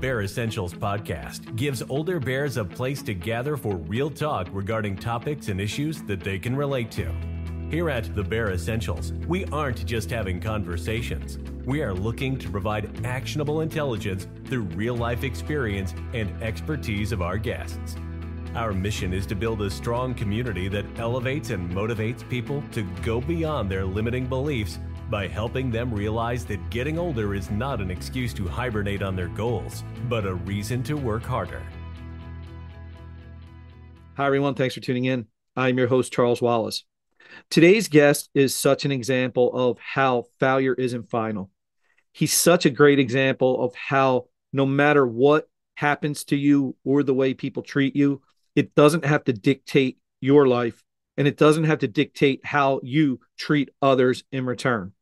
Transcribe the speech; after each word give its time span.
Bear 0.00 0.22
Essentials 0.22 0.72
podcast 0.72 1.56
gives 1.56 1.82
older 1.88 2.20
bears 2.20 2.56
a 2.56 2.64
place 2.64 3.02
to 3.02 3.14
gather 3.14 3.56
for 3.56 3.76
real 3.76 4.08
talk 4.08 4.46
regarding 4.52 4.94
topics 4.96 5.48
and 5.48 5.60
issues 5.60 6.02
that 6.02 6.20
they 6.20 6.38
can 6.38 6.54
relate 6.54 6.92
to. 6.92 7.12
Here 7.68 7.90
at 7.90 8.14
The 8.14 8.22
Bear 8.22 8.52
Essentials, 8.52 9.12
we 9.26 9.44
aren't 9.46 9.84
just 9.84 10.08
having 10.08 10.40
conversations. 10.40 11.38
We 11.66 11.82
are 11.82 11.92
looking 11.92 12.38
to 12.38 12.48
provide 12.48 13.04
actionable 13.04 13.60
intelligence 13.60 14.28
through 14.44 14.62
real 14.76 14.96
life 14.96 15.24
experience 15.24 15.92
and 16.14 16.30
expertise 16.44 17.10
of 17.10 17.20
our 17.20 17.36
guests. 17.36 17.96
Our 18.54 18.72
mission 18.72 19.12
is 19.12 19.26
to 19.26 19.34
build 19.34 19.62
a 19.62 19.70
strong 19.70 20.14
community 20.14 20.68
that 20.68 20.86
elevates 20.98 21.50
and 21.50 21.68
motivates 21.72 22.26
people 22.28 22.62
to 22.70 22.82
go 23.02 23.20
beyond 23.20 23.68
their 23.68 23.84
limiting 23.84 24.26
beliefs 24.26 24.78
by 25.10 25.26
helping 25.26 25.70
them 25.70 25.92
realize 25.92 26.44
that 26.46 26.70
getting 26.70 26.98
older 26.98 27.34
is 27.34 27.50
not 27.50 27.80
an 27.80 27.90
excuse 27.90 28.34
to 28.34 28.46
hibernate 28.46 29.02
on 29.02 29.16
their 29.16 29.28
goals, 29.28 29.84
but 30.08 30.26
a 30.26 30.34
reason 30.34 30.82
to 30.82 30.96
work 30.96 31.22
harder. 31.22 31.62
Hi, 34.16 34.26
everyone. 34.26 34.54
Thanks 34.54 34.74
for 34.74 34.80
tuning 34.80 35.06
in. 35.06 35.26
I'm 35.56 35.78
your 35.78 35.88
host, 35.88 36.12
Charles 36.12 36.42
Wallace. 36.42 36.84
Today's 37.50 37.88
guest 37.88 38.30
is 38.34 38.54
such 38.54 38.84
an 38.84 38.92
example 38.92 39.50
of 39.54 39.78
how 39.78 40.24
failure 40.40 40.74
isn't 40.74 41.10
final. 41.10 41.50
He's 42.12 42.32
such 42.32 42.66
a 42.66 42.70
great 42.70 42.98
example 42.98 43.62
of 43.62 43.74
how 43.74 44.26
no 44.52 44.66
matter 44.66 45.06
what 45.06 45.48
happens 45.76 46.24
to 46.24 46.36
you 46.36 46.74
or 46.84 47.02
the 47.02 47.14
way 47.14 47.34
people 47.34 47.62
treat 47.62 47.94
you, 47.94 48.22
it 48.56 48.74
doesn't 48.74 49.04
have 49.04 49.24
to 49.24 49.32
dictate 49.32 49.98
your 50.20 50.48
life 50.48 50.82
and 51.16 51.28
it 51.28 51.36
doesn't 51.36 51.64
have 51.64 51.78
to 51.80 51.88
dictate 51.88 52.44
how 52.44 52.80
you 52.82 53.20
treat 53.36 53.70
others 53.80 54.24
in 54.32 54.44
return 54.44 54.92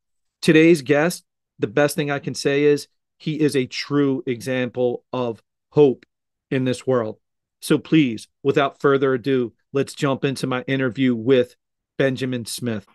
today's 0.42 0.82
guest, 0.82 1.24
the 1.58 1.66
best 1.66 1.96
thing 1.96 2.10
I 2.10 2.18
can 2.18 2.34
say 2.34 2.64
is 2.64 2.88
he 3.18 3.40
is 3.40 3.56
a 3.56 3.66
true 3.66 4.22
example 4.26 5.04
of 5.12 5.42
hope 5.70 6.04
in 6.50 6.64
this 6.64 6.86
world. 6.86 7.18
So 7.60 7.78
please, 7.78 8.28
without 8.42 8.80
further 8.80 9.14
ado, 9.14 9.52
let's 9.72 9.94
jump 9.94 10.24
into 10.24 10.46
my 10.46 10.62
interview 10.62 11.14
with 11.14 11.56
Benjamin 11.98 12.46
Smith. 12.46 12.86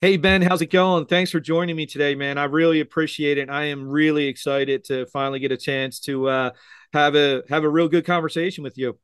Hey, 0.00 0.16
Ben, 0.16 0.42
how's 0.42 0.60
it 0.60 0.70
going? 0.70 1.06
Thanks 1.06 1.30
for 1.30 1.40
joining 1.40 1.76
me 1.76 1.86
today, 1.86 2.14
man. 2.14 2.36
I 2.36 2.44
really 2.44 2.80
appreciate 2.80 3.38
it. 3.38 3.48
I 3.48 3.64
am 3.64 3.88
really 3.88 4.26
excited 4.26 4.84
to 4.84 5.06
finally 5.06 5.38
get 5.38 5.52
a 5.52 5.56
chance 5.56 5.98
to 6.00 6.28
uh, 6.28 6.50
have 6.92 7.14
a 7.14 7.42
have 7.48 7.64
a 7.64 7.68
real 7.70 7.88
good 7.88 8.04
conversation 8.04 8.64
with 8.64 8.76
you. 8.76 8.98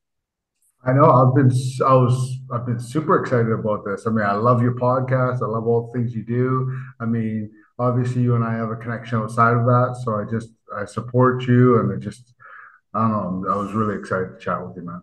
I 0.82 0.92
know 0.92 1.10
I've 1.10 1.34
been 1.34 1.50
I 1.86 1.94
was 1.94 2.38
I've 2.52 2.64
been 2.64 2.80
super 2.80 3.20
excited 3.20 3.52
about 3.52 3.84
this. 3.84 4.06
I 4.06 4.10
mean, 4.10 4.24
I 4.24 4.32
love 4.32 4.62
your 4.62 4.74
podcast. 4.74 5.42
I 5.42 5.46
love 5.46 5.66
all 5.66 5.86
the 5.86 5.98
things 5.98 6.14
you 6.14 6.22
do. 6.22 6.74
I 7.00 7.04
mean, 7.04 7.50
obviously 7.78 8.22
you 8.22 8.34
and 8.34 8.44
I 8.44 8.54
have 8.54 8.70
a 8.70 8.76
connection 8.76 9.18
outside 9.18 9.56
of 9.56 9.66
that. 9.66 10.00
So 10.04 10.14
I 10.14 10.24
just 10.24 10.52
I 10.74 10.86
support 10.86 11.46
you 11.46 11.80
and 11.80 11.92
I 11.92 11.96
just 11.96 12.34
I 12.94 13.08
don't 13.08 13.42
know. 13.42 13.52
I 13.52 13.56
was 13.56 13.72
really 13.72 13.98
excited 13.98 14.32
to 14.32 14.38
chat 14.38 14.66
with 14.66 14.76
you, 14.76 14.82
man. 14.82 15.02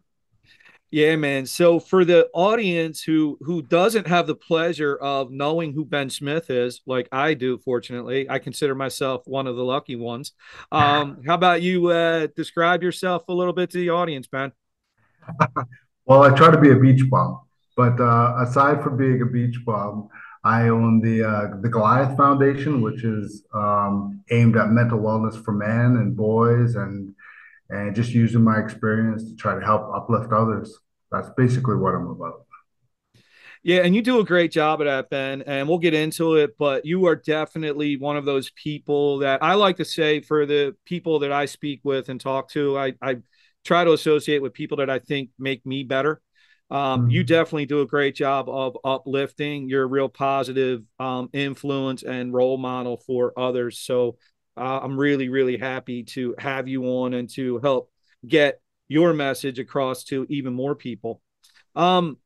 Yeah, 0.90 1.18
man. 1.18 1.46
So 1.46 1.80
for 1.80 2.06
the 2.06 2.30
audience 2.34 3.04
who 3.04 3.38
who 3.42 3.62
doesn't 3.62 4.08
have 4.08 4.26
the 4.26 4.36
pleasure 4.36 4.96
of 4.96 5.32
knowing 5.32 5.74
who 5.74 5.86
Ben 5.86 6.10
Smith 6.10 6.50
is, 6.50 6.82
like 6.88 7.10
I 7.12 7.34
do, 7.34 7.58
fortunately, 7.60 8.28
I 8.30 8.40
consider 8.40 8.74
myself 8.74 9.24
one 9.26 9.48
of 9.48 9.56
the 9.56 9.64
lucky 9.64 9.96
ones. 9.96 10.32
Um, 10.72 11.22
how 11.26 11.36
about 11.36 11.62
you 11.62 11.88
uh, 11.88 12.28
describe 12.36 12.84
yourself 12.84 13.28
a 13.28 13.34
little 13.34 13.54
bit 13.54 13.70
to 13.72 13.78
the 13.78 13.90
audience, 13.90 14.28
Ben? 14.28 14.52
well, 16.06 16.24
I 16.24 16.36
try 16.36 16.52
to 16.52 16.60
be 16.60 16.72
a 16.72 16.76
beach 16.76 17.10
bum, 17.10 17.42
but 17.76 18.00
uh, 18.00 18.36
aside 18.40 18.84
from 18.84 18.98
being 18.98 19.22
a 19.22 19.26
beach 19.26 19.58
bum, 19.66 20.10
I 20.44 20.70
own 20.70 21.02
the 21.02 21.24
uh, 21.24 21.62
the 21.62 21.70
Goliath 21.70 22.16
Foundation, 22.16 22.82
which 22.82 23.04
is 23.04 23.44
um, 23.54 24.24
aimed 24.32 24.56
at 24.56 24.70
mental 24.70 25.00
wellness 25.00 25.44
for 25.44 25.52
men 25.52 25.98
and 25.98 26.16
boys, 26.16 26.76
and 26.76 27.14
and 27.70 27.96
just 27.96 28.12
using 28.12 28.44
my 28.44 28.60
experience 28.60 29.24
to 29.26 29.36
try 29.36 29.56
to 29.60 29.66
help 29.66 29.92
uplift 29.94 30.32
others. 30.32 30.78
That's 31.12 31.30
basically 31.38 31.76
what 31.76 31.96
I'm 31.96 32.08
about. 32.08 32.46
Yeah, 33.64 33.82
and 33.82 33.94
you 33.94 34.02
do 34.02 34.20
a 34.20 34.24
great 34.24 34.52
job 34.52 34.82
at 34.82 34.86
that, 34.86 35.10
Ben, 35.10 35.42
and 35.42 35.68
we'll 35.68 35.80
get 35.80 35.94
into 35.94 36.36
it. 36.36 36.58
But 36.58 36.86
you 36.86 37.06
are 37.08 37.16
definitely 37.16 37.98
one 37.98 38.16
of 38.16 38.24
those 38.24 38.50
people 38.52 39.18
that 39.20 39.44
I 39.44 39.56
like 39.56 39.78
to 39.78 39.86
say 39.86 40.22
for 40.22 40.46
the 40.46 40.76
people 40.86 41.20
that 41.20 41.32
I 41.32 41.46
speak 41.46 41.82
with 41.84 42.08
and 42.08 42.22
talk 42.22 42.50
to. 42.52 42.78
I, 42.78 42.94
I 43.02 43.18
try 43.68 43.84
to 43.84 43.92
associate 43.92 44.42
with 44.42 44.54
people 44.54 44.78
that 44.78 44.90
I 44.90 45.00
think 45.00 45.30
make 45.38 45.66
me 45.66 45.84
better. 45.84 46.22
Um, 46.72 47.02
mm-hmm. 47.02 47.10
You 47.12 47.24
definitely 47.24 47.66
do 47.66 47.82
a 47.82 47.86
great 47.86 48.16
job 48.16 48.50
of 48.50 48.78
uplifting. 48.84 49.70
You're 49.70 49.84
a 49.84 49.88
real 49.88 50.10
positive 50.10 50.84
um, 51.00 51.30
influence 51.34 52.04
and 52.04 52.34
role 52.34 52.58
model 52.58 52.98
for 52.98 53.38
others. 53.38 53.80
So 53.80 54.18
uh, 54.56 54.80
I'm 54.82 54.98
really, 54.98 55.28
really 55.30 55.58
happy 55.58 56.04
to 56.04 56.34
have 56.40 56.68
you 56.68 56.84
on 56.86 57.14
and 57.14 57.30
to 57.32 57.60
help 57.60 57.92
get 58.26 58.62
your 58.88 59.14
message 59.14 59.60
across 59.60 60.06
to 60.06 60.26
even 60.30 60.54
more 60.54 60.74
people. 60.76 61.22
Um, 61.76 62.18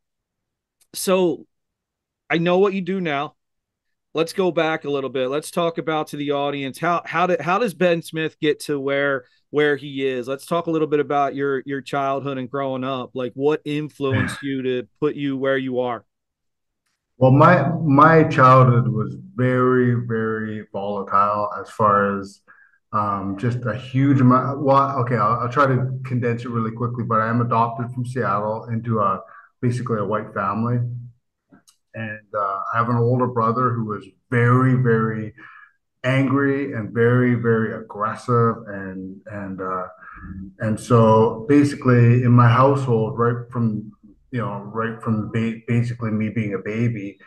so 0.94 1.47
I 2.29 2.38
know 2.38 2.59
what 2.59 2.73
you 2.73 2.81
do 2.81 3.02
now. 3.02 3.35
Let's 4.14 4.34
go 4.34 4.52
back 4.52 4.84
a 4.84 4.90
little 4.90 5.10
bit. 5.10 5.30
Let's 5.30 5.52
talk 5.52 5.78
about 5.78 6.08
to 6.08 6.18
the 6.18 6.32
audience 6.32 6.78
how 6.78 7.02
how 7.06 7.28
did 7.28 7.40
how 7.40 7.60
does 7.60 7.74
Ben 7.74 8.02
Smith 8.02 8.38
get 8.40 8.60
to 8.62 8.80
where 8.80 9.26
where 9.52 9.78
he 9.78 10.06
is. 10.06 10.28
Let's 10.28 10.46
talk 10.46 10.68
a 10.68 10.72
little 10.72 10.88
bit 10.88 11.00
about 11.00 11.34
your 11.34 11.64
your 11.66 11.82
childhood 11.82 12.38
and 12.38 12.50
growing 12.50 12.84
up. 12.84 13.12
Like 13.14 13.32
what 13.36 13.62
influenced 13.64 14.42
you 14.44 14.64
to 14.64 14.88
put 15.00 15.16
you 15.16 15.38
where 15.38 15.58
you 15.58 15.80
are? 15.80 16.04
Well, 17.18 17.32
my 17.32 17.70
my 17.70 18.24
childhood 18.26 18.88
was 18.88 19.16
very 19.36 19.94
very 19.94 20.66
volatile 20.74 21.50
as 21.60 21.70
far 21.70 22.20
as 22.20 22.42
um, 22.94 23.38
just 23.38 23.66
a 23.66 23.76
huge 23.76 24.20
amount. 24.20 24.62
Well, 24.62 25.00
okay, 25.00 25.16
I'll, 25.16 25.40
I'll, 25.40 25.50
try 25.50 25.66
to 25.68 25.98
condense 26.04 26.44
it 26.44 26.50
really 26.50 26.72
quickly. 26.72 27.06
But 27.06 27.22
I 27.22 27.30
am 27.30 27.40
adopted 27.40 27.90
from 27.92 28.06
Seattle 28.06 28.66
into 28.66 29.00
a 29.00 29.22
basically 29.62 30.00
a 30.00 30.06
white 30.06 30.34
family, 30.34 30.80
and 31.94 32.28
uh, 32.34 32.59
I 32.74 32.78
have 32.78 32.90
an 32.90 32.97
older 32.97 33.28
brother 33.28 33.72
who 33.72 33.85
was 33.85 34.06
very 34.29 34.75
very 34.75 35.34
angry 36.03 36.74
and 36.74 36.91
very 36.91 37.35
very 37.35 37.74
aggressive 37.75 38.56
and 38.68 39.22
and 39.28 39.62
uh, 39.62 39.88
and 40.59 40.79
so 40.79 41.46
basically 41.47 42.24
in 42.24 42.31
my 42.31 42.47
household 42.47 43.18
right 43.18 43.50
from 43.52 43.91
you 44.31 44.40
know 44.40 44.59
right 44.74 45.02
from 45.02 45.31
ba- 45.31 45.62
basically 45.68 46.12
me 46.12 46.29
being 46.29 46.53
a 46.53 46.59
baby 46.59 47.18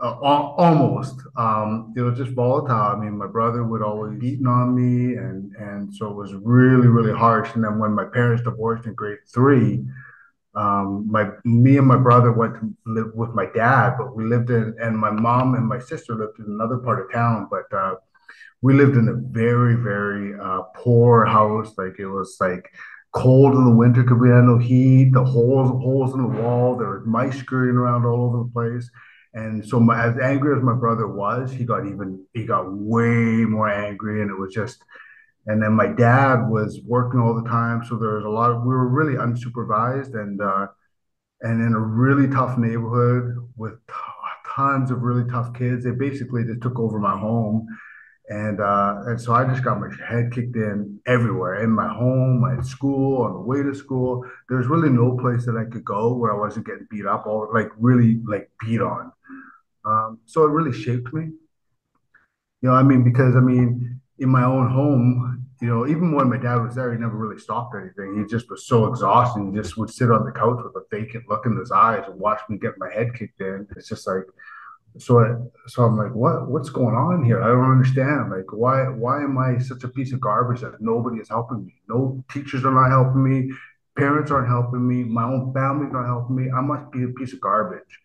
uh, 0.00 0.14
almost 0.20 1.20
um, 1.36 1.92
it 1.96 2.02
was 2.02 2.16
just 2.16 2.30
volatile. 2.30 2.96
I 2.96 2.96
mean 2.96 3.18
my 3.18 3.26
brother 3.26 3.64
would 3.64 3.82
always 3.82 4.18
beating 4.18 4.46
on 4.46 4.74
me 4.74 5.16
and 5.16 5.54
and 5.56 5.92
so 5.94 6.10
it 6.10 6.14
was 6.14 6.34
really 6.34 6.86
really 6.86 7.12
harsh. 7.12 7.54
And 7.54 7.64
then 7.64 7.78
when 7.78 7.92
my 7.92 8.04
parents 8.04 8.42
divorced 8.42 8.86
in 8.86 8.94
grade 8.94 9.18
three 9.32 9.84
um, 10.58 11.06
my 11.08 11.30
me 11.44 11.78
and 11.78 11.86
my 11.86 11.96
brother 11.96 12.32
went 12.32 12.54
to 12.56 12.74
live 12.84 13.14
with 13.14 13.30
my 13.30 13.46
dad, 13.54 13.94
but 13.96 14.16
we 14.16 14.24
lived 14.24 14.50
in, 14.50 14.74
and 14.82 14.98
my 14.98 15.10
mom 15.10 15.54
and 15.54 15.66
my 15.66 15.78
sister 15.78 16.16
lived 16.16 16.40
in 16.40 16.46
another 16.46 16.78
part 16.78 17.00
of 17.00 17.12
town. 17.12 17.48
But 17.48 17.72
uh, 17.72 17.94
we 18.60 18.74
lived 18.74 18.96
in 18.96 19.08
a 19.08 19.14
very 19.14 19.76
very 19.76 20.34
uh, 20.38 20.62
poor 20.74 21.24
house. 21.24 21.72
Like 21.78 22.00
it 22.00 22.08
was 22.08 22.36
like 22.40 22.68
cold 23.12 23.54
in 23.54 23.64
the 23.66 23.74
winter 23.74 24.02
because 24.02 24.18
we 24.18 24.30
had 24.30 24.44
no 24.44 24.58
heat. 24.58 25.12
The 25.12 25.24
holes 25.24 25.70
holes 25.70 26.12
in 26.12 26.22
the 26.22 26.42
wall. 26.42 26.76
There 26.76 26.88
were 26.88 27.04
mice 27.06 27.38
scurrying 27.38 27.76
around 27.76 28.04
all 28.04 28.24
over 28.26 28.38
the 28.38 28.50
place. 28.52 28.90
And 29.34 29.64
so 29.64 29.78
my, 29.78 30.02
as 30.02 30.18
angry 30.18 30.56
as 30.56 30.62
my 30.64 30.74
brother 30.74 31.06
was 31.06 31.52
he 31.52 31.64
got 31.64 31.86
even 31.86 32.24
he 32.34 32.44
got 32.44 32.64
way 32.72 33.44
more 33.44 33.70
angry 33.70 34.22
and 34.22 34.30
it 34.30 34.38
was 34.38 34.52
just 34.52 34.82
and 35.48 35.62
then 35.62 35.72
my 35.72 35.86
dad 35.86 36.48
was 36.48 36.80
working 36.86 37.20
all 37.20 37.34
the 37.34 37.48
time 37.48 37.84
so 37.84 37.96
there 37.96 38.14
was 38.14 38.24
a 38.24 38.28
lot 38.28 38.50
of 38.50 38.62
we 38.62 38.68
were 38.68 38.88
really 38.88 39.14
unsupervised 39.14 40.14
and 40.14 40.40
uh, 40.40 40.66
and 41.40 41.60
in 41.60 41.74
a 41.74 41.80
really 41.80 42.28
tough 42.28 42.56
neighborhood 42.58 43.36
with 43.56 43.74
t- 43.88 43.94
tons 44.54 44.90
of 44.90 45.02
really 45.02 45.28
tough 45.30 45.52
kids 45.54 45.84
they 45.84 45.90
basically 45.90 46.44
just 46.44 46.60
took 46.62 46.78
over 46.78 46.98
my 46.98 47.18
home 47.18 47.66
and 48.28 48.60
uh, 48.60 48.96
and 49.06 49.20
so 49.20 49.32
I 49.32 49.44
just 49.44 49.64
got 49.64 49.80
my 49.80 49.88
head 50.06 50.32
kicked 50.32 50.54
in 50.54 51.00
everywhere 51.06 51.62
in 51.64 51.70
my 51.70 51.88
home, 51.88 52.44
at 52.44 52.64
school, 52.64 53.22
on 53.22 53.32
the 53.32 53.40
way 53.40 53.62
to 53.62 53.74
school. 53.74 54.22
There's 54.50 54.66
really 54.66 54.90
no 54.90 55.16
place 55.16 55.46
that 55.46 55.56
I 55.56 55.64
could 55.64 55.84
go 55.84 56.14
where 56.14 56.32
I 56.32 56.38
wasn't 56.38 56.66
getting 56.66 56.86
beat 56.90 57.06
up, 57.06 57.26
or 57.26 57.48
like 57.54 57.70
really 57.78 58.20
like 58.26 58.50
beat 58.60 58.82
on. 58.82 59.12
Um, 59.86 60.18
so 60.26 60.44
it 60.44 60.50
really 60.50 60.78
shaped 60.78 61.12
me. 61.14 61.30
You 62.60 62.68
know, 62.68 62.72
I 62.72 62.82
mean, 62.82 63.02
because 63.02 63.34
I 63.34 63.40
mean, 63.40 63.98
in 64.18 64.28
my 64.28 64.44
own 64.44 64.68
home, 64.70 65.37
you 65.60 65.68
know, 65.68 65.86
even 65.86 66.14
when 66.14 66.30
my 66.30 66.36
dad 66.36 66.56
was 66.56 66.74
there, 66.74 66.92
he 66.92 66.98
never 66.98 67.16
really 67.16 67.40
stopped 67.40 67.74
anything. 67.74 68.18
He 68.18 68.24
just 68.28 68.48
was 68.48 68.66
so 68.66 68.86
exhausted. 68.86 69.44
He 69.44 69.56
just 69.56 69.76
would 69.76 69.90
sit 69.90 70.10
on 70.10 70.24
the 70.24 70.32
couch 70.32 70.58
with 70.62 70.74
a 70.76 70.86
vacant 70.90 71.28
look 71.28 71.46
in 71.46 71.56
his 71.56 71.72
eyes 71.72 72.04
and 72.06 72.18
watch 72.18 72.40
me 72.48 72.58
get 72.58 72.78
my 72.78 72.92
head 72.92 73.14
kicked 73.14 73.40
in. 73.40 73.66
It's 73.76 73.88
just 73.88 74.06
like 74.06 74.24
so 74.96 75.20
I, 75.20 75.34
so 75.66 75.84
I'm 75.84 75.96
like, 75.96 76.14
what 76.14 76.48
what's 76.48 76.70
going 76.70 76.94
on 76.94 77.24
here? 77.24 77.42
I 77.42 77.48
don't 77.48 77.70
understand. 77.70 78.30
Like, 78.30 78.52
why 78.52 78.88
why 78.88 79.22
am 79.22 79.36
I 79.38 79.58
such 79.58 79.84
a 79.84 79.88
piece 79.88 80.12
of 80.12 80.20
garbage 80.20 80.60
that 80.62 80.80
nobody 80.80 81.18
is 81.18 81.28
helping 81.28 81.66
me? 81.66 81.74
No 81.88 82.24
teachers 82.32 82.64
are 82.64 82.72
not 82.72 82.90
helping 82.90 83.22
me. 83.22 83.52
Parents 83.96 84.30
aren't 84.30 84.48
helping 84.48 84.86
me. 84.86 85.04
My 85.04 85.24
own 85.24 85.52
family's 85.52 85.92
not 85.92 86.06
helping 86.06 86.36
me. 86.36 86.50
I 86.50 86.60
must 86.60 86.90
be 86.92 87.04
a 87.04 87.08
piece 87.08 87.32
of 87.32 87.40
garbage. 87.40 87.98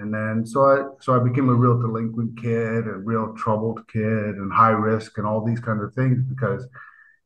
And 0.00 0.12
then 0.14 0.46
so 0.46 0.64
I 0.64 0.84
so 1.00 1.14
I 1.14 1.22
became 1.22 1.48
a 1.48 1.54
real 1.54 1.78
delinquent 1.80 2.40
kid, 2.40 2.86
a 2.86 2.94
real 2.94 3.34
troubled 3.36 3.86
kid, 3.88 4.02
and 4.02 4.52
high 4.52 4.70
risk, 4.70 5.18
and 5.18 5.26
all 5.26 5.44
these 5.44 5.60
kinds 5.60 5.82
of 5.82 5.94
things 5.94 6.22
because 6.22 6.66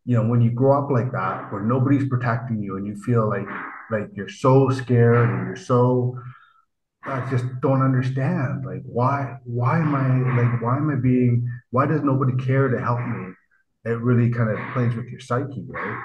you 0.06 0.16
know, 0.16 0.28
when 0.28 0.42
you 0.42 0.50
grow 0.50 0.82
up 0.82 0.90
like 0.90 1.12
that, 1.12 1.50
where 1.52 1.62
nobody's 1.62 2.08
protecting 2.08 2.62
you 2.62 2.76
and 2.76 2.86
you 2.86 2.96
feel 2.96 3.28
like 3.28 3.48
like 3.90 4.10
you're 4.14 4.28
so 4.28 4.70
scared 4.70 5.30
and 5.30 5.46
you're 5.46 5.56
so 5.56 6.18
I 7.04 7.28
just 7.30 7.44
don't 7.60 7.82
understand. 7.82 8.64
Like 8.66 8.82
why 8.84 9.38
why 9.44 9.78
am 9.78 9.94
I 9.94 10.42
like 10.42 10.62
why 10.62 10.76
am 10.76 10.90
I 10.90 10.96
being 10.96 11.48
why 11.70 11.86
does 11.86 12.02
nobody 12.02 12.34
care 12.44 12.68
to 12.68 12.80
help 12.80 13.00
me? 13.00 13.32
It 13.84 14.00
really 14.00 14.30
kind 14.30 14.50
of 14.50 14.58
plays 14.72 14.94
with 14.94 15.06
your 15.08 15.20
psyche, 15.20 15.64
right? 15.68 16.02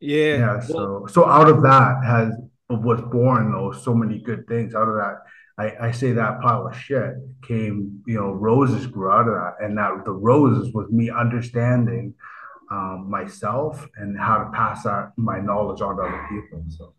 Yeah. 0.00 0.36
Yeah. 0.36 0.60
So 0.60 1.06
so 1.10 1.26
out 1.26 1.48
of 1.48 1.62
that 1.62 2.04
has 2.04 2.34
was 2.68 3.00
born 3.10 3.52
those 3.52 3.84
so 3.84 3.94
many 3.94 4.18
good 4.18 4.46
things. 4.48 4.74
Out 4.74 4.88
of 4.88 4.94
that, 4.96 5.18
I, 5.58 5.88
I 5.88 5.90
say 5.90 6.12
that 6.12 6.40
pile 6.40 6.66
of 6.66 6.76
shit 6.76 7.14
came, 7.46 8.02
you 8.06 8.14
know, 8.14 8.30
roses 8.30 8.86
grew 8.86 9.10
out 9.10 9.28
of 9.28 9.34
that. 9.34 9.64
And 9.64 9.76
that 9.78 10.04
the 10.04 10.12
roses 10.12 10.72
was 10.72 10.90
me 10.90 11.10
understanding 11.10 12.14
um, 12.70 13.08
myself 13.10 13.86
and 13.96 14.18
how 14.18 14.38
to 14.38 14.50
pass 14.50 14.84
that 14.84 15.12
my 15.16 15.40
knowledge 15.40 15.82
on 15.82 15.96
to 15.96 16.02
other 16.02 16.26
people. 16.30 16.64
So 16.68 16.94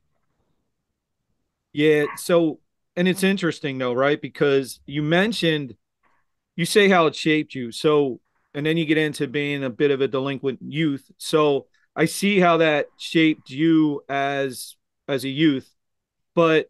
yeah. 1.73 2.05
So, 2.17 2.59
and 2.95 3.07
it's 3.07 3.23
interesting 3.23 3.79
though, 3.79 3.93
right? 3.93 4.21
Because 4.21 4.79
you 4.85 5.01
mentioned, 5.01 5.75
you 6.55 6.65
say 6.65 6.87
how 6.87 7.07
it 7.07 7.15
shaped 7.15 7.55
you. 7.55 7.71
So, 7.71 8.21
and 8.53 8.63
then 8.65 8.77
you 8.77 8.85
get 8.85 8.99
into 8.99 9.27
being 9.27 9.63
a 9.63 9.69
bit 9.71 9.89
of 9.89 9.99
a 9.99 10.07
delinquent 10.07 10.59
youth. 10.61 11.09
So 11.17 11.65
I 11.95 12.05
see 12.05 12.39
how 12.39 12.57
that 12.57 12.85
shaped 12.97 13.49
you 13.49 14.03
as 14.07 14.75
as 15.07 15.23
a 15.23 15.29
youth, 15.29 15.69
but 16.35 16.69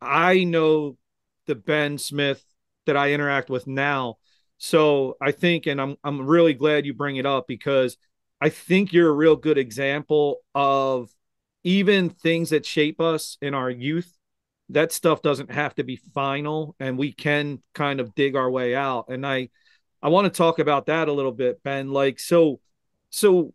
I 0.00 0.44
know 0.44 0.96
the 1.46 1.54
Ben 1.54 1.98
Smith 1.98 2.44
that 2.86 2.96
I 2.96 3.12
interact 3.12 3.50
with 3.50 3.66
now. 3.66 4.16
So 4.58 5.16
I 5.20 5.32
think, 5.32 5.66
and 5.66 5.80
I'm 5.80 5.96
I'm 6.04 6.26
really 6.26 6.54
glad 6.54 6.86
you 6.86 6.94
bring 6.94 7.16
it 7.16 7.26
up 7.26 7.46
because 7.46 7.96
I 8.40 8.48
think 8.50 8.92
you're 8.92 9.10
a 9.10 9.12
real 9.12 9.36
good 9.36 9.58
example 9.58 10.38
of 10.54 11.10
even 11.64 12.10
things 12.10 12.50
that 12.50 12.66
shape 12.66 13.00
us 13.00 13.38
in 13.40 13.54
our 13.54 13.70
youth 13.70 14.12
that 14.70 14.92
stuff 14.92 15.22
doesn't 15.22 15.50
have 15.50 15.74
to 15.74 15.84
be 15.84 15.96
final 15.96 16.74
and 16.80 16.98
we 16.98 17.12
can 17.12 17.62
kind 17.74 18.00
of 18.00 18.14
dig 18.14 18.34
our 18.36 18.50
way 18.50 18.74
out 18.74 19.06
and 19.08 19.26
i 19.26 19.48
i 20.02 20.08
want 20.08 20.24
to 20.24 20.36
talk 20.36 20.58
about 20.58 20.86
that 20.86 21.08
a 21.08 21.12
little 21.12 21.32
bit 21.32 21.62
ben 21.62 21.90
like 21.90 22.18
so 22.18 22.60
so 23.10 23.52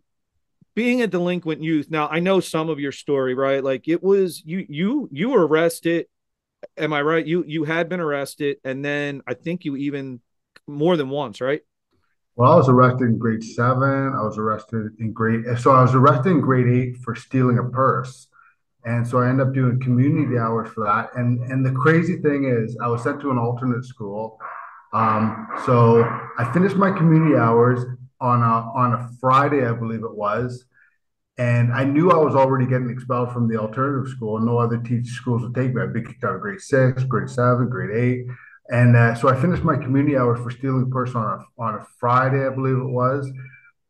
being 0.80 1.02
a 1.02 1.08
delinquent 1.08 1.62
youth 1.62 1.92
now 1.92 2.08
i 2.08 2.20
know 2.22 2.40
some 2.40 2.70
of 2.70 2.80
your 2.80 2.94
story 2.94 3.34
right? 3.34 3.62
Like 3.62 3.90
it 3.90 4.02
was 4.02 4.42
you 4.46 4.66
you 4.70 5.10
you 5.12 5.28
were 5.28 5.46
arrested 5.46 6.06
am 6.78 6.94
i 6.94 7.02
right? 7.02 7.26
You 7.26 7.44
you 7.46 7.66
had 7.66 7.90
been 7.90 8.00
arrested 8.00 8.58
and 8.64 8.84
then 8.86 9.22
i 9.28 9.34
think 9.34 9.66
you 9.66 9.76
even 9.76 10.22
more 10.68 10.96
than 10.96 11.10
once 11.10 11.42
right? 11.42 11.60
Well 12.38 12.54
i 12.54 12.56
was 12.56 12.70
arrested 12.70 13.10
in 13.10 13.18
grade 13.18 13.44
seven. 13.44 14.14
I 14.18 14.22
was 14.24 14.38
arrested 14.38 14.96
in 15.00 15.12
grade 15.12 15.44
so 15.58 15.72
i 15.72 15.82
was 15.82 15.94
arrested 15.94 16.30
in 16.30 16.40
grade 16.40 16.70
eight 16.70 16.96
for 17.04 17.14
stealing 17.14 17.58
a 17.58 17.66
purse. 17.66 18.28
And 18.86 19.06
so 19.06 19.20
I 19.20 19.28
ended 19.28 19.46
up 19.46 19.54
doing 19.54 19.82
community 19.82 20.38
hours 20.38 20.70
for 20.70 20.86
that. 20.86 21.10
And 21.20 21.44
and 21.52 21.66
the 21.66 21.74
crazy 21.74 22.16
thing 22.22 22.46
is, 22.46 22.78
I 22.82 22.88
was 22.88 23.04
sent 23.04 23.20
to 23.20 23.32
an 23.32 23.38
alternate 23.38 23.84
school. 23.84 24.40
Um, 24.94 25.46
so 25.66 26.06
I 26.38 26.50
finished 26.54 26.78
my 26.78 26.92
community 26.92 27.36
hours 27.36 27.84
on 28.22 28.42
a 28.42 28.72
on 28.76 28.94
a 28.94 29.10
Friday, 29.20 29.66
I 29.66 29.74
believe 29.74 30.04
it 30.04 30.16
was. 30.16 30.66
And 31.38 31.72
I 31.72 31.86
knew 31.86 32.12
I 32.12 32.18
was 32.18 32.36
already 32.36 32.66
getting 32.66 32.90
expelled 32.90 33.32
from 33.32 33.48
the 33.48 33.58
alternative 33.58 34.12
school. 34.12 34.38
and 34.38 34.46
No 34.46 34.58
other 34.58 34.78
teaching 34.78 35.06
schools 35.06 35.42
would 35.42 35.56
take 35.56 35.74
me. 35.74 35.82
I'd 35.82 35.94
be 35.94 36.02
kicked 36.02 36.24
out 36.26 36.36
of 36.36 36.42
grade 36.42 36.60
six, 36.60 37.04
grade 37.06 37.30
seven, 37.30 37.70
grade 37.70 37.96
eight. 37.96 38.26
And 38.70 38.96
uh, 38.96 39.16
so 39.16 39.30
I 39.30 39.40
finished 39.40 39.64
my 39.64 39.78
community 39.78 40.18
hours 40.18 40.40
for 40.40 40.52
stealing 40.52 40.84
a 40.84 40.86
purse 40.88 41.16
on 41.16 41.24
a, 41.24 41.62
on 41.62 41.76
a 41.76 41.86
Friday, 42.00 42.46
I 42.46 42.50
believe 42.50 42.78
it 42.78 42.90
was. 42.90 43.32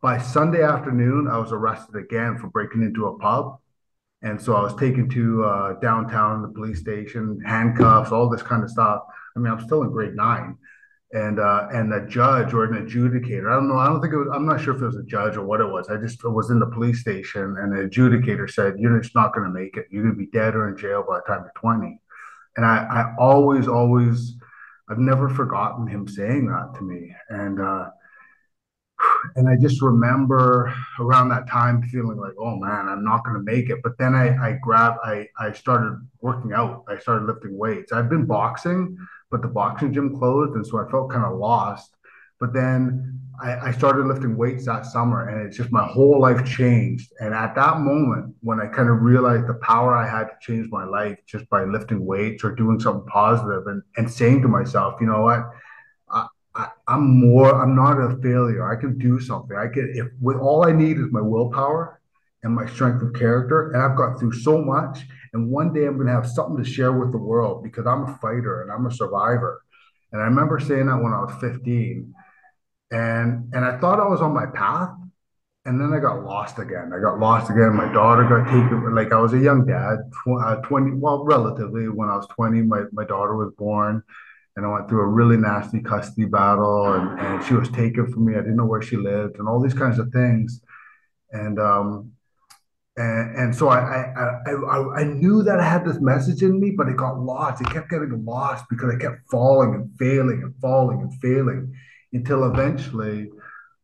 By 0.01 0.19
Sunday 0.19 0.61
afternoon, 0.61 1.27
I 1.27 1.37
was 1.37 1.51
arrested 1.51 1.95
again 1.95 2.37
for 2.37 2.47
breaking 2.47 2.83
into 2.83 3.07
a 3.07 3.17
pub. 3.17 3.57
And 4.21 4.39
so 4.41 4.53
I 4.55 4.61
was 4.61 4.75
taken 4.75 5.09
to 5.09 5.43
uh, 5.43 5.73
downtown, 5.79 6.41
the 6.41 6.49
police 6.49 6.79
station, 6.79 7.41
handcuffs, 7.45 8.11
all 8.11 8.29
this 8.29 8.41
kind 8.41 8.63
of 8.63 8.69
stuff. 8.69 9.01
I 9.35 9.39
mean, 9.39 9.51
I'm 9.51 9.61
still 9.61 9.81
in 9.83 9.91
grade 9.91 10.15
nine, 10.15 10.57
and 11.11 11.39
uh, 11.39 11.67
and 11.71 11.91
a 11.93 12.05
judge 12.07 12.53
or 12.53 12.65
an 12.65 12.85
adjudicator. 12.85 13.51
I 13.51 13.55
don't 13.55 13.67
know. 13.67 13.77
I 13.77 13.87
don't 13.87 14.01
think 14.01 14.13
it 14.13 14.17
was. 14.17 14.29
I'm 14.33 14.45
not 14.45 14.61
sure 14.61 14.75
if 14.75 14.81
it 14.81 14.85
was 14.85 14.97
a 14.97 15.03
judge 15.03 15.37
or 15.37 15.43
what 15.43 15.61
it 15.61 15.65
was. 15.65 15.89
I 15.89 15.97
just 15.97 16.23
was 16.23 16.51
in 16.51 16.59
the 16.59 16.67
police 16.67 17.01
station, 17.01 17.55
and 17.59 17.71
the 17.71 17.89
adjudicator 17.89 18.49
said, 18.49 18.77
"You're 18.77 18.99
just 18.99 19.15
not 19.15 19.33
going 19.33 19.47
to 19.47 19.53
make 19.53 19.75
it. 19.75 19.87
You're 19.89 20.03
going 20.03 20.15
to 20.15 20.19
be 20.19 20.27
dead 20.27 20.55
or 20.55 20.69
in 20.69 20.77
jail 20.77 21.03
by 21.07 21.17
the 21.17 21.23
time 21.23 21.43
you're 21.43 21.51
20." 21.55 21.99
And 22.57 22.65
I, 22.65 22.77
I 22.77 23.15
always, 23.17 23.67
always, 23.67 24.35
I've 24.89 24.99
never 24.99 25.29
forgotten 25.29 25.87
him 25.87 26.07
saying 26.07 26.47
that 26.47 26.77
to 26.77 26.83
me, 26.83 27.15
and. 27.29 27.59
Uh, 27.59 27.89
and 29.35 29.47
I 29.47 29.55
just 29.55 29.81
remember 29.81 30.73
around 30.99 31.29
that 31.29 31.47
time 31.47 31.81
feeling 31.83 32.17
like, 32.17 32.33
oh 32.37 32.57
man, 32.57 32.87
I'm 32.87 33.03
not 33.03 33.23
going 33.23 33.37
to 33.37 33.43
make 33.43 33.69
it. 33.69 33.79
But 33.81 33.97
then 33.97 34.13
I, 34.13 34.35
I 34.35 34.59
grabbed, 34.61 34.99
I, 35.03 35.27
I 35.39 35.53
started 35.53 36.05
working 36.21 36.53
out. 36.53 36.83
I 36.87 36.97
started 36.97 37.25
lifting 37.25 37.57
weights. 37.57 37.91
I've 37.91 38.09
been 38.09 38.25
boxing, 38.25 38.97
but 39.31 39.41
the 39.41 39.47
boxing 39.47 39.93
gym 39.93 40.17
closed. 40.17 40.55
And 40.55 40.65
so 40.65 40.79
I 40.79 40.89
felt 40.89 41.11
kind 41.11 41.25
of 41.25 41.37
lost. 41.37 41.95
But 42.39 42.53
then 42.53 43.19
I, 43.41 43.67
I 43.67 43.71
started 43.71 44.05
lifting 44.05 44.37
weights 44.37 44.65
that 44.65 44.85
summer 44.85 45.27
and 45.27 45.45
it's 45.45 45.57
just 45.57 45.71
my 45.71 45.85
whole 45.85 46.19
life 46.19 46.45
changed. 46.45 47.11
And 47.19 47.33
at 47.33 47.55
that 47.55 47.79
moment, 47.79 48.35
when 48.41 48.59
I 48.59 48.67
kind 48.67 48.89
of 48.89 49.01
realized 49.01 49.47
the 49.47 49.55
power 49.55 49.95
I 49.95 50.07
had 50.07 50.25
to 50.25 50.37
change 50.41 50.69
my 50.71 50.85
life 50.85 51.17
just 51.25 51.49
by 51.49 51.63
lifting 51.63 52.05
weights 52.05 52.43
or 52.43 52.55
doing 52.55 52.79
something 52.79 53.05
positive 53.07 53.67
and, 53.67 53.83
and 53.97 54.09
saying 54.09 54.41
to 54.43 54.47
myself, 54.47 54.95
you 55.01 55.07
know 55.07 55.21
what? 55.21 55.49
I, 56.55 56.69
i'm 56.87 57.19
more, 57.19 57.61
I'm 57.61 57.75
not 57.75 57.99
a 57.99 58.17
failure. 58.21 58.69
I 58.69 58.79
can 58.79 58.97
do 58.97 59.19
something. 59.19 59.55
I 59.55 59.67
can, 59.67 59.91
if 59.95 60.07
with 60.21 60.37
all 60.37 60.67
I 60.67 60.71
need 60.71 60.97
is 60.97 61.11
my 61.11 61.21
willpower 61.21 62.01
and 62.43 62.53
my 62.53 62.65
strength 62.67 63.01
of 63.01 63.13
character, 63.13 63.71
and 63.71 63.81
I've 63.81 63.97
got 63.97 64.19
through 64.19 64.33
so 64.33 64.61
much. 64.61 64.99
And 65.33 65.49
one 65.49 65.73
day 65.73 65.85
I'm 65.85 65.95
going 65.95 66.07
to 66.07 66.13
have 66.13 66.27
something 66.27 66.63
to 66.63 66.69
share 66.69 66.93
with 66.93 67.11
the 67.11 67.17
world 67.17 67.63
because 67.63 67.85
I'm 67.85 68.03
a 68.03 68.17
fighter 68.17 68.61
and 68.61 68.71
I'm 68.71 68.85
a 68.85 68.91
survivor. 68.91 69.63
And 70.11 70.21
I 70.21 70.25
remember 70.25 70.59
saying 70.59 70.87
that 70.87 71.01
when 71.01 71.13
I 71.13 71.21
was 71.21 71.35
15, 71.39 72.13
and 72.91 73.53
and 73.53 73.63
I 73.63 73.77
thought 73.79 73.99
I 73.99 74.07
was 74.07 74.21
on 74.21 74.33
my 74.33 74.47
path, 74.47 74.89
and 75.65 75.79
then 75.79 75.93
I 75.93 75.99
got 75.99 76.23
lost 76.23 76.57
again. 76.57 76.91
I 76.95 76.99
got 76.99 77.19
lost 77.19 77.51
again. 77.51 77.75
My 77.75 77.91
daughter 77.93 78.23
got 78.23 78.45
taken. 78.45 78.95
Like 78.95 79.11
I 79.11 79.19
was 79.19 79.33
a 79.33 79.37
young 79.37 79.67
dad, 79.67 79.99
uh, 80.27 80.55
20, 80.55 80.93
well, 80.95 81.23
relatively. 81.23 81.87
When 81.89 82.09
I 82.09 82.15
was 82.15 82.27
20, 82.29 82.63
my 82.63 82.83
my 82.91 83.05
daughter 83.05 83.35
was 83.35 83.53
born 83.57 84.01
and 84.59 84.65
I 84.65 84.73
went 84.73 84.89
through 84.89 85.01
a 85.01 85.07
really 85.07 85.37
nasty 85.37 85.79
custody 85.79 86.25
battle, 86.25 86.93
and, 86.93 87.19
and 87.19 87.45
she 87.45 87.53
was 87.53 87.69
taken 87.69 88.11
from 88.11 88.25
me. 88.25 88.33
I 88.33 88.41
didn't 88.41 88.57
know 88.57 88.65
where 88.65 88.81
she 88.81 88.97
lived, 88.97 89.37
and 89.39 89.47
all 89.47 89.61
these 89.61 89.73
kinds 89.73 89.99
of 89.99 90.11
things. 90.11 90.61
And 91.31 91.59
um, 91.59 92.11
and, 93.01 93.55
so 93.55 93.69
I, 93.69 93.79
I 93.79 94.51
I 94.51 95.01
I 95.01 95.03
knew 95.03 95.43
that 95.43 95.59
I 95.59 95.63
had 95.63 95.85
this 95.85 95.99
message 95.99 96.41
in 96.41 96.59
me, 96.59 96.71
but 96.71 96.87
it 96.87 96.97
got 96.97 97.19
lost. 97.19 97.61
It 97.61 97.69
kept 97.69 97.89
getting 97.89 98.25
lost 98.25 98.65
because 98.69 98.93
I 98.93 98.97
kept 98.97 99.29
falling 99.29 99.73
and 99.73 99.89
failing 99.97 100.41
and 100.43 100.53
falling 100.61 101.01
and 101.01 101.13
failing 101.21 101.73
until 102.13 102.43
eventually 102.51 103.29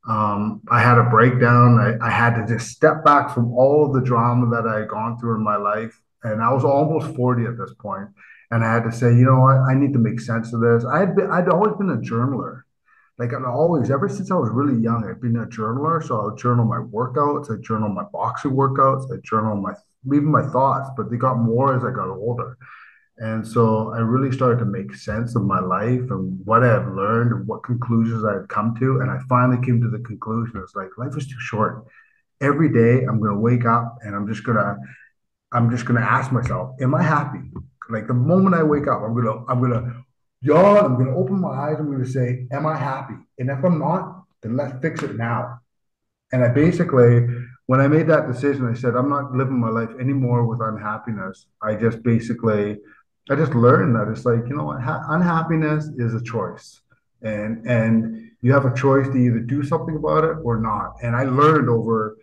um, 0.09 0.61
I 0.69 0.81
had 0.81 0.97
a 0.97 1.09
breakdown. 1.09 1.79
I, 1.79 2.05
I 2.05 2.09
had 2.09 2.35
to 2.35 2.45
just 2.47 2.71
step 2.71 3.05
back 3.05 3.33
from 3.33 3.53
all 3.53 3.85
of 3.85 3.93
the 3.93 4.01
drama 4.01 4.49
that 4.55 4.67
I 4.67 4.79
had 4.79 4.89
gone 4.89 5.17
through 5.17 5.35
in 5.35 5.43
my 5.43 5.55
life, 5.55 5.99
and 6.23 6.41
I 6.41 6.51
was 6.53 6.63
almost 6.63 7.15
forty 7.15 7.45
at 7.45 7.57
this 7.57 7.73
point 7.79 8.09
and 8.51 8.63
I 8.63 8.73
had 8.73 8.83
to 8.83 8.91
say, 8.91 9.07
you 9.07 9.25
know 9.25 9.39
what, 9.39 9.57
I 9.57 9.73
need 9.73 9.93
to 9.93 9.99
make 9.99 10.19
sense 10.19 10.53
of 10.53 10.61
this. 10.61 10.85
I 10.85 10.99
had 10.99 11.15
been, 11.15 11.31
I'd 11.31 11.49
always 11.49 11.75
been 11.77 11.89
a 11.89 11.97
journaler. 11.97 12.61
Like 13.17 13.33
I'd 13.33 13.45
always, 13.45 13.89
ever 13.91 14.09
since 14.09 14.29
I 14.29 14.35
was 14.35 14.49
really 14.49 14.81
young, 14.81 15.05
I've 15.05 15.21
been 15.21 15.37
a 15.37 15.45
journaler. 15.45 16.05
So 16.05 16.19
I 16.19 16.25
would 16.25 16.37
journal 16.37 16.65
my 16.65 16.79
workouts, 16.79 17.49
I 17.51 17.61
journal 17.61 17.89
my 17.89 18.03
boxing 18.11 18.51
workouts, 18.51 19.11
I 19.11 19.19
journal 19.23 19.55
my 19.55 19.73
even 20.07 20.25
my 20.25 20.47
thoughts, 20.49 20.89
but 20.95 21.09
they 21.09 21.17
got 21.17 21.37
more 21.37 21.75
as 21.75 21.83
I 21.83 21.91
got 21.91 22.09
older. 22.09 22.57
And 23.17 23.47
so 23.47 23.93
I 23.93 23.99
really 23.99 24.35
started 24.35 24.59
to 24.59 24.65
make 24.65 24.93
sense 24.93 25.35
of 25.35 25.43
my 25.43 25.59
life 25.59 26.11
and 26.11 26.37
what 26.45 26.63
I 26.63 26.73
had 26.73 26.93
learned 26.93 27.31
and 27.31 27.47
what 27.47 27.63
conclusions 27.63 28.25
I 28.25 28.33
had 28.33 28.49
come 28.49 28.75
to. 28.79 28.99
And 28.99 29.09
I 29.09 29.19
finally 29.29 29.65
came 29.65 29.81
to 29.81 29.89
the 29.89 30.03
conclusion 30.03 30.59
it's 30.61 30.75
like 30.75 30.89
life 30.97 31.15
is 31.17 31.25
too 31.25 31.39
short. 31.39 31.85
Every 32.41 32.71
day 32.71 33.05
I'm 33.05 33.21
gonna 33.21 33.39
wake 33.39 33.65
up 33.65 33.97
and 34.01 34.13
I'm 34.13 34.27
just 34.27 34.43
gonna 34.43 34.77
I'm 35.53 35.71
just 35.71 35.85
gonna 35.85 36.01
ask 36.01 36.31
myself, 36.33 36.75
am 36.81 36.93
I 36.93 37.03
happy? 37.03 37.39
Like 37.89 38.07
the 38.07 38.13
moment 38.13 38.55
I 38.55 38.63
wake 38.63 38.87
up, 38.87 39.01
I'm 39.01 39.15
gonna 39.15 39.45
I'm 39.47 39.61
gonna 39.61 40.04
yawn. 40.41 40.85
I'm 40.85 40.97
gonna 40.97 41.15
open 41.15 41.39
my 41.39 41.49
eyes. 41.49 41.77
I'm 41.79 41.91
gonna 41.91 42.05
say, 42.05 42.47
"Am 42.51 42.65
I 42.65 42.75
happy?" 42.75 43.15
And 43.39 43.49
if 43.49 43.63
I'm 43.63 43.79
not, 43.79 44.23
then 44.41 44.55
let's 44.55 44.79
fix 44.81 45.03
it 45.03 45.15
now. 45.17 45.59
And 46.31 46.43
I 46.43 46.49
basically, 46.49 47.27
when 47.67 47.79
I 47.79 47.87
made 47.87 48.07
that 48.07 48.27
decision, 48.27 48.67
I 48.67 48.73
said, 48.73 48.95
"I'm 48.95 49.09
not 49.09 49.33
living 49.33 49.59
my 49.59 49.69
life 49.69 49.91
anymore 49.99 50.45
with 50.45 50.61
unhappiness." 50.61 51.47
I 51.61 51.75
just 51.75 52.03
basically, 52.03 52.79
I 53.29 53.35
just 53.35 53.55
learned 53.55 53.95
that 53.95 54.07
it's 54.07 54.25
like 54.25 54.47
you 54.47 54.55
know, 54.55 54.71
unhappiness 54.71 55.87
is 55.97 56.13
a 56.13 56.21
choice, 56.21 56.81
and 57.21 57.65
and 57.65 58.31
you 58.41 58.53
have 58.53 58.65
a 58.65 58.75
choice 58.75 59.07
to 59.07 59.17
either 59.17 59.39
do 59.39 59.63
something 59.63 59.95
about 59.95 60.23
it 60.23 60.37
or 60.43 60.59
not. 60.59 60.97
And 61.01 61.15
I 61.15 61.23
learned 61.23 61.69
over 61.69 62.17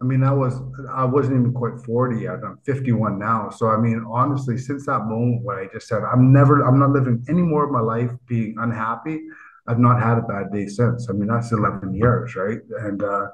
I 0.00 0.04
mean, 0.04 0.22
I 0.22 0.32
was 0.32 0.60
I 0.92 1.04
wasn't 1.04 1.40
even 1.40 1.52
quite 1.54 1.80
40 1.84 2.20
yet. 2.20 2.44
I'm 2.44 2.58
51 2.66 3.18
now. 3.18 3.48
So 3.50 3.68
I 3.68 3.78
mean, 3.78 4.04
honestly, 4.08 4.58
since 4.58 4.84
that 4.86 5.06
moment 5.06 5.42
when 5.42 5.56
I 5.58 5.66
just 5.72 5.88
said 5.88 6.02
I'm 6.02 6.32
never 6.32 6.62
I'm 6.62 6.78
not 6.78 6.90
living 6.90 7.24
any 7.28 7.42
more 7.42 7.64
of 7.64 7.70
my 7.70 7.80
life 7.80 8.10
being 8.28 8.56
unhappy, 8.58 9.20
I've 9.66 9.78
not 9.78 10.00
had 10.00 10.18
a 10.18 10.22
bad 10.22 10.52
day 10.52 10.66
since. 10.66 11.08
I 11.08 11.12
mean, 11.14 11.28
that's 11.28 11.52
11 11.52 11.94
years, 11.94 12.36
right? 12.36 12.58
And 12.80 13.02
uh 13.02 13.28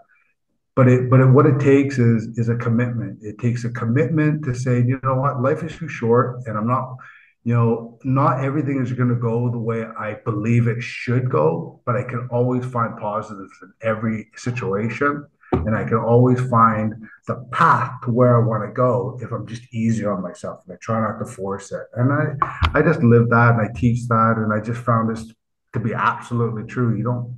but 0.74 0.88
it 0.88 1.10
but 1.10 1.20
it, 1.20 1.26
what 1.26 1.46
it 1.46 1.58
takes 1.60 1.98
is 1.98 2.28
is 2.38 2.48
a 2.48 2.56
commitment. 2.56 3.18
It 3.22 3.38
takes 3.38 3.64
a 3.64 3.70
commitment 3.70 4.44
to 4.44 4.54
say, 4.54 4.78
you 4.82 5.00
know 5.02 5.16
what, 5.16 5.42
life 5.42 5.62
is 5.62 5.76
too 5.76 5.88
short, 5.88 6.42
and 6.46 6.56
I'm 6.56 6.66
not, 6.66 6.96
you 7.44 7.54
know, 7.54 7.98
not 8.04 8.44
everything 8.44 8.80
is 8.82 8.92
going 8.92 9.08
to 9.10 9.16
go 9.16 9.50
the 9.50 9.58
way 9.58 9.84
I 9.84 10.14
believe 10.24 10.68
it 10.68 10.82
should 10.82 11.28
go, 11.30 11.80
but 11.84 11.96
I 11.96 12.04
can 12.04 12.28
always 12.30 12.64
find 12.64 12.96
positives 12.96 13.52
in 13.62 13.72
every 13.82 14.30
situation, 14.36 15.26
and 15.52 15.76
I 15.76 15.84
can 15.84 15.98
always 15.98 16.40
find 16.48 16.94
the 17.26 17.36
path 17.52 17.92
to 18.04 18.10
where 18.10 18.36
I 18.36 18.46
want 18.46 18.68
to 18.68 18.72
go 18.72 19.18
if 19.22 19.30
I'm 19.30 19.46
just 19.46 19.62
easy 19.72 20.04
on 20.04 20.22
myself 20.22 20.60
and 20.64 20.74
I 20.74 20.78
try 20.80 21.00
not 21.00 21.18
to 21.18 21.24
force 21.24 21.72
it. 21.72 21.86
And 21.94 22.12
I 22.12 22.34
I 22.74 22.82
just 22.82 23.02
live 23.02 23.28
that 23.30 23.54
and 23.54 23.60
I 23.60 23.68
teach 23.74 24.08
that, 24.08 24.34
and 24.36 24.52
I 24.52 24.60
just 24.60 24.82
found 24.82 25.14
this 25.14 25.32
to 25.72 25.80
be 25.80 25.94
absolutely 25.94 26.64
true. 26.64 26.96
You 26.96 27.04
don't 27.04 27.36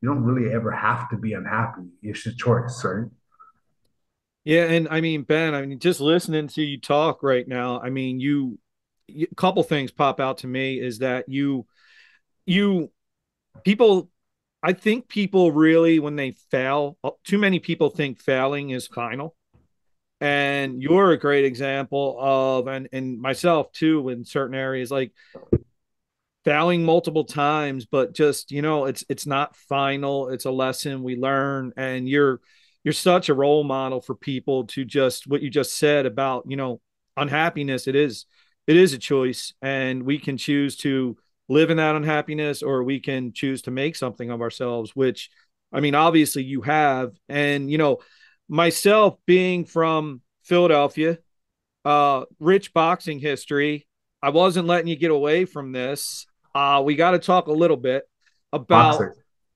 you 0.00 0.08
don't 0.08 0.24
really 0.24 0.52
ever 0.52 0.70
have 0.70 1.08
to 1.10 1.16
be 1.16 1.32
unhappy. 1.32 1.88
It's 2.02 2.26
a 2.26 2.34
choice, 2.34 2.84
right? 2.84 3.10
Yeah, 4.44 4.64
and 4.64 4.88
I 4.90 5.00
mean, 5.00 5.24
Ben, 5.24 5.54
I 5.54 5.66
mean, 5.66 5.78
just 5.78 6.00
listening 6.00 6.48
to 6.48 6.62
you 6.62 6.80
talk 6.80 7.22
right 7.22 7.46
now, 7.46 7.80
I 7.80 7.90
mean, 7.90 8.18
you, 8.18 8.58
a 9.10 9.26
couple 9.34 9.62
things 9.62 9.90
pop 9.90 10.20
out 10.20 10.38
to 10.38 10.46
me 10.46 10.80
is 10.80 11.00
that 11.00 11.28
you, 11.28 11.66
you, 12.46 12.90
people, 13.64 14.10
I 14.62 14.72
think 14.72 15.08
people 15.08 15.52
really, 15.52 15.98
when 15.98 16.16
they 16.16 16.32
fail, 16.50 16.98
uh, 17.04 17.10
too 17.24 17.38
many 17.38 17.60
people 17.60 17.90
think 17.90 18.20
failing 18.20 18.70
is 18.70 18.86
final. 18.86 19.36
And 20.20 20.82
you're 20.82 21.12
a 21.12 21.18
great 21.18 21.44
example 21.44 22.16
of, 22.18 22.66
and, 22.66 22.88
and 22.92 23.20
myself 23.20 23.70
too, 23.72 24.08
in 24.08 24.24
certain 24.24 24.56
areas, 24.56 24.90
like 24.90 25.12
failing 26.44 26.84
multiple 26.84 27.24
times, 27.24 27.86
but 27.86 28.14
just 28.14 28.50
you 28.50 28.62
know, 28.62 28.86
it's 28.86 29.04
it's 29.08 29.26
not 29.26 29.54
final. 29.54 30.30
It's 30.30 30.44
a 30.46 30.50
lesson 30.50 31.02
we 31.02 31.16
learn, 31.16 31.72
and 31.76 32.08
you're 32.08 32.40
you're 32.84 32.94
such 32.94 33.28
a 33.28 33.34
role 33.34 33.64
model 33.64 34.00
for 34.00 34.14
people 34.14 34.64
to 34.68 34.84
just 34.84 35.26
what 35.26 35.42
you 35.42 35.50
just 35.50 35.76
said 35.76 36.06
about 36.06 36.44
you 36.48 36.56
know 36.56 36.80
unhappiness. 37.16 37.86
It 37.86 37.96
is 37.96 38.26
it 38.66 38.76
is 38.76 38.92
a 38.92 38.98
choice, 38.98 39.52
and 39.62 40.04
we 40.04 40.18
can 40.18 40.36
choose 40.36 40.76
to 40.78 41.16
live 41.48 41.70
in 41.70 41.78
that 41.78 41.96
unhappiness, 41.96 42.62
or 42.62 42.82
we 42.82 43.00
can 43.00 43.32
choose 43.32 43.62
to 43.62 43.70
make 43.70 43.96
something 43.96 44.30
of 44.30 44.40
ourselves. 44.40 44.94
Which 44.94 45.30
I 45.72 45.80
mean, 45.80 45.94
obviously 45.94 46.44
you 46.44 46.62
have, 46.62 47.12
and 47.28 47.70
you 47.70 47.78
know, 47.78 47.98
myself 48.48 49.16
being 49.26 49.64
from 49.64 50.22
Philadelphia, 50.42 51.18
uh, 51.84 52.24
rich 52.40 52.72
boxing 52.72 53.18
history. 53.18 53.86
I 54.20 54.30
wasn't 54.30 54.66
letting 54.66 54.88
you 54.88 54.96
get 54.96 55.12
away 55.12 55.44
from 55.44 55.70
this. 55.72 56.26
Uh, 56.54 56.82
we 56.84 56.96
got 56.96 57.12
to 57.12 57.18
talk 57.20 57.46
a 57.46 57.52
little 57.52 57.76
bit 57.76 58.02
about. 58.52 59.00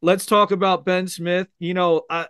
Let's 0.04 0.26
talk 0.26 0.50
about 0.50 0.84
Ben 0.84 1.08
Smith. 1.08 1.48
You 1.58 1.74
know, 1.74 2.02
I, 2.08 2.26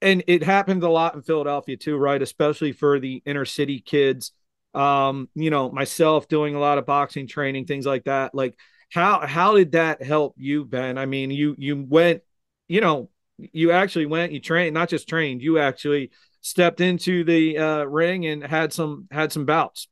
and 0.00 0.22
it 0.26 0.42
happened 0.42 0.82
a 0.82 0.88
lot 0.88 1.14
in 1.14 1.22
Philadelphia 1.22 1.76
too, 1.76 1.96
right? 1.96 2.20
Especially 2.20 2.72
for 2.72 3.00
the 3.00 3.22
inner 3.26 3.44
city 3.44 3.80
kids. 3.80 4.32
Um, 4.74 5.28
you 5.34 5.50
know, 5.50 5.70
myself 5.70 6.28
doing 6.28 6.54
a 6.54 6.60
lot 6.60 6.78
of 6.78 6.86
boxing 6.86 7.26
training, 7.26 7.64
things 7.64 7.86
like 7.86 8.04
that. 8.04 8.34
Like, 8.34 8.54
how 8.92 9.26
how 9.26 9.56
did 9.56 9.72
that 9.72 10.02
help 10.02 10.34
you, 10.36 10.64
Ben? 10.64 10.98
I 10.98 11.06
mean, 11.06 11.30
you 11.30 11.54
you 11.58 11.84
went, 11.88 12.22
you 12.68 12.80
know, 12.80 13.10
you 13.38 13.72
actually 13.72 14.06
went, 14.06 14.32
you 14.32 14.40
trained, 14.40 14.74
not 14.74 14.88
just 14.88 15.08
trained, 15.08 15.42
you 15.42 15.58
actually 15.58 16.10
stepped 16.40 16.80
into 16.80 17.24
the 17.24 17.58
uh, 17.58 17.84
ring 17.84 18.26
and 18.26 18.42
had 18.42 18.72
some 18.72 19.08
had 19.10 19.32
some 19.32 19.44
bouts. 19.44 19.88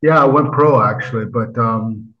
Yeah, 0.00 0.22
I 0.22 0.26
went 0.26 0.52
pro 0.52 0.82
actually, 0.82 1.26
but 1.26 1.58
um, 1.58 2.14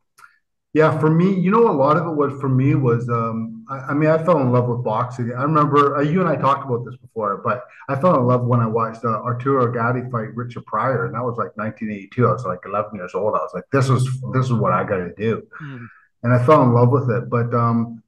yeah, 0.78 0.96
for 0.96 1.10
me, 1.10 1.34
you 1.34 1.50
know, 1.50 1.68
a 1.68 1.74
lot 1.74 1.96
of 1.96 2.06
it 2.06 2.14
was 2.14 2.40
for 2.40 2.48
me 2.48 2.76
was, 2.76 3.08
um, 3.08 3.66
I, 3.68 3.78
I, 3.90 3.94
mean, 3.94 4.08
I 4.08 4.22
fell 4.22 4.40
in 4.40 4.52
love 4.52 4.68
with 4.68 4.84
boxing. 4.84 5.32
I 5.36 5.42
remember 5.42 5.96
uh, 5.96 6.02
you 6.02 6.20
and 6.20 6.28
I 6.28 6.36
talked 6.36 6.64
about 6.64 6.84
this 6.84 6.96
before, 6.98 7.38
but 7.38 7.64
I 7.88 7.96
fell 7.96 8.14
in 8.14 8.24
love 8.24 8.46
when 8.46 8.60
I 8.60 8.68
watched 8.68 9.04
uh, 9.04 9.08
Arturo 9.08 9.72
Gatti 9.72 10.08
fight 10.08 10.32
Richard 10.36 10.64
Pryor, 10.66 11.06
and 11.06 11.16
that 11.16 11.24
was 11.24 11.36
like 11.36 11.56
1982. 11.56 12.28
I 12.28 12.32
was 12.32 12.44
like 12.44 12.60
11 12.64 12.94
years 12.94 13.12
old. 13.12 13.34
I 13.34 13.38
was 13.38 13.50
like, 13.54 13.64
this 13.72 13.88
is 13.88 14.04
this 14.32 14.46
is 14.46 14.52
what 14.52 14.72
I 14.72 14.84
got 14.84 14.98
to 14.98 15.12
do, 15.16 15.42
mm. 15.60 15.84
and 16.22 16.32
I 16.32 16.46
fell 16.46 16.62
in 16.62 16.72
love 16.72 16.90
with 16.90 17.10
it. 17.10 17.28
But 17.28 17.52
um, 17.52 18.00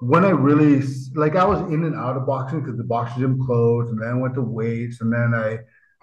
when 0.00 0.26
I 0.26 0.30
really 0.30 0.86
like, 1.14 1.36
I 1.36 1.46
was 1.46 1.60
in 1.72 1.84
and 1.84 1.96
out 1.96 2.18
of 2.18 2.26
boxing 2.26 2.60
because 2.60 2.76
the 2.76 2.84
boxing 2.84 3.22
gym 3.22 3.42
closed, 3.46 3.88
and 3.88 4.02
then 4.02 4.10
I 4.10 4.14
went 4.14 4.34
to 4.34 4.42
weights, 4.42 5.00
and 5.00 5.10
then 5.10 5.32
I 5.32 5.60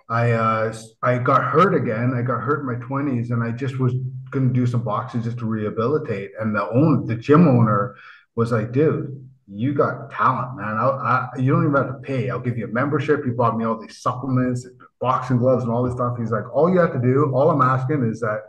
I 0.09 0.31
uh, 0.31 0.75
I 1.03 1.19
got 1.19 1.43
hurt 1.43 1.75
again. 1.75 2.15
I 2.15 2.23
got 2.23 2.41
hurt 2.41 2.61
in 2.61 2.65
my 2.65 2.83
twenties, 2.87 3.29
and 3.29 3.43
I 3.43 3.51
just 3.51 3.77
was 3.77 3.93
going 4.31 4.47
to 4.47 4.53
do 4.53 4.67
some 4.67 4.83
boxing 4.83 5.21
just 5.21 5.39
to 5.39 5.45
rehabilitate. 5.45 6.31
And 6.39 6.55
the 6.55 6.69
owner, 6.69 7.05
the 7.05 7.15
gym 7.15 7.47
owner, 7.47 7.95
was 8.35 8.51
like, 8.51 8.71
"Dude, 8.71 9.27
you 9.47 9.73
got 9.73 10.11
talent, 10.11 10.57
man. 10.57 10.75
I, 10.77 10.87
I, 10.87 11.29
you 11.37 11.51
don't 11.51 11.63
even 11.63 11.75
have 11.75 11.87
to 11.87 11.99
pay. 11.99 12.29
I'll 12.29 12.39
give 12.39 12.57
you 12.57 12.65
a 12.65 12.71
membership." 12.71 13.23
He 13.23 13.31
bought 13.31 13.57
me 13.57 13.65
all 13.65 13.79
these 13.79 14.01
supplements, 14.01 14.67
boxing 14.99 15.37
gloves, 15.37 15.63
and 15.63 15.71
all 15.71 15.83
this 15.83 15.93
stuff. 15.93 16.17
He's 16.17 16.31
like, 16.31 16.53
"All 16.53 16.69
you 16.69 16.79
have 16.79 16.93
to 16.93 17.01
do, 17.01 17.31
all 17.33 17.49
I'm 17.49 17.61
asking 17.61 18.03
is 18.03 18.19
that 18.21 18.41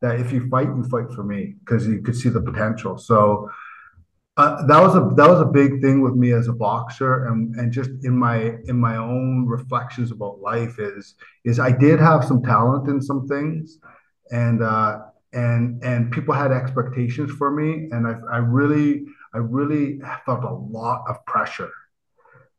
that 0.00 0.18
if 0.18 0.32
you 0.32 0.48
fight, 0.48 0.68
you 0.68 0.84
fight 0.84 1.12
for 1.14 1.22
me 1.22 1.54
because 1.60 1.86
you 1.86 2.02
could 2.02 2.16
see 2.16 2.28
the 2.28 2.40
potential." 2.40 2.98
So 2.98 3.50
uh, 4.36 4.64
that 4.66 4.80
was 4.80 4.94
a 4.94 5.14
that 5.14 5.28
was 5.28 5.40
a 5.40 5.44
big 5.44 5.82
thing 5.82 6.00
with 6.00 6.14
me 6.14 6.32
as 6.32 6.48
a 6.48 6.52
boxer 6.52 7.26
and 7.26 7.54
and 7.56 7.70
just 7.70 7.90
in 8.02 8.16
my 8.16 8.56
in 8.64 8.78
my 8.78 8.96
own 8.96 9.46
reflections 9.46 10.10
about 10.10 10.40
life 10.40 10.78
is 10.78 11.16
is 11.44 11.60
I 11.60 11.70
did 11.70 12.00
have 12.00 12.24
some 12.24 12.42
talent 12.42 12.88
in 12.88 13.02
some 13.02 13.28
things 13.28 13.78
and 14.30 14.62
uh 14.62 15.00
and 15.32 15.82
and 15.82 16.10
people 16.12 16.34
had 16.34 16.52
expectations 16.52 17.30
for 17.32 17.50
me 17.50 17.88
and 17.90 18.06
I 18.06 18.16
I 18.30 18.38
really 18.38 19.04
I 19.34 19.38
really 19.38 20.00
felt 20.26 20.44
a 20.44 20.52
lot 20.52 21.04
of 21.08 21.24
pressure 21.26 21.72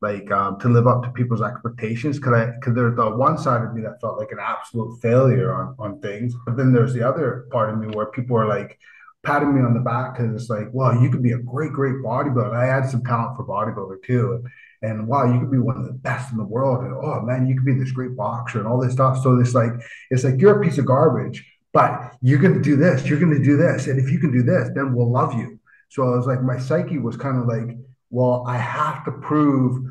like 0.02 0.30
um, 0.32 0.60
to 0.60 0.68
live 0.68 0.86
up 0.86 1.04
to 1.04 1.10
people's 1.12 1.42
expectations 1.42 2.18
because 2.18 2.34
I 2.34 2.46
because 2.52 2.76
there's 2.76 2.96
the 2.96 3.10
one 3.10 3.38
side 3.38 3.64
of 3.64 3.74
me 3.74 3.82
that 3.84 4.02
felt 4.02 4.18
like 4.18 4.32
an 4.32 4.40
absolute 4.42 5.00
failure 5.02 5.54
on 5.54 5.76
on 5.80 6.00
things 6.02 6.34
but 6.46 6.58
then 6.58 6.74
there's 6.74 6.94
the 6.94 7.08
other 7.08 7.48
part 7.52 7.70
of 7.70 7.80
me 7.80 7.88
where 7.96 8.08
people 8.08 8.38
are 8.38 8.48
like 8.48 8.80
patting 9.24 9.56
me 9.56 9.62
on 9.62 9.74
the 9.74 9.80
back 9.80 10.16
because 10.16 10.36
it's 10.36 10.50
like, 10.50 10.68
well, 10.74 11.02
you 11.02 11.10
could 11.10 11.24
be 11.24 11.32
a 11.32 11.38
great, 11.38 11.72
great 11.72 11.96
bodybuilder. 11.96 12.54
I 12.54 12.66
had 12.66 12.90
some 12.90 13.04
talent 13.04 13.38
for 13.38 13.46
bodybuilder 13.46 14.04
too. 14.04 14.34
And, 14.34 14.92
and 14.92 15.08
wow, 15.08 15.34
you 15.34 15.40
could 15.40 15.52
be 15.52 15.60
one 15.60 15.78
of 15.78 15.86
the 15.86 15.94
best 15.94 16.32
in 16.32 16.38
the 16.38 16.44
world. 16.44 16.84
And 16.84 16.94
oh 16.94 17.22
man, 17.22 17.48
you 17.48 17.56
could 17.56 17.66
be 17.66 17.74
this 17.74 17.92
great 17.92 18.18
boxer 18.18 18.60
and 18.60 18.68
all 18.68 18.82
this 18.82 18.92
stuff. 18.92 19.24
So 19.24 19.40
it's 19.40 19.54
like, 19.54 19.72
it's 20.12 20.26
like 20.26 20.40
you're 20.40 20.60
a 20.60 20.64
piece 20.64 20.78
of 20.78 20.86
garbage, 20.86 21.46
but 21.74 22.16
you're 22.22 22.40
gonna 22.40 22.62
do 22.62 22.76
this, 22.76 23.06
you're 23.06 23.20
gonna 23.20 23.44
do 23.44 23.58
this. 23.58 23.88
And 23.88 24.00
if 24.00 24.10
you 24.10 24.20
can 24.20 24.32
do 24.32 24.44
this, 24.44 24.70
then 24.74 24.94
we'll 24.94 25.12
love 25.12 25.34
you. 25.34 25.60
So 25.90 26.04
I 26.04 26.16
was 26.16 26.26
like, 26.26 26.42
my 26.42 26.58
psyche 26.58 26.98
was 26.98 27.18
kind 27.18 27.38
of 27.38 27.46
like, 27.48 27.78
well, 28.10 28.46
I 28.48 28.58
have 28.58 29.04
to 29.06 29.12
prove 29.12 29.84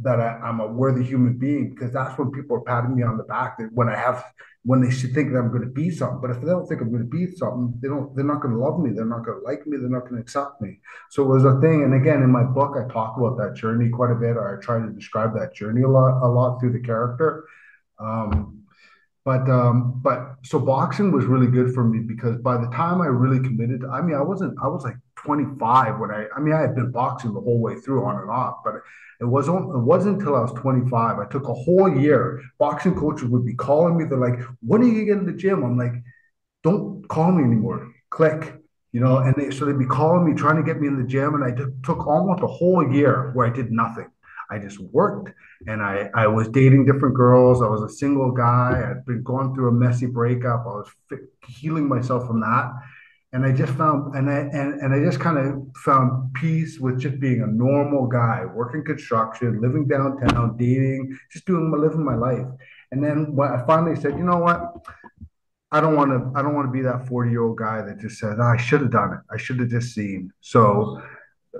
that 0.00 0.20
I, 0.20 0.48
am 0.48 0.60
a 0.60 0.66
worthy 0.66 1.04
human 1.04 1.38
being 1.38 1.70
because 1.70 1.92
that's 1.92 2.18
when 2.18 2.30
people 2.30 2.56
are 2.56 2.60
patting 2.60 2.94
me 2.94 3.02
on 3.02 3.16
the 3.16 3.24
back 3.24 3.58
that 3.58 3.72
when 3.72 3.88
I 3.88 3.96
have 3.96 4.24
when 4.66 4.82
they 4.82 4.90
should 4.90 5.14
think 5.14 5.32
that 5.32 5.38
I'm 5.38 5.48
going 5.48 5.62
to 5.62 5.68
be 5.68 5.90
something. 5.90 6.20
But 6.20 6.30
if 6.30 6.40
they 6.40 6.48
don't 6.48 6.66
think 6.66 6.80
I'm 6.80 6.90
going 6.90 7.08
to 7.08 7.08
be 7.08 7.30
something, 7.36 7.78
they 7.80 7.88
don't. 7.88 8.14
They're 8.16 8.24
not 8.24 8.42
going 8.42 8.52
to 8.52 8.60
love 8.60 8.80
me. 8.80 8.90
They're 8.90 9.04
not 9.04 9.24
going 9.24 9.38
to 9.38 9.44
like 9.44 9.66
me. 9.66 9.78
They're 9.78 9.88
not 9.88 10.02
going 10.02 10.16
to 10.16 10.20
accept 10.20 10.60
me. 10.60 10.80
So 11.10 11.22
it 11.22 11.28
was 11.28 11.44
a 11.44 11.60
thing. 11.60 11.84
And 11.84 11.94
again, 11.94 12.22
in 12.22 12.30
my 12.30 12.42
book, 12.42 12.76
I 12.76 12.92
talk 12.92 13.16
about 13.16 13.38
that 13.38 13.54
journey 13.54 13.88
quite 13.88 14.10
a 14.10 14.16
bit, 14.16 14.36
or 14.36 14.58
I 14.58 14.60
try 14.60 14.80
to 14.80 14.92
describe 14.92 15.34
that 15.34 15.54
journey 15.54 15.82
a 15.82 15.88
lot, 15.88 16.20
a 16.20 16.28
lot 16.28 16.58
through 16.58 16.72
the 16.72 16.80
character. 16.80 17.44
Um, 17.98 18.64
but 19.26 19.50
um, 19.50 20.00
but 20.04 20.36
so 20.44 20.60
boxing 20.60 21.10
was 21.10 21.24
really 21.24 21.48
good 21.48 21.74
for 21.74 21.82
me 21.82 21.98
because 21.98 22.36
by 22.36 22.56
the 22.56 22.68
time 22.68 23.02
I 23.02 23.06
really 23.06 23.40
committed, 23.40 23.84
I 23.84 24.00
mean, 24.00 24.14
I 24.14 24.22
wasn't. 24.22 24.56
I 24.62 24.68
was 24.68 24.84
like 24.84 24.94
25 25.16 25.98
when 25.98 26.12
I. 26.12 26.26
I 26.36 26.38
mean, 26.38 26.54
I 26.54 26.60
had 26.60 26.76
been 26.76 26.92
boxing 26.92 27.34
the 27.34 27.40
whole 27.40 27.60
way 27.60 27.74
through, 27.80 28.04
on 28.04 28.20
and 28.20 28.30
off, 28.30 28.58
but 28.64 28.76
it 29.20 29.24
wasn't 29.24 29.74
it 29.74 29.80
wasn't 29.80 30.20
until 30.20 30.36
I 30.36 30.42
was 30.42 30.52
25. 30.52 31.18
I 31.18 31.26
took 31.26 31.48
a 31.48 31.52
whole 31.52 31.92
year. 31.92 32.40
Boxing 32.60 32.94
coaches 32.94 33.28
would 33.28 33.44
be 33.44 33.54
calling 33.54 33.98
me. 33.98 34.04
They're 34.04 34.16
like, 34.16 34.38
when 34.60 34.82
are 34.82 34.86
you 34.86 35.04
getting 35.04 35.26
to 35.26 35.32
the 35.32 35.36
gym? 35.36 35.64
I'm 35.64 35.76
like, 35.76 35.94
don't 36.62 37.04
call 37.08 37.32
me 37.32 37.42
anymore. 37.42 37.92
Click. 38.10 38.54
You 38.92 39.00
know, 39.00 39.18
and 39.18 39.34
they 39.34 39.50
so 39.50 39.64
they'd 39.64 39.76
be 39.76 39.86
calling 39.86 40.24
me, 40.24 40.38
trying 40.38 40.56
to 40.56 40.62
get 40.62 40.80
me 40.80 40.86
in 40.86 41.02
the 41.02 41.08
gym. 41.08 41.34
And 41.34 41.42
I 41.42 41.50
took 41.82 42.06
almost 42.06 42.44
a 42.44 42.46
whole 42.46 42.94
year 42.94 43.32
where 43.34 43.48
I 43.48 43.50
did 43.50 43.72
nothing. 43.72 44.06
I 44.50 44.58
just 44.58 44.78
worked 44.78 45.32
and 45.66 45.82
I, 45.82 46.10
I 46.14 46.26
was 46.26 46.48
dating 46.48 46.86
different 46.86 47.14
girls. 47.14 47.62
I 47.62 47.66
was 47.66 47.82
a 47.82 47.94
single 47.94 48.30
guy. 48.30 48.90
I'd 48.90 49.04
been 49.04 49.22
going 49.22 49.54
through 49.54 49.68
a 49.68 49.72
messy 49.72 50.06
breakup. 50.06 50.64
I 50.66 50.68
was 50.68 50.88
healing 51.46 51.88
myself 51.88 52.26
from 52.26 52.40
that 52.40 52.72
and 53.32 53.44
I 53.44 53.52
just 53.52 53.72
found 53.74 54.14
and 54.14 54.30
I 54.30 54.38
and, 54.38 54.80
and 54.80 54.94
I 54.94 55.04
just 55.04 55.20
kind 55.20 55.38
of 55.38 55.66
found 55.84 56.32
peace 56.34 56.78
with 56.78 56.98
just 56.98 57.20
being 57.20 57.42
a 57.42 57.46
normal 57.46 58.06
guy, 58.06 58.44
working 58.46 58.84
construction, 58.84 59.60
living 59.60 59.86
downtown, 59.86 60.56
dating, 60.56 61.16
just 61.30 61.44
doing 61.44 61.70
my 61.70 61.76
living 61.76 62.04
my 62.04 62.14
life. 62.14 62.46
And 62.92 63.04
then 63.04 63.34
when 63.34 63.50
I 63.50 63.66
finally 63.66 63.96
said, 63.96 64.16
you 64.16 64.24
know 64.24 64.38
what, 64.38 64.72
I 65.72 65.80
don't 65.80 65.96
want 65.96 66.10
to 66.12 66.38
I 66.38 66.42
don't 66.42 66.54
want 66.54 66.68
to 66.68 66.72
be 66.72 66.82
that 66.82 67.08
40 67.08 67.30
year 67.30 67.42
old 67.42 67.58
guy 67.58 67.82
that 67.82 67.98
just 67.98 68.18
says 68.18 68.36
oh, 68.38 68.42
I 68.42 68.56
should 68.56 68.80
have 68.80 68.92
done 68.92 69.12
it. 69.12 69.20
I 69.30 69.36
should 69.36 69.60
have 69.60 69.68
just 69.68 69.94
seen. 69.94 70.32
So 70.40 71.02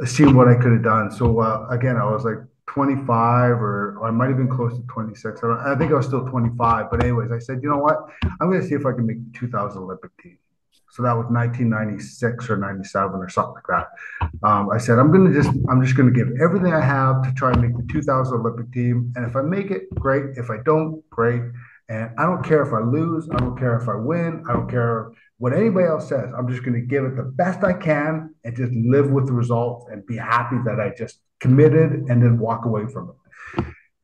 seen 0.05 0.35
what 0.35 0.49
I 0.49 0.55
could 0.55 0.73
have 0.73 0.85
done. 0.85 1.11
So 1.11 1.41
uh, 1.41 1.67
again, 1.71 1.97
I 1.97 2.05
was 2.05 2.25
like 2.25 2.39
25 2.67 3.53
or, 3.53 3.99
or 3.99 4.09
I 4.09 4.11
might 4.11 4.29
have 4.29 4.37
been 4.37 4.49
close 4.49 4.77
to 4.77 4.83
26. 4.87 5.41
I, 5.43 5.73
I 5.73 5.77
think 5.77 5.93
I 5.93 5.95
was 5.95 6.07
still 6.07 6.27
25. 6.27 6.91
But 6.91 7.03
anyways, 7.03 7.31
I 7.33 7.39
said, 7.39 7.61
you 7.63 7.71
know 7.71 7.79
what? 7.79 8.07
I'm 8.41 8.51
going 8.51 8.61
to 8.61 8.67
see 8.67 8.75
if 8.75 8.85
I 8.85 8.93
can 8.93 9.07
make 9.07 9.19
the 9.33 9.39
2000 9.39 9.83
Olympic 9.83 10.11
team. 10.23 10.39
So 10.91 11.03
that 11.03 11.13
was 11.13 11.27
1996 11.27 12.49
or 12.49 12.57
97 12.57 13.21
or 13.21 13.29
something 13.29 13.55
like 13.55 13.67
that. 13.69 13.89
Um, 14.43 14.71
I 14.71 14.79
said, 14.79 14.99
I'm 14.99 15.13
going 15.13 15.31
to 15.31 15.43
just, 15.43 15.55
I'm 15.69 15.83
just 15.85 15.97
going 15.97 16.13
to 16.13 16.15
give 16.15 16.29
everything 16.41 16.73
I 16.73 16.81
have 16.81 17.23
to 17.23 17.33
try 17.35 17.53
and 17.53 17.61
make 17.61 17.77
the 17.77 17.93
2000 17.93 18.35
Olympic 18.35 18.73
team. 18.73 19.13
And 19.15 19.27
if 19.27 19.37
I 19.37 19.43
make 19.43 19.71
it, 19.71 19.95
great. 19.95 20.37
If 20.37 20.51
I 20.51 20.57
don't, 20.65 21.09
great. 21.11 21.43
And 21.89 22.11
I 22.19 22.25
don't 22.25 22.43
care 22.43 22.63
if 22.63 22.73
I 22.73 22.81
lose. 22.81 23.29
I 23.31 23.37
don't 23.37 23.59
care 23.59 23.77
if 23.77 23.89
I 23.89 23.95
win. 23.95 24.43
I 24.49 24.55
don't 24.55 24.71
care 24.71 25.13
what 25.39 25.53
anybody 25.53 25.87
else 25.87 26.09
says. 26.09 26.33
I'm 26.37 26.49
just 26.49 26.63
going 26.63 26.81
to 26.81 26.87
give 26.87 27.05
it 27.05 27.17
the 27.17 27.23
best 27.23 27.63
I 27.63 27.75
can 27.75 28.35
and 28.45 28.57
just 28.57 28.73
live 28.73 29.11
with 29.11 29.27
the 29.27 29.33
results 29.33 29.87
and 29.91 30.07
be 30.07 30.17
happy 30.17 30.57
that 30.65 30.81
I 30.81 30.95
just 30.97 31.21
committed 31.41 31.93
and 32.09 32.23
then 32.23 32.39
walk 32.39 32.65
away 32.65 32.87
from 32.87 33.11
it. 33.11 33.17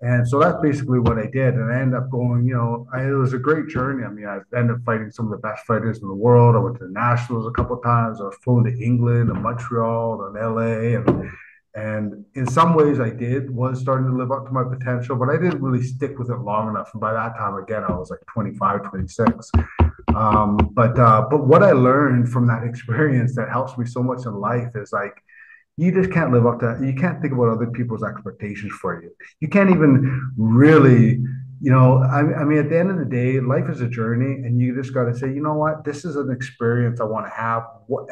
And 0.03 0.27
so 0.27 0.41
that's 0.41 0.61
basically 0.61 0.99
what 0.99 1.17
I 1.17 1.27
did. 1.27 1.55
And 1.55 1.73
I 1.73 1.81
ended 1.81 1.97
up 1.97 2.11
going, 2.11 2.45
you 2.45 2.55
know, 2.55 2.89
I, 2.93 3.05
it 3.05 3.12
was 3.12 3.35
a 3.35 3.39
great 3.39 3.69
journey. 3.69 4.05
I 4.05 4.09
mean, 4.09 4.27
I 4.27 4.41
ended 4.57 4.77
up 4.77 4.83
fighting 4.85 5.12
some 5.12 5.27
of 5.27 5.31
the 5.31 5.39
best 5.39 5.65
fighters 5.65 6.03
in 6.03 6.09
the 6.09 6.15
world. 6.15 6.57
I 6.57 6.59
went 6.59 6.77
to 6.79 6.87
the 6.87 6.93
Nationals 6.93 7.47
a 7.47 7.53
couple 7.53 7.77
of 7.77 7.85
times. 7.85 8.21
I 8.21 8.25
was 8.25 8.37
flown 8.43 8.65
to 8.65 8.85
England 8.85 9.31
and 9.31 9.41
Montreal 9.41 10.27
and 10.27 10.35
LA. 10.35 10.99
And, 10.99 11.31
and 11.75 12.25
in 12.35 12.49
some 12.49 12.75
ways 12.75 12.99
I 12.99 13.11
did, 13.11 13.49
was 13.49 13.81
starting 13.81 14.11
to 14.11 14.17
live 14.17 14.33
up 14.33 14.45
to 14.47 14.53
my 14.53 14.65
potential, 14.65 15.15
but 15.15 15.31
I 15.31 15.37
didn't 15.37 15.62
really 15.62 15.85
stick 15.85 16.19
with 16.19 16.31
it 16.31 16.39
long 16.39 16.69
enough. 16.69 16.91
And 16.93 17.01
by 17.01 17.12
that 17.12 17.37
time, 17.37 17.55
again, 17.55 17.85
I 17.85 17.93
was 17.93 18.11
like 18.11 18.21
25, 18.27 18.91
26. 18.91 19.53
Um, 20.14 20.56
but, 20.73 20.99
uh, 20.99 21.26
but 21.30 21.47
what 21.47 21.62
I 21.62 21.73
learned 21.73 22.28
from 22.28 22.47
that 22.49 22.64
experience 22.68 23.35
that 23.37 23.49
helps 23.49 23.76
me 23.78 23.87
so 23.87 24.02
much 24.02 24.26
in 24.26 24.35
life 24.35 24.71
is 24.75 24.92
like, 24.92 25.23
you 25.76 25.90
just 25.90 26.12
can't 26.12 26.32
live 26.32 26.47
up 26.47 26.61
to 26.61 26.78
you 26.85 26.94
can't 26.94 27.21
think 27.21 27.32
about 27.32 27.49
other 27.49 27.66
people's 27.66 28.02
expectations 28.02 28.73
for 28.73 29.02
you. 29.02 29.11
You 29.40 29.49
can't 29.49 29.71
even 29.71 30.32
really 30.37 31.23
you 31.61 31.71
know 31.71 31.99
I, 31.99 32.40
I 32.40 32.44
mean 32.44 32.59
at 32.59 32.68
the 32.68 32.78
end 32.78 32.90
of 32.90 32.99
the 32.99 33.04
day 33.04 33.40
life 33.40 33.68
is 33.71 33.80
a 33.80 33.88
journey 33.88 34.44
and 34.47 34.61
you 34.61 34.75
just 34.75 34.92
got 34.92 35.04
to 35.04 35.16
say 35.16 35.28
you 35.28 35.42
know 35.42 35.54
what? 35.54 35.85
This 35.85 36.04
is 36.04 36.16
an 36.16 36.30
experience 36.30 37.00
i 37.00 37.04
want 37.04 37.26
to 37.26 37.32
have 37.32 37.64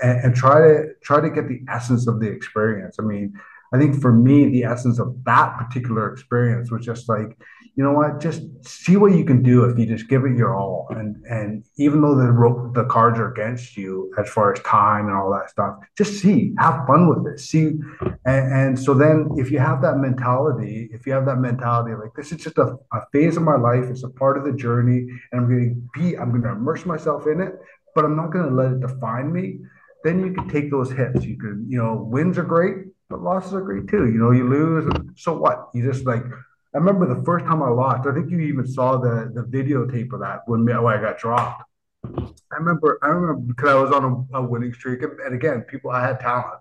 and, 0.02 0.25
and 0.25 0.35
try 0.35 0.61
to 0.61 0.94
try 1.02 1.20
to 1.20 1.30
get 1.30 1.49
the 1.49 1.61
essence 1.68 2.06
of 2.06 2.20
the 2.20 2.28
experience. 2.28 2.97
I 2.99 3.02
mean 3.02 3.35
i 3.73 3.78
think 3.78 4.00
for 4.00 4.12
me 4.12 4.49
the 4.49 4.64
essence 4.64 4.99
of 4.99 5.23
that 5.25 5.56
particular 5.59 6.11
experience 6.12 6.73
was 6.73 6.85
just 6.85 7.09
like 7.09 7.38
you 7.81 7.87
know 7.87 7.95
what? 7.95 8.21
Just 8.21 8.43
see 8.63 8.99
what 8.99 9.13
you 9.13 9.25
can 9.25 9.43
do 9.43 9.65
if 9.65 9.79
you 9.79 9.87
just 9.87 10.07
give 10.07 10.27
it 10.27 10.37
your 10.37 10.55
all. 10.55 10.87
And 10.91 11.17
and 11.25 11.65
even 11.79 12.03
though 12.03 12.15
the 12.15 12.31
the 12.75 12.87
cards 12.87 13.19
are 13.19 13.33
against 13.33 13.75
you 13.75 14.13
as 14.19 14.29
far 14.29 14.53
as 14.53 14.61
time 14.61 15.07
and 15.07 15.17
all 15.17 15.33
that 15.33 15.49
stuff, 15.49 15.79
just 15.97 16.21
see, 16.21 16.53
have 16.59 16.87
fun 16.87 17.09
with 17.09 17.33
it. 17.33 17.41
See, 17.41 17.79
and, 18.27 18.53
and 18.53 18.79
so 18.79 18.93
then 18.93 19.31
if 19.39 19.51
you 19.51 19.61
have 19.61 19.81
that 19.81 19.97
mentality, 19.97 20.91
if 20.93 21.07
you 21.07 21.15
have 21.15 21.25
that 21.25 21.39
mentality 21.39 21.95
like 21.95 22.13
this 22.15 22.33
is 22.33 22.45
just 22.45 22.59
a, 22.59 22.77
a 22.93 23.01
phase 23.15 23.39
of 23.39 23.45
my 23.45 23.57
life, 23.57 23.85
it's 23.89 24.05
a 24.05 24.11
part 24.11 24.37
of 24.37 24.45
the 24.45 24.53
journey, 24.53 25.07
and 25.33 25.41
I'm 25.41 25.49
going 25.49 25.91
to 25.95 25.99
be, 25.99 26.19
I'm 26.19 26.29
going 26.29 26.43
to 26.43 26.51
immerse 26.51 26.85
myself 26.85 27.27
in 27.27 27.41
it, 27.41 27.55
but 27.95 28.05
I'm 28.05 28.15
not 28.15 28.31
going 28.31 28.47
to 28.47 28.55
let 28.55 28.73
it 28.73 28.81
define 28.81 29.33
me. 29.33 29.61
Then 30.05 30.21
you 30.21 30.35
can 30.35 30.51
take 30.51 30.71
those 30.71 30.93
hits. 30.93 31.25
You 31.25 31.39
can, 31.39 31.65
you 31.67 31.79
know, 31.79 31.95
wins 31.95 32.37
are 32.37 32.43
great, 32.43 32.77
but 33.09 33.23
losses 33.23 33.55
are 33.55 33.63
great 33.63 33.89
too. 33.89 34.05
You 34.13 34.19
know, 34.19 34.33
you 34.33 34.47
lose, 34.47 34.85
so 35.17 35.35
what? 35.35 35.71
You 35.73 35.91
just 35.91 36.05
like 36.05 36.25
I 36.75 36.79
remember 36.79 37.12
the 37.12 37.25
first 37.25 37.45
time 37.47 37.62
I 37.62 37.69
lost. 37.69 38.07
I 38.07 38.15
think 38.15 38.31
you 38.31 38.41
even 38.41 38.67
saw 38.67 38.97
the 38.97 39.31
the 39.35 39.43
videotape 39.43 40.12
of 40.12 40.21
that 40.21 40.43
when, 40.47 40.65
when 40.65 40.77
I 40.77 41.00
got 41.00 41.19
dropped. 41.19 41.65
I 42.05 42.57
remember. 42.57 42.99
I 43.03 43.09
remember 43.09 43.41
because 43.41 43.69
I 43.71 43.75
was 43.75 43.91
on 43.93 44.29
a, 44.33 44.39
a 44.39 44.43
winning 44.43 44.73
streak, 44.73 45.03
and 45.03 45.35
again, 45.35 45.62
people 45.62 45.91
I 45.91 46.07
had 46.07 46.21
talent, 46.21 46.61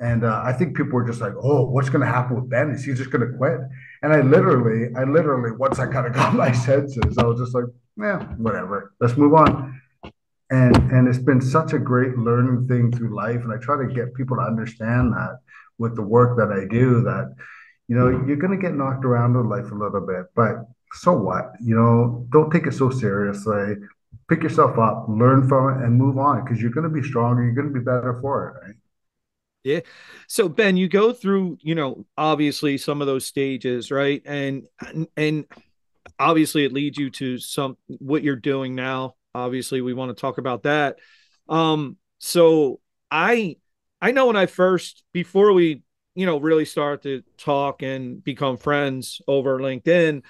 and 0.00 0.24
uh, 0.24 0.42
I 0.42 0.52
think 0.52 0.76
people 0.76 0.94
were 0.94 1.06
just 1.06 1.20
like, 1.20 1.34
"Oh, 1.40 1.66
what's 1.66 1.90
going 1.90 2.00
to 2.00 2.06
happen 2.06 2.36
with 2.36 2.48
Ben? 2.48 2.70
Is 2.70 2.84
he 2.84 2.94
just 2.94 3.10
going 3.10 3.30
to 3.30 3.36
quit?" 3.36 3.60
And 4.02 4.12
I 4.12 4.22
literally, 4.22 4.94
I 4.96 5.04
literally, 5.04 5.52
once 5.52 5.78
I 5.78 5.86
kind 5.86 6.06
of 6.06 6.12
got 6.20 6.34
my 6.34 6.52
senses, 6.52 7.18
I 7.18 7.24
was 7.24 7.38
just 7.38 7.54
like, 7.54 7.64
"Yeah, 7.98 8.24
whatever. 8.36 8.94
Let's 9.00 9.16
move 9.16 9.34
on." 9.34 9.80
And 10.50 10.76
and 10.92 11.08
it's 11.08 11.18
been 11.18 11.42
such 11.42 11.74
a 11.74 11.78
great 11.78 12.16
learning 12.16 12.68
thing 12.68 12.90
through 12.90 13.14
life, 13.14 13.42
and 13.42 13.52
I 13.52 13.58
try 13.58 13.76
to 13.76 13.92
get 13.92 14.14
people 14.14 14.36
to 14.36 14.42
understand 14.42 15.12
that 15.12 15.40
with 15.78 15.94
the 15.94 16.02
work 16.02 16.38
that 16.38 16.50
I 16.50 16.66
do 16.66 17.02
that 17.02 17.34
you 17.88 17.96
know, 17.96 18.08
you're 18.26 18.36
going 18.36 18.56
to 18.56 18.62
get 18.62 18.74
knocked 18.74 19.04
around 19.04 19.36
in 19.36 19.48
life 19.48 19.70
a 19.70 19.74
little 19.74 20.00
bit, 20.00 20.26
but 20.34 20.66
so 20.92 21.12
what? 21.12 21.52
You 21.60 21.76
know, 21.76 22.26
don't 22.30 22.50
take 22.50 22.66
it 22.66 22.74
so 22.74 22.90
seriously. 22.90 23.74
Pick 24.28 24.42
yourself 24.42 24.78
up, 24.78 25.06
learn 25.08 25.48
from 25.48 25.70
it, 25.70 25.84
and 25.84 25.96
move 25.96 26.18
on 26.18 26.44
because 26.44 26.60
you're 26.60 26.70
going 26.70 26.88
to 26.88 26.90
be 26.90 27.06
stronger. 27.06 27.44
You're 27.44 27.54
going 27.54 27.72
to 27.72 27.78
be 27.78 27.84
better 27.84 28.18
for 28.20 28.48
it, 28.48 28.66
right? 28.66 28.74
Yeah. 29.62 29.80
So 30.28 30.48
Ben, 30.48 30.76
you 30.76 30.88
go 30.88 31.12
through, 31.12 31.58
you 31.60 31.74
know, 31.74 32.06
obviously 32.16 32.78
some 32.78 33.00
of 33.00 33.08
those 33.08 33.26
stages, 33.26 33.90
right? 33.90 34.22
And 34.24 34.66
and 35.16 35.44
obviously 36.18 36.64
it 36.64 36.72
leads 36.72 36.98
you 36.98 37.10
to 37.10 37.38
some 37.38 37.76
what 37.88 38.22
you're 38.22 38.36
doing 38.36 38.74
now. 38.74 39.16
Obviously, 39.34 39.80
we 39.80 39.92
want 39.92 40.16
to 40.16 40.20
talk 40.20 40.38
about 40.38 40.62
that. 40.62 40.98
Um, 41.48 41.96
so 42.18 42.80
I 43.10 43.56
I 44.00 44.12
know 44.12 44.26
when 44.26 44.36
I 44.36 44.46
first 44.46 45.02
before 45.12 45.52
we 45.52 45.82
you 46.16 46.26
know, 46.26 46.38
really 46.38 46.64
start 46.64 47.02
to 47.02 47.22
talk 47.36 47.82
and 47.82 48.24
become 48.24 48.56
friends 48.56 49.20
over 49.28 49.60
LinkedIn, 49.60 50.22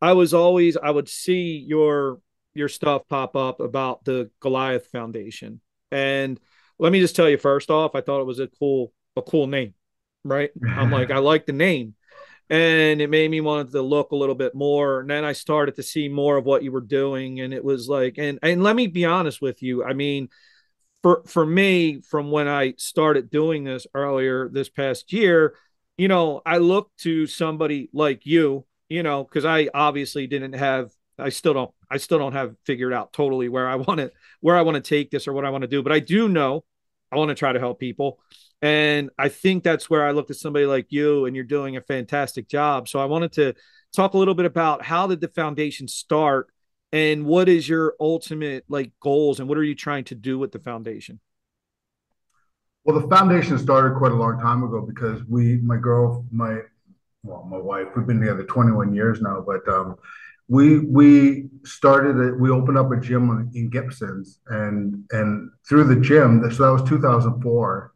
I 0.00 0.12
was 0.12 0.34
always 0.34 0.76
I 0.76 0.90
would 0.90 1.08
see 1.08 1.64
your 1.66 2.20
your 2.54 2.68
stuff 2.68 3.08
pop 3.08 3.36
up 3.36 3.60
about 3.60 4.04
the 4.04 4.30
Goliath 4.40 4.86
Foundation. 4.88 5.60
And 5.90 6.38
let 6.78 6.92
me 6.92 7.00
just 7.00 7.16
tell 7.16 7.28
you 7.28 7.38
first 7.38 7.70
off, 7.70 7.94
I 7.94 8.02
thought 8.02 8.20
it 8.20 8.26
was 8.26 8.38
a 8.38 8.48
cool 8.48 8.92
a 9.16 9.22
cool 9.22 9.46
name, 9.46 9.74
right? 10.24 10.50
I'm 10.68 10.90
like 10.92 11.10
I 11.10 11.18
like 11.18 11.46
the 11.46 11.52
name. 11.52 11.94
And 12.50 13.00
it 13.00 13.08
made 13.08 13.30
me 13.30 13.40
want 13.40 13.70
to 13.70 13.80
look 13.80 14.10
a 14.10 14.16
little 14.16 14.34
bit 14.34 14.56
more. 14.56 15.00
And 15.00 15.08
then 15.10 15.24
I 15.24 15.32
started 15.32 15.76
to 15.76 15.84
see 15.84 16.08
more 16.08 16.36
of 16.36 16.44
what 16.44 16.64
you 16.64 16.72
were 16.72 16.80
doing. 16.80 17.40
And 17.40 17.54
it 17.54 17.64
was 17.64 17.88
like, 17.88 18.16
and 18.18 18.38
and 18.42 18.62
let 18.62 18.76
me 18.76 18.88
be 18.88 19.04
honest 19.04 19.40
with 19.40 19.62
you. 19.62 19.84
I 19.84 19.94
mean, 19.94 20.28
for 21.02 21.22
for 21.26 21.46
me 21.46 22.00
from 22.00 22.30
when 22.30 22.48
I 22.48 22.74
started 22.76 23.30
doing 23.30 23.64
this 23.64 23.86
earlier 23.94 24.48
this 24.48 24.68
past 24.68 25.12
year, 25.12 25.54
you 25.96 26.08
know, 26.08 26.42
I 26.44 26.58
look 26.58 26.90
to 26.98 27.26
somebody 27.26 27.88
like 27.92 28.26
you, 28.26 28.66
you 28.88 29.02
know, 29.02 29.24
because 29.24 29.44
I 29.44 29.68
obviously 29.72 30.26
didn't 30.26 30.54
have 30.54 30.90
I 31.18 31.30
still 31.30 31.54
don't 31.54 31.70
I 31.90 31.96
still 31.96 32.18
don't 32.18 32.32
have 32.32 32.54
figured 32.64 32.92
out 32.92 33.12
totally 33.12 33.48
where 33.48 33.68
I 33.68 33.76
want 33.86 33.98
to 33.98 34.12
where 34.40 34.56
I 34.56 34.62
want 34.62 34.76
to 34.76 34.88
take 34.88 35.10
this 35.10 35.26
or 35.26 35.32
what 35.32 35.44
I 35.44 35.50
want 35.50 35.62
to 35.62 35.68
do, 35.68 35.82
but 35.82 35.92
I 35.92 36.00
do 36.00 36.28
know 36.28 36.64
I 37.12 37.16
want 37.16 37.30
to 37.30 37.34
try 37.34 37.52
to 37.52 37.58
help 37.58 37.80
people. 37.80 38.20
And 38.62 39.10
I 39.18 39.28
think 39.30 39.64
that's 39.64 39.88
where 39.88 40.04
I 40.04 40.10
looked 40.10 40.30
at 40.30 40.36
somebody 40.36 40.66
like 40.66 40.86
you 40.90 41.24
and 41.24 41.34
you're 41.34 41.44
doing 41.44 41.76
a 41.76 41.80
fantastic 41.80 42.46
job. 42.46 42.88
So 42.88 43.00
I 43.00 43.06
wanted 43.06 43.32
to 43.32 43.54
talk 43.94 44.14
a 44.14 44.18
little 44.18 44.34
bit 44.34 44.46
about 44.46 44.84
how 44.84 45.06
did 45.06 45.20
the 45.20 45.28
foundation 45.28 45.88
start 45.88 46.48
and 46.92 47.24
what 47.24 47.48
is 47.48 47.68
your 47.68 47.94
ultimate 48.00 48.64
like 48.68 48.92
goals 49.00 49.40
and 49.40 49.48
what 49.48 49.58
are 49.58 49.64
you 49.64 49.74
trying 49.74 50.04
to 50.04 50.14
do 50.14 50.38
with 50.38 50.52
the 50.52 50.58
foundation 50.58 51.20
well 52.84 52.98
the 52.98 53.08
foundation 53.08 53.58
started 53.58 53.96
quite 53.96 54.12
a 54.12 54.14
long 54.14 54.38
time 54.40 54.62
ago 54.62 54.80
because 54.80 55.24
we 55.24 55.58
my 55.58 55.76
girl 55.76 56.24
my 56.30 56.58
well 57.22 57.44
my 57.44 57.58
wife 57.58 57.86
we've 57.96 58.06
been 58.06 58.20
together 58.20 58.44
21 58.44 58.94
years 58.94 59.20
now 59.20 59.42
but 59.46 59.66
um, 59.68 59.96
we 60.48 60.80
we 60.80 61.48
started 61.64 62.16
it 62.18 62.38
we 62.38 62.50
opened 62.50 62.78
up 62.78 62.90
a 62.90 63.00
gym 63.00 63.50
in 63.54 63.70
gibsons 63.70 64.40
and 64.48 65.04
and 65.12 65.50
through 65.68 65.84
the 65.84 66.00
gym 66.00 66.42
so 66.50 66.64
that 66.64 66.72
was 66.72 66.88
2004 66.88 67.92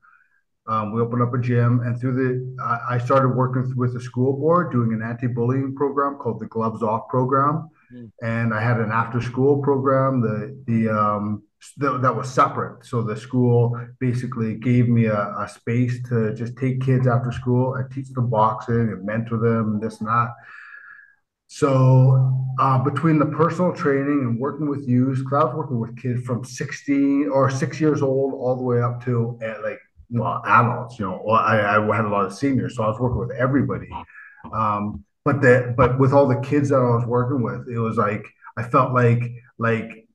um, 0.67 0.95
we 0.95 1.01
opened 1.01 1.23
up 1.23 1.35
a 1.35 1.39
gym 1.39 1.81
and 1.81 2.01
through 2.01 2.15
the 2.15 2.63
I, 2.63 2.95
I 2.95 2.99
started 2.99 3.29
working 3.29 3.75
with 3.77 3.93
the 3.93 4.01
school 4.01 4.35
board 4.35 4.73
doing 4.73 4.93
an 4.95 5.03
anti-bullying 5.03 5.75
program 5.75 6.17
called 6.17 6.41
the 6.41 6.47
gloves 6.47 6.83
off 6.83 7.09
program. 7.09 7.69
And 8.23 8.55
I 8.55 8.61
had 8.61 8.79
an 8.79 8.91
after 8.91 9.21
school 9.21 9.63
program. 9.63 10.21
The 10.21 10.63
the 10.67 10.89
um, 10.91 11.43
th- 11.81 12.01
that 12.01 12.15
was 12.15 12.29
separate. 12.29 12.85
So 12.85 13.03
the 13.03 13.17
school 13.17 13.79
basically 14.01 14.55
gave 14.55 14.89
me 14.89 15.07
a, 15.07 15.35
a, 15.39 15.49
space 15.49 16.03
to 16.09 16.35
just 16.35 16.57
take 16.57 16.81
kids 16.81 17.07
after 17.07 17.33
school 17.33 17.75
and 17.75 17.91
teach 17.91 18.11
them 18.11 18.31
boxing 18.31 18.89
and 18.93 19.05
mentor 19.05 19.39
them 19.39 19.75
and 19.75 19.83
this 19.83 20.01
and 20.01 20.09
that. 20.09 20.31
So 21.47 22.33
uh, 22.59 22.79
between 22.79 23.19
the 23.19 23.27
personal 23.27 23.73
training 23.73 24.21
and 24.21 24.39
working 24.39 24.69
with 24.69 24.89
youth, 24.89 25.19
because 25.19 25.33
I 25.33 25.45
was 25.45 25.55
working 25.55 25.79
with 25.79 25.97
kids 25.97 26.25
from 26.25 26.45
16 26.45 27.29
or 27.29 27.51
six 27.51 27.81
years 27.81 28.03
old 28.03 28.35
all 28.35 28.57
the 28.57 28.63
way 28.63 28.81
up 28.81 29.05
to 29.05 29.39
uh, 29.45 29.63
like 29.63 29.79
well 30.11 30.43
adults. 30.47 30.99
You 30.99 31.07
know, 31.07 31.27
I, 31.29 31.77
I 31.77 31.97
had 31.97 32.05
a 32.05 32.09
lot 32.09 32.25
of 32.25 32.35
seniors, 32.35 32.77
so 32.77 32.83
I 32.83 32.89
was 32.89 32.99
working 32.99 33.19
with 33.19 33.33
everybody. 33.33 33.89
Um, 34.53 35.05
but 35.25 35.41
that 35.43 35.75
but 35.77 35.99
with 35.99 36.13
all 36.13 36.29
the 36.29 36.41
kids 36.41 36.69
that 36.69 36.77
I 36.77 36.97
was 36.97 37.07
working 37.07 37.43
with, 37.43 37.69
it 37.69 37.79
was 37.79 37.97
like 37.97 38.27
I 38.57 38.63
felt 38.63 38.93
like 38.93 39.23
like 39.59 40.07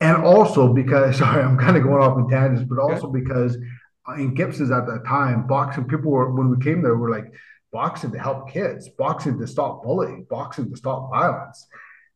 and 0.00 0.16
also 0.24 0.72
because 0.72 1.18
sorry, 1.18 1.42
I'm 1.42 1.58
kind 1.58 1.76
of 1.76 1.82
going 1.82 2.02
off 2.02 2.18
in 2.18 2.28
tangents, 2.28 2.68
but 2.68 2.78
also 2.78 3.08
okay. 3.08 3.20
because 3.20 3.56
in 4.16 4.34
Gibson's 4.34 4.70
at 4.70 4.86
that 4.86 5.04
time, 5.06 5.46
boxing 5.46 5.88
people 5.88 6.10
were 6.10 6.30
when 6.32 6.50
we 6.50 6.62
came 6.62 6.82
there 6.82 6.96
were 6.96 7.10
like 7.10 7.32
boxing 7.72 8.12
to 8.12 8.18
help 8.18 8.50
kids, 8.50 8.88
boxing 8.96 9.38
to 9.38 9.46
stop 9.46 9.82
bullying, 9.82 10.26
boxing 10.28 10.70
to 10.70 10.76
stop 10.76 11.10
violence. 11.10 11.66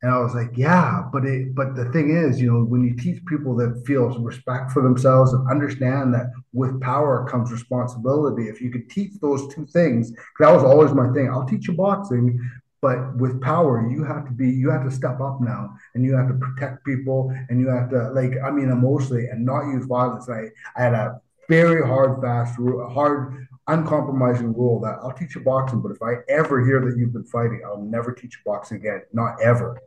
And 0.03 0.11
I 0.11 0.19
was 0.19 0.35
like, 0.35 0.53
yeah, 0.57 1.03
but 1.13 1.27
it, 1.27 1.55
but 1.55 1.77
the 1.77 1.85
thing 1.93 2.11
is, 2.11 2.41
you 2.41 2.51
know, 2.51 2.65
when 2.65 2.83
you 2.83 2.97
teach 2.97 3.25
people 3.27 3.55
that 3.57 3.83
feel 3.87 4.09
respect 4.19 4.73
for 4.73 4.83
themselves 4.83 5.35
and 5.35 5.51
understand 5.51 6.15
that 6.15 6.31
with 6.55 6.81
power 6.81 7.29
comes 7.29 7.53
responsibility, 7.53 8.49
if 8.49 8.63
you 8.63 8.71
could 8.71 8.89
teach 8.89 9.13
those 9.21 9.55
two 9.55 9.67
things, 9.67 10.13
that 10.39 10.51
was 10.51 10.65
always 10.65 10.93
my 10.93 11.13
thing. 11.13 11.29
I'll 11.31 11.47
teach 11.47 11.69
you 11.69 11.75
boxing, 11.75 12.41
but 12.81 13.15
with 13.17 13.41
power 13.43 13.87
you 13.91 14.03
have 14.03 14.25
to 14.25 14.33
be 14.33 14.49
you 14.49 14.71
have 14.71 14.85
to 14.85 14.91
step 14.91 15.21
up 15.21 15.39
now 15.41 15.71
and 15.95 16.03
you 16.05 16.15
have 16.15 16.29
to 16.29 16.35
protect 16.35 16.85
people 16.85 17.31
and 17.51 17.61
you 17.61 17.69
have 17.69 17.91
to 17.91 18.09
like 18.11 18.33
i 18.45 18.51
mean 18.51 18.71
emotionally 18.71 19.27
and 19.27 19.45
not 19.45 19.67
use 19.67 19.85
violence 19.85 20.31
i 20.31 20.49
i 20.77 20.83
had 20.83 20.95
a 20.95 21.21
very 21.49 21.87
hard 21.87 22.21
fast 22.23 22.59
hard 22.91 23.47
uncompromising 23.69 24.55
rule 24.55 24.81
that 24.81 24.99
i'll 25.03 25.13
teach 25.13 25.35
you 25.35 25.43
boxing 25.43 25.81
but 25.81 25.93
if 25.93 26.03
i 26.03 26.15
ever 26.29 26.65
hear 26.65 26.81
that 26.81 26.97
you've 26.97 27.13
been 27.13 27.25
fighting 27.25 27.61
i'll 27.67 27.83
never 27.83 28.13
teach 28.13 28.37
you 28.37 28.51
boxing 28.51 28.79
again 28.79 29.03
not 29.13 29.37
ever. 29.43 29.79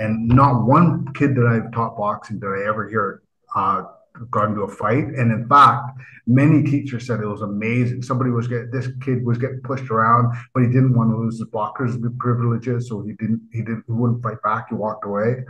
And 0.00 0.26
not 0.28 0.64
one 0.64 1.06
kid 1.14 1.34
that 1.34 1.46
i've 1.46 1.70
taught 1.72 1.96
boxing 1.96 2.38
did 2.38 2.48
i 2.48 2.68
ever 2.68 2.88
hear 2.88 3.22
uh, 3.54 3.84
got 4.30 4.48
into 4.48 4.62
a 4.62 4.68
fight. 4.68 5.04
And 5.04 5.32
in 5.32 5.48
fact, 5.48 5.98
many 6.26 6.62
teachers 6.62 7.06
said 7.06 7.20
it 7.20 7.26
was 7.26 7.42
amazing. 7.42 8.02
Somebody 8.02 8.30
was 8.30 8.48
getting 8.48 8.70
this 8.70 8.88
kid 9.02 9.24
was 9.24 9.38
getting 9.38 9.60
pushed 9.60 9.90
around, 9.90 10.36
but 10.52 10.62
he 10.62 10.68
didn't 10.68 10.94
want 10.94 11.10
to 11.10 11.16
lose 11.16 11.38
his 11.38 11.48
boxers 11.48 11.96
privileges, 12.18 12.88
so 12.88 13.02
he 13.02 13.12
didn't 13.12 13.42
he 13.52 13.60
didn't 13.60 13.84
he 13.86 13.92
wouldn't 13.92 14.22
fight 14.22 14.42
back. 14.42 14.68
He 14.68 14.74
walked 14.74 15.04
away. 15.04 15.44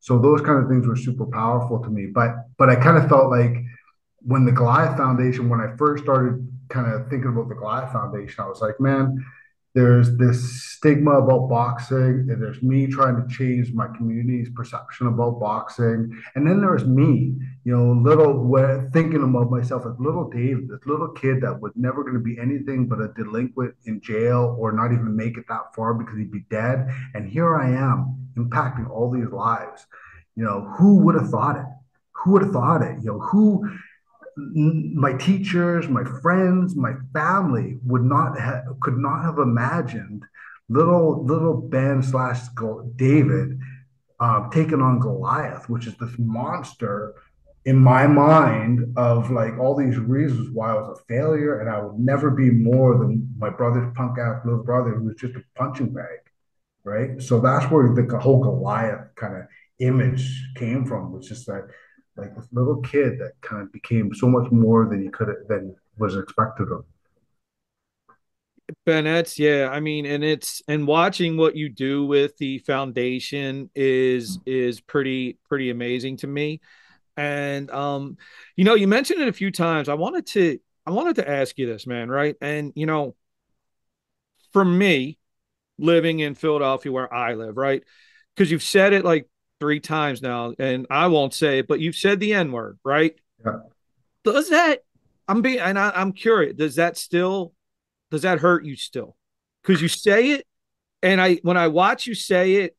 So 0.00 0.18
those 0.18 0.40
kind 0.40 0.62
of 0.62 0.68
things 0.68 0.86
were 0.86 0.96
super 0.96 1.26
powerful 1.26 1.78
to 1.80 1.90
me. 1.90 2.06
But 2.06 2.34
but 2.58 2.68
I 2.68 2.76
kind 2.76 2.96
of 2.96 3.08
felt 3.08 3.30
like 3.30 3.56
when 4.20 4.44
the 4.44 4.52
Goliath 4.52 4.96
Foundation, 4.96 5.48
when 5.48 5.60
I 5.60 5.76
first 5.76 6.02
started 6.02 6.46
kind 6.68 6.92
of 6.92 7.08
thinking 7.08 7.30
about 7.30 7.48
the 7.48 7.54
Goliath 7.54 7.92
Foundation, 7.92 8.42
I 8.42 8.48
was 8.48 8.60
like, 8.60 8.80
man, 8.80 9.24
there's 9.74 10.16
this 10.18 10.64
stigma 10.64 11.12
about 11.12 11.48
boxing 11.48 12.26
and 12.28 12.42
there's 12.42 12.62
me 12.62 12.86
trying 12.86 13.16
to 13.16 13.34
change 13.34 13.72
my 13.72 13.86
community's 13.96 14.50
perception 14.54 15.06
about 15.06 15.40
boxing. 15.40 16.12
And 16.34 16.46
then 16.46 16.60
there's 16.60 16.84
me 16.84 17.34
you 17.64 17.76
know 17.76 17.92
little 17.92 18.90
thinking 18.92 19.22
about 19.22 19.50
myself 19.50 19.86
as 19.86 19.98
little 19.98 20.28
dave 20.28 20.68
this 20.68 20.84
little 20.84 21.08
kid 21.08 21.40
that 21.40 21.60
was 21.60 21.72
never 21.74 22.02
going 22.02 22.14
to 22.14 22.20
be 22.20 22.38
anything 22.38 22.86
but 22.86 23.00
a 23.00 23.12
delinquent 23.16 23.74
in 23.86 24.00
jail 24.00 24.56
or 24.58 24.72
not 24.72 24.92
even 24.92 25.16
make 25.16 25.38
it 25.38 25.44
that 25.48 25.74
far 25.74 25.94
because 25.94 26.18
he'd 26.18 26.32
be 26.32 26.44
dead. 26.50 26.88
And 27.14 27.30
here 27.30 27.56
i 27.56 27.70
am 27.70 28.28
impacting 28.36 28.90
all 28.90 29.10
these 29.10 29.30
lives. 29.30 29.86
You 30.36 30.44
know 30.44 30.70
who 30.76 30.96
would 30.98 31.14
have 31.14 31.30
thought 31.30 31.56
it? 31.56 31.66
Who 32.12 32.32
would 32.32 32.42
have 32.42 32.52
thought 32.52 32.82
it? 32.82 32.98
You 33.02 33.12
know 33.12 33.20
who 33.20 33.68
my 34.36 35.12
teachers, 35.14 35.88
my 35.88 36.04
friends, 36.22 36.74
my 36.74 36.92
family 37.12 37.78
would 37.84 38.02
not 38.02 38.38
have, 38.38 38.64
could 38.80 38.96
not 38.96 39.22
have 39.22 39.38
imagined 39.38 40.24
little 40.68 41.24
little 41.24 41.54
Ben 41.60 42.02
slash 42.02 42.40
David 42.96 43.58
uh, 44.20 44.48
taking 44.50 44.80
on 44.80 45.00
Goliath, 45.00 45.68
which 45.68 45.86
is 45.86 45.94
this 45.96 46.14
monster 46.18 47.14
in 47.64 47.76
my 47.76 48.06
mind 48.06 48.92
of 48.96 49.30
like 49.30 49.56
all 49.58 49.76
these 49.76 49.96
reasons 49.96 50.50
why 50.52 50.70
I 50.70 50.74
was 50.74 50.98
a 50.98 51.04
failure 51.04 51.60
and 51.60 51.70
I 51.70 51.80
would 51.80 51.98
never 51.98 52.30
be 52.30 52.50
more 52.50 52.98
than 52.98 53.32
my 53.38 53.50
brother's 53.50 53.92
punk 53.94 54.18
ass 54.18 54.40
little 54.44 54.64
brother 54.64 54.90
who 54.90 55.04
was 55.04 55.16
just 55.16 55.36
a 55.36 55.42
punching 55.54 55.92
bag, 55.92 56.18
right? 56.84 57.22
So 57.22 57.40
that's 57.40 57.70
where 57.70 57.94
the 57.94 58.18
whole 58.18 58.42
Goliath 58.42 59.14
kind 59.14 59.36
of 59.36 59.42
image 59.78 60.52
came 60.56 60.84
from, 60.84 61.12
which 61.12 61.30
is 61.30 61.44
that 61.44 61.52
like 61.52 61.64
this 62.16 62.46
little 62.52 62.80
kid 62.82 63.18
that 63.18 63.32
kind 63.40 63.62
of 63.62 63.72
became 63.72 64.14
so 64.14 64.28
much 64.28 64.50
more 64.50 64.86
than 64.86 65.02
he 65.02 65.08
could 65.08 65.28
have 65.28 65.48
than 65.48 65.74
was 65.98 66.16
expected 66.16 66.70
of. 66.70 66.84
Bennett's, 68.86 69.38
yeah. 69.38 69.68
I 69.70 69.80
mean, 69.80 70.06
and 70.06 70.24
it's 70.24 70.62
and 70.68 70.86
watching 70.86 71.36
what 71.36 71.56
you 71.56 71.68
do 71.68 72.06
with 72.06 72.36
the 72.38 72.58
foundation 72.58 73.70
is 73.74 74.38
is 74.46 74.80
pretty 74.80 75.38
pretty 75.48 75.70
amazing 75.70 76.18
to 76.18 76.26
me. 76.26 76.60
And 77.16 77.70
um, 77.70 78.16
you 78.56 78.64
know, 78.64 78.74
you 78.74 78.88
mentioned 78.88 79.20
it 79.20 79.28
a 79.28 79.32
few 79.32 79.50
times. 79.50 79.88
I 79.88 79.94
wanted 79.94 80.26
to 80.28 80.58
I 80.86 80.90
wanted 80.90 81.16
to 81.16 81.28
ask 81.28 81.58
you 81.58 81.66
this, 81.66 81.86
man, 81.86 82.08
right? 82.08 82.36
And 82.40 82.72
you 82.74 82.86
know, 82.86 83.14
for 84.52 84.64
me, 84.64 85.18
living 85.78 86.20
in 86.20 86.34
Philadelphia 86.34 86.92
where 86.92 87.12
I 87.12 87.34
live, 87.34 87.56
right? 87.56 87.82
Because 88.34 88.50
you've 88.50 88.62
said 88.62 88.92
it 88.92 89.04
like 89.04 89.28
three 89.62 89.78
times 89.78 90.20
now, 90.20 90.52
and 90.58 90.88
I 90.90 91.06
won't 91.06 91.32
say 91.32 91.60
it, 91.60 91.68
but 91.68 91.78
you've 91.78 91.94
said 91.94 92.18
the 92.18 92.34
N 92.34 92.50
word, 92.50 92.80
right? 92.84 93.14
Yeah. 93.46 93.60
Does 94.24 94.50
that? 94.50 94.80
I'm 95.28 95.40
being, 95.40 95.60
and 95.60 95.78
I, 95.78 95.92
I'm 95.94 96.12
curious. 96.12 96.56
Does 96.56 96.74
that 96.74 96.96
still? 96.96 97.52
Does 98.10 98.22
that 98.22 98.40
hurt 98.40 98.64
you 98.64 98.74
still? 98.74 99.16
Because 99.62 99.80
you 99.80 99.86
say 99.86 100.32
it, 100.32 100.48
and 101.00 101.20
I 101.20 101.36
when 101.42 101.56
I 101.56 101.68
watch 101.68 102.08
you 102.08 102.16
say 102.16 102.54
it, 102.54 102.76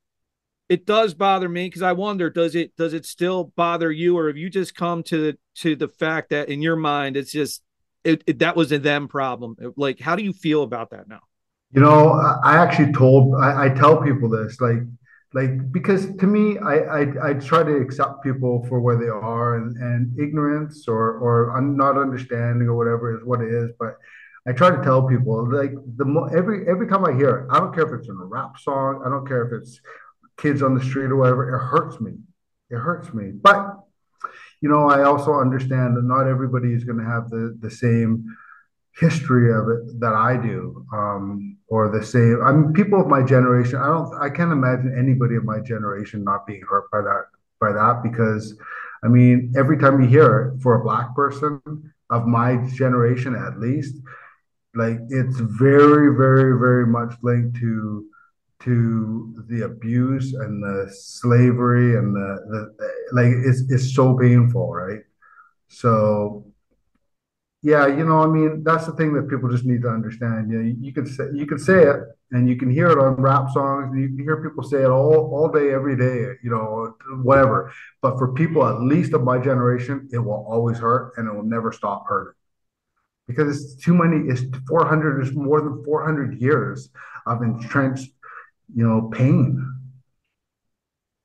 it 0.67 0.85
does 0.85 1.13
bother 1.13 1.47
me 1.47 1.67
because 1.67 1.83
I 1.83 1.93
wonder 1.93 2.29
does 2.29 2.53
it 2.53 2.75
does 2.75 2.93
it 2.93 3.05
still 3.05 3.53
bother 3.55 3.89
you, 3.89 4.17
or 4.17 4.27
have 4.27 4.35
you 4.35 4.49
just 4.49 4.75
come 4.75 5.03
to 5.03 5.31
the 5.31 5.37
to 5.59 5.77
the 5.77 5.87
fact 5.87 6.31
that 6.31 6.49
in 6.49 6.61
your 6.61 6.75
mind 6.75 7.15
it's 7.15 7.31
just 7.31 7.63
it, 8.03 8.25
it 8.27 8.39
that 8.39 8.57
was 8.57 8.73
a 8.73 8.77
them 8.77 9.07
problem? 9.07 9.55
Like, 9.77 10.01
how 10.01 10.17
do 10.17 10.23
you 10.23 10.33
feel 10.33 10.63
about 10.63 10.89
that 10.89 11.07
now? 11.07 11.21
You 11.71 11.79
know, 11.79 12.11
I 12.43 12.57
actually 12.57 12.91
told 12.91 13.35
I, 13.41 13.67
I 13.67 13.69
tell 13.69 14.01
people 14.01 14.27
this 14.27 14.59
like 14.59 14.79
like 15.33 15.71
because 15.71 16.15
to 16.17 16.27
me 16.27 16.57
I, 16.59 16.75
I 16.99 17.29
i 17.29 17.33
try 17.33 17.63
to 17.63 17.75
accept 17.77 18.23
people 18.23 18.65
for 18.69 18.79
where 18.79 18.97
they 18.97 19.09
are 19.09 19.57
and, 19.57 19.75
and 19.77 20.19
ignorance 20.19 20.87
or 20.87 21.17
or 21.17 21.61
not 21.61 21.97
understanding 21.97 22.67
or 22.67 22.75
whatever 22.75 23.17
is 23.17 23.25
what 23.25 23.41
it 23.41 23.51
is 23.51 23.71
but 23.79 23.97
i 24.47 24.51
try 24.51 24.69
to 24.69 24.81
tell 24.83 25.07
people 25.07 25.51
like 25.51 25.73
the 25.97 26.05
mo- 26.05 26.29
every 26.35 26.67
every 26.67 26.87
time 26.87 27.03
i 27.05 27.13
hear 27.13 27.35
it 27.37 27.47
i 27.51 27.59
don't 27.59 27.73
care 27.73 27.87
if 27.87 27.99
it's 27.99 28.09
in 28.09 28.15
a 28.15 28.25
rap 28.25 28.59
song 28.59 29.01
i 29.05 29.09
don't 29.09 29.27
care 29.27 29.45
if 29.47 29.61
it's 29.61 29.81
kids 30.37 30.61
on 30.61 30.75
the 30.75 30.83
street 30.83 31.05
or 31.05 31.15
whatever 31.15 31.55
it 31.55 31.59
hurts 31.59 31.99
me. 32.01 32.13
It 32.69 32.77
hurts 32.77 33.13
me. 33.13 33.31
But 33.31 33.77
you 34.61 34.69
know 34.69 34.87
i 34.89 35.03
also 35.03 35.33
understand 35.33 35.97
that 35.97 36.05
not 36.05 36.25
everybody 36.25 36.73
is 36.73 36.85
going 36.85 36.97
to 36.97 37.03
have 37.03 37.29
the 37.29 37.57
the 37.59 37.69
same 37.69 38.25
history 38.99 39.51
of 39.51 39.69
it 39.69 39.99
that 39.99 40.13
I 40.13 40.37
do, 40.37 40.85
um, 40.93 41.57
or 41.67 41.89
the 41.89 42.05
same. 42.05 42.39
I 42.43 42.51
mean, 42.51 42.73
people 42.73 43.01
of 43.01 43.07
my 43.07 43.23
generation. 43.23 43.77
I 43.77 43.87
don't. 43.87 44.13
I 44.21 44.29
can't 44.29 44.51
imagine 44.51 44.95
anybody 44.97 45.35
of 45.35 45.43
my 45.43 45.59
generation 45.59 46.23
not 46.23 46.45
being 46.45 46.63
hurt 46.69 46.89
by 46.91 47.01
that. 47.01 47.25
By 47.59 47.71
that, 47.71 48.01
because 48.03 48.57
I 49.03 49.07
mean, 49.07 49.53
every 49.57 49.77
time 49.77 50.01
you 50.01 50.07
hear 50.07 50.53
it 50.55 50.61
for 50.61 50.75
a 50.75 50.83
black 50.83 51.15
person 51.15 51.61
of 52.09 52.27
my 52.27 52.57
generation, 52.73 53.35
at 53.35 53.59
least, 53.59 53.95
like 54.75 54.97
it's 55.09 55.39
very, 55.39 56.15
very, 56.15 56.57
very 56.59 56.85
much 56.85 57.13
linked 57.21 57.57
to 57.57 58.05
to 58.63 59.43
the 59.49 59.63
abuse 59.65 60.33
and 60.33 60.63
the 60.63 60.89
slavery 60.93 61.97
and 61.97 62.15
the, 62.15 62.39
the 62.49 63.11
like 63.11 63.31
it's 63.45 63.63
it's 63.69 63.93
so 63.93 64.17
painful 64.17 64.71
right 64.71 65.01
so 65.67 66.45
yeah, 67.63 67.87
you 67.87 68.03
know, 68.03 68.19
I 68.19 68.27
mean, 68.27 68.61
that's 68.61 68.85
the 68.85 68.91
thing 68.91 69.13
that 69.13 69.29
people 69.29 69.49
just 69.49 69.63
need 69.63 69.83
to 69.83 69.87
understand. 69.87 70.51
You 70.51 70.61
know, 70.61 70.75
you 70.81 70.91
can 70.91 71.05
say 71.05 71.23
you 71.33 71.45
can 71.45 71.57
say 71.57 71.83
it, 71.83 71.95
and 72.31 72.49
you 72.49 72.57
can 72.57 72.69
hear 72.69 72.87
it 72.87 72.99
on 72.99 73.15
rap 73.15 73.51
songs. 73.51 73.93
And 73.93 74.01
you 74.01 74.09
can 74.09 74.19
hear 74.19 74.43
people 74.43 74.63
say 74.63 74.81
it 74.83 74.89
all 74.89 75.31
all 75.33 75.47
day, 75.47 75.73
every 75.73 75.95
day. 75.95 76.33
You 76.43 76.51
know, 76.51 76.93
whatever. 77.21 77.71
But 78.01 78.17
for 78.17 78.33
people, 78.33 78.67
at 78.67 78.81
least 78.81 79.13
of 79.13 79.23
my 79.23 79.39
generation, 79.39 80.09
it 80.11 80.17
will 80.17 80.45
always 80.45 80.77
hurt, 80.77 81.13
and 81.15 81.25
it 81.25 81.33
will 81.33 81.45
never 81.45 81.71
stop 81.71 82.05
hurting 82.05 82.33
because 83.27 83.55
it's 83.55 83.81
too 83.81 83.93
many. 83.93 84.27
It's 84.27 84.43
four 84.67 84.85
hundred. 84.85 85.21
Is 85.21 85.33
more 85.33 85.61
than 85.61 85.85
four 85.85 86.03
hundred 86.03 86.41
years 86.41 86.89
of 87.25 87.41
entrenched, 87.43 88.11
you 88.75 88.85
know, 88.85 89.09
pain. 89.09 89.69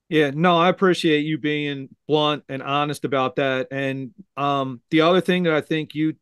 Yeah, 0.08 0.30
no, 0.32 0.56
I 0.56 0.68
appreciate 0.68 1.26
you 1.26 1.36
being 1.36 1.88
blunt 2.06 2.44
and 2.48 2.62
honest 2.62 3.04
about 3.04 3.36
that. 3.36 3.68
And 3.72 4.14
um, 4.36 4.80
the 4.90 5.00
other 5.00 5.20
thing 5.20 5.42
that 5.42 5.52
I 5.52 5.60
think 5.60 5.96
you 5.96 6.14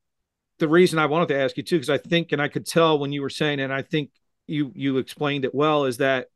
the 0.58 0.68
reason 0.68 0.98
I 0.98 1.06
wanted 1.06 1.28
to 1.28 1.38
ask 1.38 1.56
you 1.56 1.62
too, 1.62 1.76
because 1.76 1.90
I 1.90 1.98
think, 1.98 2.32
and 2.32 2.40
I 2.40 2.48
could 2.48 2.66
tell 2.66 2.98
when 2.98 3.12
you 3.12 3.22
were 3.22 3.30
saying, 3.30 3.60
and 3.60 3.72
I 3.72 3.82
think 3.82 4.10
you 4.46 4.72
you 4.74 4.98
explained 4.98 5.44
it 5.44 5.54
well, 5.54 5.84
is 5.84 5.98
that 5.98 6.28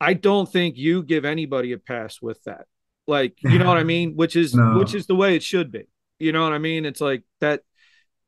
I 0.00 0.14
don't 0.14 0.50
think 0.50 0.76
you 0.76 1.02
give 1.02 1.24
anybody 1.24 1.72
a 1.72 1.78
pass 1.78 2.22
with 2.22 2.42
that. 2.44 2.66
Like, 3.06 3.34
you 3.42 3.58
know 3.58 3.66
what 3.66 3.76
I 3.76 3.84
mean? 3.84 4.14
Which 4.14 4.36
is 4.36 4.54
no. 4.54 4.78
which 4.78 4.94
is 4.94 5.06
the 5.06 5.16
way 5.16 5.36
it 5.36 5.42
should 5.42 5.70
be. 5.70 5.84
You 6.18 6.32
know 6.32 6.42
what 6.42 6.52
I 6.52 6.58
mean? 6.58 6.84
It's 6.84 7.00
like 7.00 7.22
that. 7.40 7.62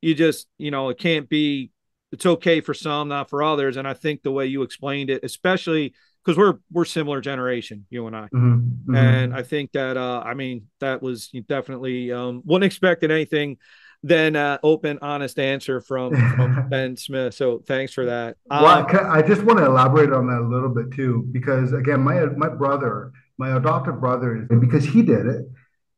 You 0.01 0.14
just, 0.14 0.49
you 0.59 0.71
know, 0.71 0.88
it 0.88 0.99
can't 0.99 1.29
be. 1.29 1.71
It's 2.11 2.27
okay 2.27 2.61
for 2.61 2.75
some, 2.75 3.09
not 3.09 3.31
for 3.31 3.42
others. 3.42 3.79
And 3.79 3.88
I 3.88 3.95
think 3.95 4.23
the 4.23 4.33
way 4.33 4.47
you 4.47 4.62
explained 4.62 5.09
it, 5.09 5.25
especially 5.25 5.95
because 6.23 6.37
we're 6.37 6.59
we're 6.71 6.85
similar 6.85 7.21
generation, 7.21 7.87
you 7.88 8.07
and 8.07 8.16
I, 8.16 8.25
mm-hmm. 8.25 8.55
Mm-hmm. 8.59 8.95
and 8.95 9.35
I 9.35 9.42
think 9.42 9.73
that 9.73 9.97
uh, 9.97 10.23
I 10.25 10.35
mean 10.35 10.66
that 10.81 11.03
was 11.03 11.29
definitely 11.49 12.12
um, 12.12 12.42
wasn't 12.45 12.64
expecting 12.64 13.11
anything 13.11 13.59
than 14.03 14.35
uh, 14.37 14.59
open, 14.62 14.99
honest 15.01 15.38
answer 15.38 15.81
from, 15.81 16.15
from 16.15 16.69
Ben 16.71 16.97
Smith. 16.97 17.35
So 17.35 17.62
thanks 17.67 17.93
for 17.93 18.07
that. 18.07 18.37
Um, 18.51 18.62
well, 18.62 18.87
I 19.11 19.23
just 19.23 19.43
want 19.43 19.59
to 19.61 19.67
elaborate 19.67 20.12
on 20.12 20.27
that 20.27 20.41
a 20.41 20.49
little 20.49 20.69
bit 20.69 20.91
too, 20.93 21.29
because 21.31 21.73
again, 21.73 22.01
my 22.01 22.25
my 22.27 22.49
brother, 22.49 23.12
my 23.38 23.57
adopted 23.57 24.01
brother, 24.01 24.47
because 24.61 24.85
he 24.85 25.03
did 25.03 25.27
it, 25.27 25.47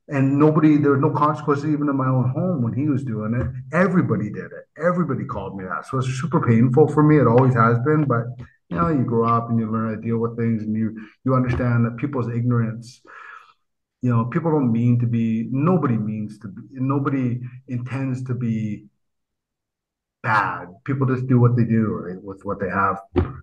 and 0.08 0.38
nobody, 0.38 0.76
there 0.76 0.90
were 0.90 0.98
no 0.98 1.10
consequences 1.10 1.64
even 1.66 1.88
in 1.88 1.96
my 1.96 2.08
own 2.08 2.28
home 2.30 2.62
when 2.62 2.74
he 2.74 2.88
was 2.88 3.04
doing 3.04 3.34
it. 3.34 3.76
Everybody 3.76 4.30
did 4.30 4.46
it. 4.46 4.68
Everybody 4.76 5.24
called 5.24 5.56
me 5.56 5.64
that. 5.64 5.86
So 5.86 5.98
it's 5.98 6.08
super 6.08 6.46
painful 6.46 6.88
for 6.88 7.02
me. 7.02 7.18
It 7.18 7.26
always 7.26 7.54
has 7.54 7.78
been, 7.80 8.04
but 8.04 8.24
you 8.68 8.76
know, 8.76 8.88
you 8.88 9.04
grow 9.04 9.28
up 9.28 9.50
and 9.50 9.58
you 9.58 9.70
learn 9.70 9.90
how 9.90 9.94
to 9.94 10.00
deal 10.00 10.18
with 10.18 10.36
things, 10.36 10.62
and 10.62 10.76
you 10.76 11.00
you 11.24 11.34
understand 11.34 11.86
that 11.86 11.96
people's 11.96 12.28
ignorance 12.28 13.00
you 14.04 14.10
know, 14.10 14.26
people 14.26 14.50
don't 14.50 14.70
mean 14.70 14.98
to 15.00 15.06
be, 15.06 15.48
nobody 15.50 15.96
means 15.96 16.38
to 16.40 16.48
be, 16.48 16.60
nobody 16.72 17.40
intends 17.68 18.22
to 18.24 18.34
be 18.34 18.84
bad. 20.22 20.66
People 20.84 21.06
just 21.06 21.26
do 21.26 21.40
what 21.40 21.56
they 21.56 21.64
do, 21.64 21.86
right, 21.86 22.22
with 22.22 22.44
what 22.44 22.60
they 22.60 22.68
have 22.68 23.00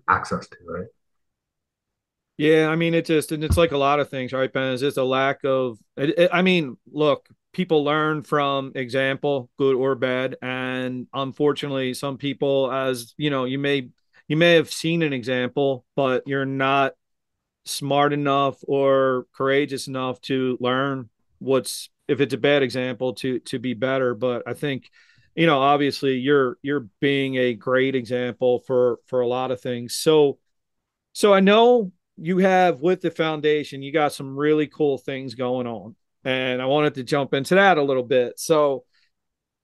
access 0.08 0.46
to, 0.46 0.56
right? 0.64 0.86
Yeah, 2.36 2.68
I 2.68 2.76
mean, 2.76 2.94
it 2.94 3.06
just 3.06 3.32
and 3.32 3.42
it's 3.42 3.56
like 3.56 3.72
a 3.72 3.76
lot 3.76 3.98
of 3.98 4.08
things, 4.08 4.32
right, 4.32 4.52
Ben? 4.52 4.72
It's 4.72 4.82
just 4.82 4.98
a 4.98 5.02
lack 5.02 5.40
of. 5.42 5.78
It, 5.96 6.16
it, 6.16 6.30
I 6.32 6.42
mean, 6.42 6.76
look, 6.92 7.28
people 7.52 7.82
learn 7.82 8.22
from 8.22 8.70
example, 8.76 9.50
good 9.58 9.74
or 9.74 9.96
bad, 9.96 10.36
and 10.42 11.08
unfortunately, 11.12 11.92
some 11.92 12.18
people, 12.18 12.70
as 12.70 13.14
you 13.16 13.30
know, 13.30 13.46
you 13.46 13.58
may 13.58 13.88
you 14.28 14.36
may 14.36 14.54
have 14.54 14.72
seen 14.72 15.02
an 15.02 15.12
example, 15.12 15.84
but 15.96 16.22
you're 16.24 16.46
not 16.46 16.92
smart 17.64 18.12
enough 18.12 18.58
or 18.66 19.26
courageous 19.32 19.86
enough 19.86 20.20
to 20.22 20.56
learn 20.60 21.08
what's 21.38 21.90
if 22.08 22.20
it's 22.20 22.34
a 22.34 22.38
bad 22.38 22.62
example 22.62 23.14
to 23.14 23.38
to 23.40 23.58
be 23.58 23.74
better. 23.74 24.14
But 24.14 24.42
I 24.46 24.54
think, 24.54 24.90
you 25.34 25.46
know, 25.46 25.60
obviously, 25.60 26.18
you're 26.18 26.58
you're 26.62 26.86
being 27.00 27.36
a 27.36 27.54
great 27.54 27.94
example 27.94 28.60
for 28.60 28.98
for 29.06 29.20
a 29.20 29.28
lot 29.28 29.50
of 29.50 29.60
things. 29.60 29.94
So, 29.94 30.38
so 31.12 31.32
I 31.32 31.40
know 31.40 31.92
you 32.16 32.38
have 32.38 32.80
with 32.80 33.00
the 33.00 33.10
foundation, 33.10 33.82
you 33.82 33.92
got 33.92 34.12
some 34.12 34.36
really 34.36 34.66
cool 34.66 34.98
things 34.98 35.34
going 35.34 35.66
on. 35.66 35.96
And 36.24 36.62
I 36.62 36.66
wanted 36.66 36.94
to 36.94 37.02
jump 37.02 37.34
into 37.34 37.56
that 37.56 37.78
a 37.78 37.82
little 37.82 38.04
bit. 38.04 38.38
So 38.38 38.84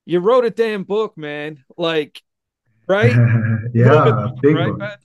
you 0.06 0.20
wrote 0.20 0.44
a 0.44 0.50
damn 0.50 0.84
book, 0.84 1.16
man. 1.16 1.62
Like, 1.76 2.20
right? 2.88 3.12
yeah, 3.74 4.24
a 4.24 4.32
big 4.40 4.56
right, 4.56 4.76
book. 4.76 4.98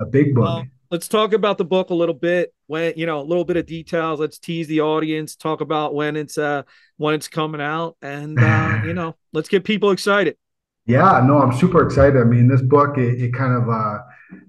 A 0.00 0.06
big 0.06 0.34
book. 0.34 0.46
Um, 0.46 0.70
let's 0.90 1.08
talk 1.08 1.32
about 1.32 1.58
the 1.58 1.64
book 1.64 1.90
a 1.90 1.94
little 1.94 2.14
bit. 2.14 2.52
When 2.66 2.92
you 2.96 3.06
know 3.06 3.20
a 3.20 3.22
little 3.22 3.44
bit 3.44 3.56
of 3.56 3.66
details. 3.66 4.20
Let's 4.20 4.38
tease 4.38 4.68
the 4.68 4.80
audience. 4.80 5.36
Talk 5.36 5.60
about 5.60 5.94
when 5.94 6.16
it's 6.16 6.38
uh 6.38 6.62
when 6.96 7.14
it's 7.14 7.28
coming 7.28 7.60
out, 7.60 7.96
and 8.02 8.38
uh, 8.38 8.82
you 8.84 8.94
know, 8.94 9.16
let's 9.32 9.48
get 9.48 9.64
people 9.64 9.90
excited. 9.90 10.36
Yeah, 10.86 11.22
no, 11.24 11.38
I'm 11.38 11.56
super 11.56 11.84
excited. 11.84 12.20
I 12.20 12.24
mean, 12.24 12.48
this 12.48 12.62
book 12.62 12.98
it, 12.98 13.20
it 13.20 13.34
kind 13.34 13.54
of 13.54 13.68
uh 13.68 13.98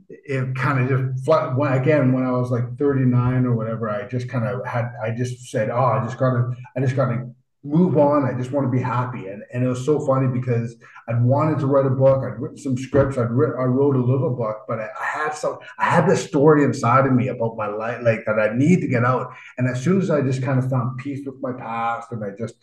it 0.09 0.55
kind 0.55 0.91
of 0.91 1.13
just 1.15 1.57
when 1.57 1.73
again 1.73 2.13
when 2.13 2.23
I 2.23 2.31
was 2.31 2.51
like 2.51 2.77
39 2.77 3.45
or 3.45 3.55
whatever, 3.55 3.89
I 3.89 4.07
just 4.07 4.29
kind 4.29 4.45
of 4.45 4.65
had 4.65 4.91
I 5.01 5.11
just 5.11 5.49
said, 5.49 5.69
oh, 5.69 5.83
I 5.83 6.03
just 6.03 6.17
gotta 6.17 6.51
I 6.75 6.79
just 6.79 6.95
gotta 6.95 7.29
move 7.63 7.97
on. 7.97 8.25
I 8.25 8.37
just 8.37 8.51
want 8.51 8.65
to 8.65 8.71
be 8.71 8.81
happy. 8.81 9.27
And 9.27 9.43
and 9.53 9.63
it 9.63 9.67
was 9.67 9.85
so 9.85 10.05
funny 10.05 10.27
because 10.27 10.75
I'd 11.07 11.23
wanted 11.23 11.59
to 11.59 11.67
write 11.67 11.85
a 11.85 11.91
book. 11.91 12.23
I'd 12.23 12.39
written 12.39 12.57
some 12.57 12.77
scripts. 12.77 13.17
I'd 13.17 13.31
writ, 13.31 13.53
I 13.57 13.63
wrote 13.63 13.95
a 13.95 14.03
little 14.03 14.35
book, 14.35 14.65
but 14.67 14.79
I, 14.79 14.87
I, 14.99 15.05
had 15.05 15.33
some 15.33 15.59
I 15.77 15.85
had 15.85 16.07
this 16.07 16.25
story 16.25 16.63
inside 16.63 17.05
of 17.05 17.13
me 17.13 17.27
about 17.27 17.57
my 17.57 17.67
life, 17.67 18.01
like 18.03 18.25
that 18.25 18.39
I 18.39 18.55
need 18.55 18.81
to 18.81 18.87
get 18.87 19.05
out. 19.05 19.33
And 19.57 19.67
as 19.67 19.83
soon 19.83 20.01
as 20.01 20.09
I 20.09 20.21
just 20.21 20.41
kind 20.41 20.59
of 20.59 20.69
found 20.69 20.97
peace 20.97 21.21
with 21.25 21.35
my 21.41 21.53
past, 21.53 22.11
and 22.11 22.23
I 22.23 22.29
just 22.37 22.55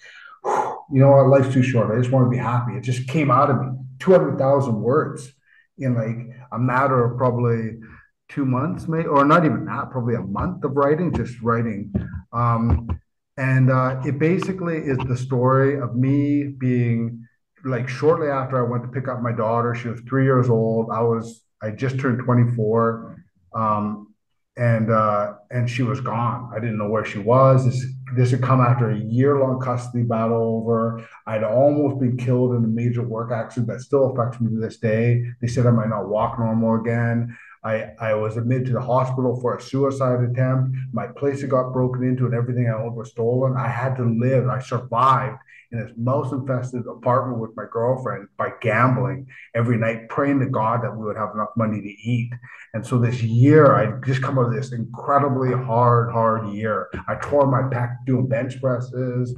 you 0.45 1.01
know 1.01 1.11
what, 1.11 1.29
life's 1.29 1.53
too 1.53 1.63
short. 1.63 1.95
I 1.95 1.99
just 1.99 2.11
want 2.11 2.27
to 2.27 2.31
be 2.31 2.39
happy. 2.39 2.73
It 2.73 2.83
just 2.83 3.09
came 3.09 3.31
out 3.31 3.51
of 3.51 3.61
me, 3.61 3.69
two 3.99 4.13
hundred 4.13 4.39
thousand 4.39 4.81
words 4.81 5.33
in 5.79 5.95
like 5.95 6.37
a 6.53 6.59
matter 6.59 7.05
of 7.05 7.17
probably 7.17 7.79
two 8.29 8.45
months, 8.45 8.89
maybe, 8.89 9.07
or 9.07 9.25
not 9.25 9.45
even 9.45 9.65
that, 9.65 9.91
probably 9.91 10.15
a 10.15 10.21
month 10.21 10.65
of 10.65 10.77
writing, 10.77 11.13
just 11.13 11.41
writing. 11.41 11.93
Um, 12.33 12.98
and 13.39 13.71
uh, 13.71 14.01
it 14.05 14.19
basically 14.19 14.79
is 14.79 14.99
the 15.07 15.17
story 15.17 15.81
of 15.81 15.95
me 15.95 16.45
being 16.45 17.25
like 17.65 17.89
shortly 17.89 18.29
after 18.29 18.59
I 18.59 18.69
went 18.69 18.83
to 18.83 18.89
pick 18.89 19.09
up 19.09 19.23
my 19.23 19.33
daughter. 19.33 19.75
She 19.75 19.89
was 19.89 20.01
three 20.09 20.25
years 20.25 20.51
old. 20.51 20.91
I 20.93 21.01
was 21.01 21.45
I 21.63 21.71
just 21.71 21.99
turned 21.99 22.21
24. 22.25 23.25
Um, 23.55 24.09
and 24.57 24.91
uh, 24.91 25.35
and 25.53 25.71
she 25.71 25.85
was 25.85 26.01
gone. 26.01 26.51
I 26.55 26.59
didn't 26.59 26.79
know 26.79 26.89
where 26.89 27.05
she 27.05 27.21
was. 27.21 27.65
This 27.65 27.87
this 28.17 28.31
had 28.33 28.43
come 28.43 28.61
after 28.61 28.91
a 28.91 28.99
year 28.99 29.39
long 29.39 29.61
custody 29.61 30.03
battle 30.03 30.61
over. 30.61 31.07
I'd 31.27 31.45
almost 31.45 32.01
been 32.01 32.17
killed 32.17 32.57
in 32.57 32.65
a 32.65 32.69
major 32.69 33.03
work 33.03 33.31
accident 33.31 33.69
that 33.69 33.81
still 33.81 34.11
affects 34.11 34.41
me 34.41 34.51
to 34.51 34.61
this 34.61 34.79
day. 34.79 35.25
They 35.41 35.47
said 35.47 35.67
I 35.67 35.71
might 35.71 35.89
not 35.89 36.09
walk 36.09 36.41
normal 36.41 36.81
again. 36.81 37.37
I, 37.65 37.91
I 38.01 38.15
was 38.15 38.37
admitted 38.37 38.67
to 38.67 38.73
the 38.75 38.81
hospital 38.81 39.41
for 39.41 39.57
a 39.57 39.61
suicide 39.61 40.21
attempt. 40.21 40.77
My 40.93 41.07
place 41.07 41.41
had 41.41 41.51
got 41.51 41.73
broken 41.73 42.03
into 42.05 42.27
and 42.27 42.35
everything 42.35 42.69
I 42.69 42.81
owned 42.81 42.97
was 42.97 43.11
stolen. 43.11 43.57
I 43.57 43.69
had 43.69 43.97
to 43.97 44.05
live. 44.05 44.49
I 44.49 44.61
survived 44.61 45.39
in 45.71 45.79
this 45.79 45.93
mouse 45.97 46.33
infested 46.33 46.87
apartment 46.87 47.41
with 47.41 47.55
my 47.57 47.65
girlfriend 47.71 48.29
by 48.39 48.51
gambling 48.61 49.27
every 49.55 49.77
night, 49.77 50.09
praying 50.09 50.41
to 50.41 50.47
God 50.47 50.83
that 50.83 50.97
we 50.97 51.05
would 51.05 51.17
have 51.17 51.35
enough 51.35 51.51
money 51.57 51.81
to 51.81 51.89
eat. 51.89 52.33
And 52.73 52.87
so 52.87 52.99
this 52.99 53.23
year, 53.23 53.75
I 53.75 54.01
just 54.07 54.23
come 54.23 54.39
out 54.39 54.47
of 54.47 54.55
this 54.55 54.73
incredibly 54.73 55.53
hard, 55.53 56.11
hard 56.11 56.49
year. 56.55 56.89
I 57.07 57.17
tore 57.17 57.47
my 57.47 57.69
back 57.69 58.07
doing 58.07 58.29
bench 58.29 58.61
presses. 58.61 59.35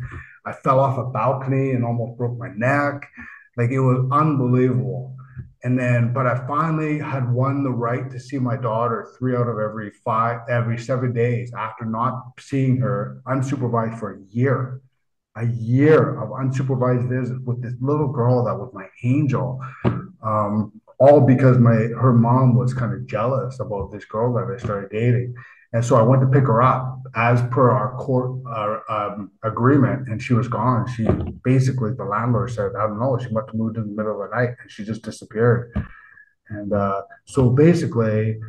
I 0.47 0.53
fell 0.53 0.79
off 0.79 0.99
a 0.99 1.11
balcony 1.11 1.73
and 1.73 1.85
almost 1.85 2.17
broke 2.17 2.39
my 2.39 2.51
neck. 2.55 3.09
Like 3.57 3.71
it 3.71 3.81
was 3.81 4.07
unbelievable. 4.13 5.17
And 5.63 5.79
then, 5.79 6.13
but 6.15 6.27
I 6.27 6.47
finally 6.47 6.99
had 6.99 7.31
won 7.31 7.63
the 7.63 7.71
right 7.71 8.11
to 8.11 8.19
see 8.19 8.39
my 8.39 8.57
daughter 8.57 9.13
three 9.19 9.37
out 9.37 9.47
of 9.47 9.59
every 9.59 9.91
five, 10.05 10.41
every 10.49 10.79
seven 10.79 11.13
days 11.13 11.53
after 11.53 11.85
not 11.85 12.23
seeing 12.39 12.79
her 12.79 13.21
unsupervised 13.27 13.99
for 13.99 14.15
a 14.15 14.21
year 14.31 14.81
a 15.37 15.47
year 15.47 16.21
of 16.21 16.31
unsupervised 16.31 17.09
visits 17.09 17.41
with 17.45 17.63
this 17.63 17.75
little 17.81 18.09
girl 18.09 18.45
that 18.45 18.57
was 18.57 18.71
my 18.75 18.87
angel. 19.05 19.61
Um, 20.23 20.81
all 20.99 21.23
because 21.23 21.57
my 21.59 21.75
her 21.75 22.13
mom 22.13 22.55
was 22.55 22.75
kind 22.75 22.93
of 22.93 23.07
jealous 23.07 23.59
about 23.59 23.91
this 23.91 24.05
girl 24.05 24.35
that 24.35 24.53
I 24.53 24.59
started 24.59 24.91
dating. 24.91 25.35
And 25.73 25.85
so 25.85 25.97
I 25.97 26.03
went 26.03 26.21
to 26.23 26.29
pick 26.29 26.45
her 26.45 26.63
up 26.63 27.01
as 27.15 27.43
per 27.51 27.71
our 27.71 27.97
court 27.97 28.41
uh, 28.49 28.79
um, 28.89 29.31
agreement, 29.45 30.09
and 30.09 30.21
she 30.21 30.35
was 30.35 30.49
gone. 30.49 30.89
She 30.89 31.07
basically, 31.45 31.93
the 31.93 32.05
landlord 32.05 32.51
said, 32.51 32.73
I 32.77 32.87
don't 32.87 32.99
know, 32.99 33.19
she 33.19 33.31
must 33.31 33.47
have 33.47 33.55
moved 33.55 33.77
in 33.77 33.85
the 33.85 33.95
middle 33.95 34.21
of 34.21 34.31
the 34.31 34.37
night 34.37 34.51
and 34.61 34.71
she 34.71 34.85
just 34.85 35.03
disappeared. 35.03 35.73
And 36.49 36.73
uh, 36.73 37.03
so 37.25 37.51
basically, 37.51 38.41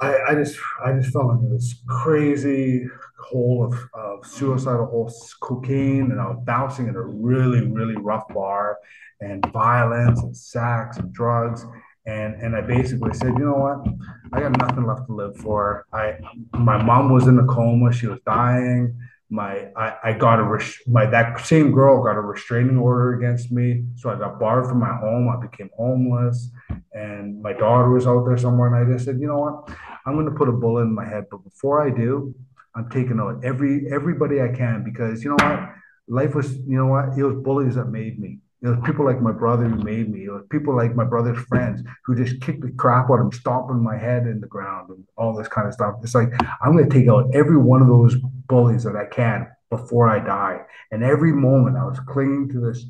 I, 0.00 0.18
I 0.28 0.34
just 0.34 0.58
I 0.84 0.92
just 0.92 1.12
fell 1.12 1.30
into 1.30 1.48
this 1.54 1.82
crazy 1.88 2.86
hole 3.20 3.64
of, 3.64 3.88
of 3.94 4.26
suicidal 4.26 4.86
hole, 4.86 5.12
cocaine, 5.40 6.10
and 6.10 6.20
I 6.20 6.26
was 6.26 6.42
bouncing 6.44 6.88
in 6.88 6.96
a 6.96 7.02
really, 7.02 7.60
really 7.60 7.96
rough 7.96 8.26
bar 8.28 8.78
and 9.20 9.44
violence 9.52 10.20
and 10.20 10.36
sex 10.36 10.96
and 10.96 11.12
drugs. 11.12 11.64
And 12.06 12.34
and 12.42 12.54
I 12.54 12.60
basically 12.60 13.14
said, 13.14 13.32
you 13.38 13.44
know 13.46 13.54
what? 13.54 13.86
I 14.32 14.40
got 14.40 14.58
nothing 14.58 14.86
left 14.86 15.06
to 15.06 15.14
live 15.14 15.36
for. 15.38 15.86
I 15.92 16.18
my 16.52 16.82
mom 16.82 17.12
was 17.12 17.26
in 17.26 17.38
a 17.38 17.46
coma, 17.46 17.92
she 17.92 18.06
was 18.06 18.20
dying. 18.26 18.98
My 19.30 19.68
I, 19.74 19.96
I 20.04 20.12
got 20.12 20.38
a 20.38 20.44
res- 20.44 20.82
my 20.86 21.06
that 21.06 21.40
same 21.46 21.72
girl 21.72 22.02
got 22.04 22.16
a 22.16 22.20
restraining 22.20 22.76
order 22.76 23.14
against 23.14 23.50
me. 23.50 23.84
So 23.96 24.10
I 24.10 24.16
got 24.16 24.38
barred 24.38 24.66
from 24.66 24.80
my 24.80 24.94
home. 24.96 25.28
I 25.28 25.40
became 25.40 25.70
homeless 25.76 26.50
and 26.92 27.40
my 27.40 27.52
daughter 27.54 27.90
was 27.90 28.06
out 28.06 28.24
there 28.26 28.36
somewhere. 28.36 28.72
And 28.74 28.76
I 28.76 28.92
just 28.92 29.06
said, 29.06 29.18
you 29.18 29.26
know 29.26 29.38
what? 29.38 29.76
I'm 30.06 30.16
gonna 30.16 30.36
put 30.36 30.48
a 30.48 30.52
bullet 30.52 30.82
in 30.82 30.94
my 30.94 31.06
head. 31.08 31.24
But 31.30 31.42
before 31.42 31.86
I 31.86 31.90
do, 31.90 32.34
I'm 32.74 32.90
taking 32.90 33.18
out 33.18 33.44
every 33.44 33.90
everybody 33.90 34.42
I 34.42 34.48
can 34.48 34.84
because 34.84 35.24
you 35.24 35.30
know 35.30 35.44
what, 35.44 35.70
life 36.08 36.34
was 36.34 36.54
you 36.56 36.76
know 36.76 36.86
what, 36.86 37.16
it 37.16 37.22
was 37.22 37.36
bullies 37.42 37.76
that 37.76 37.86
made 37.86 38.18
me. 38.18 38.40
It 38.64 38.68
was 38.68 38.78
people 38.82 39.04
like 39.04 39.20
my 39.20 39.30
brother 39.30 39.68
who 39.68 39.76
made 39.84 40.10
me. 40.10 40.24
It 40.24 40.30
was 40.30 40.46
people 40.48 40.74
like 40.74 40.94
my 40.94 41.04
brother's 41.04 41.38
friends 41.46 41.82
who 42.06 42.16
just 42.16 42.40
kicked 42.40 42.62
the 42.62 42.72
crap 42.72 43.10
out 43.10 43.20
of 43.20 43.26
him, 43.26 43.32
stomping 43.32 43.82
my 43.82 43.98
head 43.98 44.22
in 44.26 44.40
the 44.40 44.46
ground 44.46 44.88
and 44.88 45.04
all 45.18 45.36
this 45.36 45.48
kind 45.48 45.68
of 45.68 45.74
stuff. 45.74 45.96
It's 46.02 46.14
like 46.14 46.32
I'm 46.62 46.72
going 46.72 46.88
to 46.88 46.98
take 46.98 47.08
out 47.08 47.34
every 47.34 47.58
one 47.58 47.82
of 47.82 47.88
those 47.88 48.16
bullies 48.48 48.84
that 48.84 48.96
I 48.96 49.04
can 49.04 49.48
before 49.68 50.08
I 50.08 50.18
die. 50.18 50.62
And 50.90 51.04
every 51.04 51.32
moment 51.32 51.76
I 51.76 51.84
was 51.84 52.00
clinging 52.08 52.48
to 52.52 52.60
this, 52.60 52.86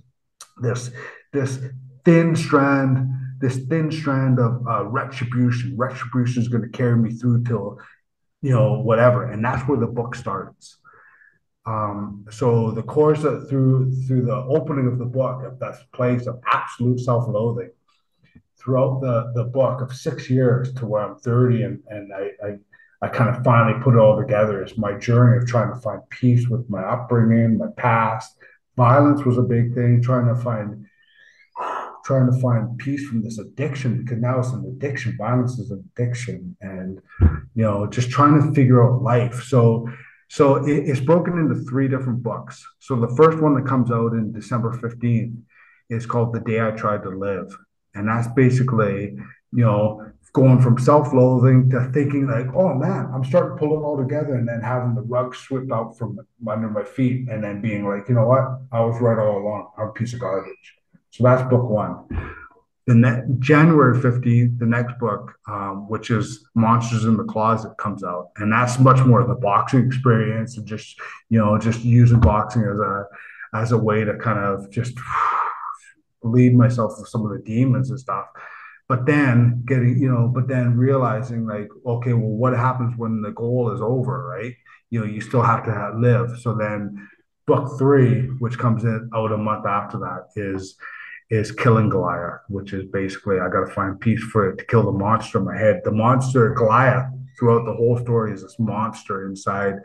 this, 0.63 0.93
this 1.33 1.59
thin 2.05 2.37
strand, 2.37 3.09
this 3.41 3.57
thin 3.57 3.91
strand 3.91 4.39
of 4.39 4.65
uh, 4.69 4.85
retribution. 4.85 5.77
Retribution 5.77 6.41
is 6.41 6.49
going 6.49 6.63
to 6.63 6.69
carry 6.69 6.97
me 6.97 7.11
through 7.11 7.43
till 7.43 7.81
you 8.45 8.51
know, 8.51 8.75
whatever. 8.75 9.31
And 9.33 9.43
that's 9.43 9.67
where 9.67 9.79
the 9.79 9.87
book 9.87 10.15
starts. 10.15 10.77
Um, 11.67 12.27
so 12.31 12.71
the 12.71 12.83
course 12.83 13.23
that 13.23 13.49
through 13.49 13.93
through 14.07 14.27
the 14.27 14.37
opening 14.37 14.87
of 14.87 14.99
the 14.99 15.07
book, 15.07 15.45
of 15.45 15.59
that 15.61 15.77
place 15.93 16.27
of 16.27 16.41
absolute 16.53 17.01
self-loathing, 17.01 17.71
throughout 18.59 19.01
the 19.01 19.33
the 19.35 19.45
book 19.45 19.81
of 19.81 19.95
six 19.95 20.29
years 20.29 20.73
to 20.75 20.87
where 20.87 21.03
I'm 21.03 21.17
30 21.17 21.63
and 21.63 21.83
and 21.89 22.13
I, 22.13 22.31
I 22.47 22.59
I 23.03 23.09
kind 23.09 23.35
of 23.35 23.45
finally 23.45 23.79
put 23.83 23.95
it 23.95 23.99
all 23.99 24.19
together 24.19 24.65
is 24.65 24.79
my 24.79 24.95
journey 24.95 25.37
of 25.37 25.47
trying 25.47 25.73
to 25.75 25.81
find 25.81 26.01
peace 26.09 26.49
with 26.49 26.69
my 26.71 26.83
upbringing, 26.83 27.59
my 27.59 27.67
past. 27.77 28.35
Violence 28.77 29.25
was 29.25 29.37
a 29.37 29.43
big 29.43 29.75
thing, 29.75 30.03
trying 30.03 30.27
to 30.27 30.41
find 30.41 30.87
trying 32.05 32.31
to 32.31 32.39
find 32.39 32.77
peace 32.79 33.07
from 33.07 33.23
this 33.23 33.39
addiction 33.39 34.03
because 34.03 34.19
now 34.19 34.39
it's 34.39 34.51
an 34.51 34.65
addiction. 34.67 35.17
Violence 35.17 35.59
is 35.59 35.71
an 35.71 35.89
addiction, 35.97 36.57
and 36.61 37.01
you 37.55 37.63
know, 37.63 37.87
just 37.87 38.11
trying 38.11 38.41
to 38.41 38.55
figure 38.55 38.85
out 38.85 39.03
life. 39.03 39.43
So, 39.43 39.89
so 40.29 40.65
it, 40.65 40.89
it's 40.89 41.01
broken 41.01 41.39
into 41.39 41.57
three 41.69 41.89
different 41.89 42.23
books. 42.23 42.65
So 42.79 42.97
the 42.97 43.15
first 43.17 43.39
one 43.39 43.55
that 43.55 43.67
comes 43.67 43.91
out 43.91 44.13
in 44.13 44.33
December 44.33 44.73
fifteenth 44.73 45.39
is 45.91 46.07
called 46.07 46.33
"The 46.33 46.41
Day 46.41 46.61
I 46.61 46.71
Tried 46.71 47.03
to 47.03 47.11
Live," 47.11 47.57
and 47.95 48.09
that's 48.09 48.29
basically, 48.29 49.17
you 49.53 49.65
know, 49.65 50.11
going 50.33 50.61
from 50.61 50.77
self-loathing 50.77 51.71
to 51.71 51.89
thinking 51.93 52.27
like, 52.27 52.49
oh 52.57 52.75
man, 52.75 53.09
I'm 53.15 53.23
starting 53.23 53.53
to 53.53 53.57
pull 53.57 53.79
it 53.79 53.85
all 53.85 53.97
together, 53.97 54.35
and 54.35 54.49
then 54.49 54.61
having 54.61 54.95
the 54.97 55.03
rug 55.03 55.35
swept 55.35 55.71
out 55.71 55.97
from 55.97 56.19
under 56.49 56.69
my 56.69 56.83
feet, 56.83 57.29
and 57.29 57.45
then 57.45 57.61
being 57.61 57.87
like, 57.89 58.09
you 58.09 58.17
know 58.17 58.27
what, 58.27 58.45
I 58.73 58.81
was 58.81 59.01
right 59.01 59.19
all 59.19 59.39
along. 59.39 59.71
I'm 59.79 59.89
a 59.89 59.93
piece 59.93 60.13
of 60.13 60.21
garbage. 60.21 60.75
So 61.11 61.23
that's 61.23 61.49
book 61.49 61.63
one. 61.63 62.07
The 62.87 62.95
ne- 62.95 63.23
January 63.39 63.99
50, 63.99 64.47
the 64.59 64.67
next 64.67 64.99
book, 64.99 65.35
um, 65.49 65.89
which 65.89 66.11
is 66.11 66.47
Monsters 66.55 67.05
in 67.05 67.17
the 67.17 67.25
Closet, 67.25 67.77
comes 67.79 68.05
out, 68.05 68.31
and 68.37 68.53
that's 68.53 68.79
much 68.79 69.05
more 69.07 69.21
of 69.21 69.29
the 69.29 69.35
boxing 69.35 69.87
experience 69.87 70.59
and 70.59 70.67
just 70.67 71.01
you 71.31 71.39
know 71.39 71.57
just 71.59 71.83
using 71.83 72.21
boxing 72.21 72.63
as 72.63 72.79
a 72.79 73.05
as 73.55 73.73
a 73.73 73.79
way 73.79 74.05
to 74.05 74.17
kind 74.19 74.39
of 74.39 74.71
just 74.71 74.99
lead 76.23 76.55
myself 76.55 76.93
with 76.99 77.09
some 77.09 77.25
of 77.25 77.33
the 77.33 77.43
demons 77.45 77.91
and 77.91 77.99
stuff. 78.01 78.27
But 78.87 79.07
then 79.07 79.63
getting 79.67 79.99
you 79.99 80.11
know, 80.11 80.29
but 80.29 80.47
then 80.47 80.77
realizing 80.77 81.47
like, 81.47 81.69
okay, 81.87 82.13
well, 82.13 82.29
what 82.29 82.53
happens 82.53 82.95
when 82.99 83.23
the 83.23 83.33
goal 83.33 83.73
is 83.73 83.81
over, 83.81 84.29
right? 84.29 84.55
You 84.91 85.01
know, 85.01 85.07
you 85.07 85.23
still 85.23 85.43
have 85.43 85.65
to 85.65 85.73
have, 85.73 85.99
live. 85.99 86.39
So 86.41 86.55
then, 86.55 87.09
book 87.47 87.79
three, 87.79 88.27
which 88.41 88.59
comes 88.59 88.85
in 88.85 89.09
out 89.15 89.33
a 89.33 89.39
month 89.39 89.65
after 89.65 89.99
that, 90.01 90.29
is 90.37 90.77
is 91.31 91.53
killing 91.53 91.89
Goliath, 91.89 92.41
which 92.49 92.73
is 92.73 92.85
basically 92.91 93.41
I 93.41 93.49
got 93.49 93.67
to 93.67 93.73
find 93.73 93.99
peace 93.99 94.23
for 94.23 94.51
it 94.51 94.59
to 94.59 94.67
kill 94.67 94.85
the 94.85 94.93
monster 94.93 95.39
in 95.39 95.45
my 95.45 95.57
head. 95.57 95.81
The 95.85 95.93
monster 95.93 96.53
Goliath 96.55 97.07
throughout 97.39 97.65
the 97.65 97.75
whole 97.75 97.99
story 97.99 98.33
is 98.33 98.43
this 98.43 98.57
monster 98.59 99.27
inside. 99.27 99.77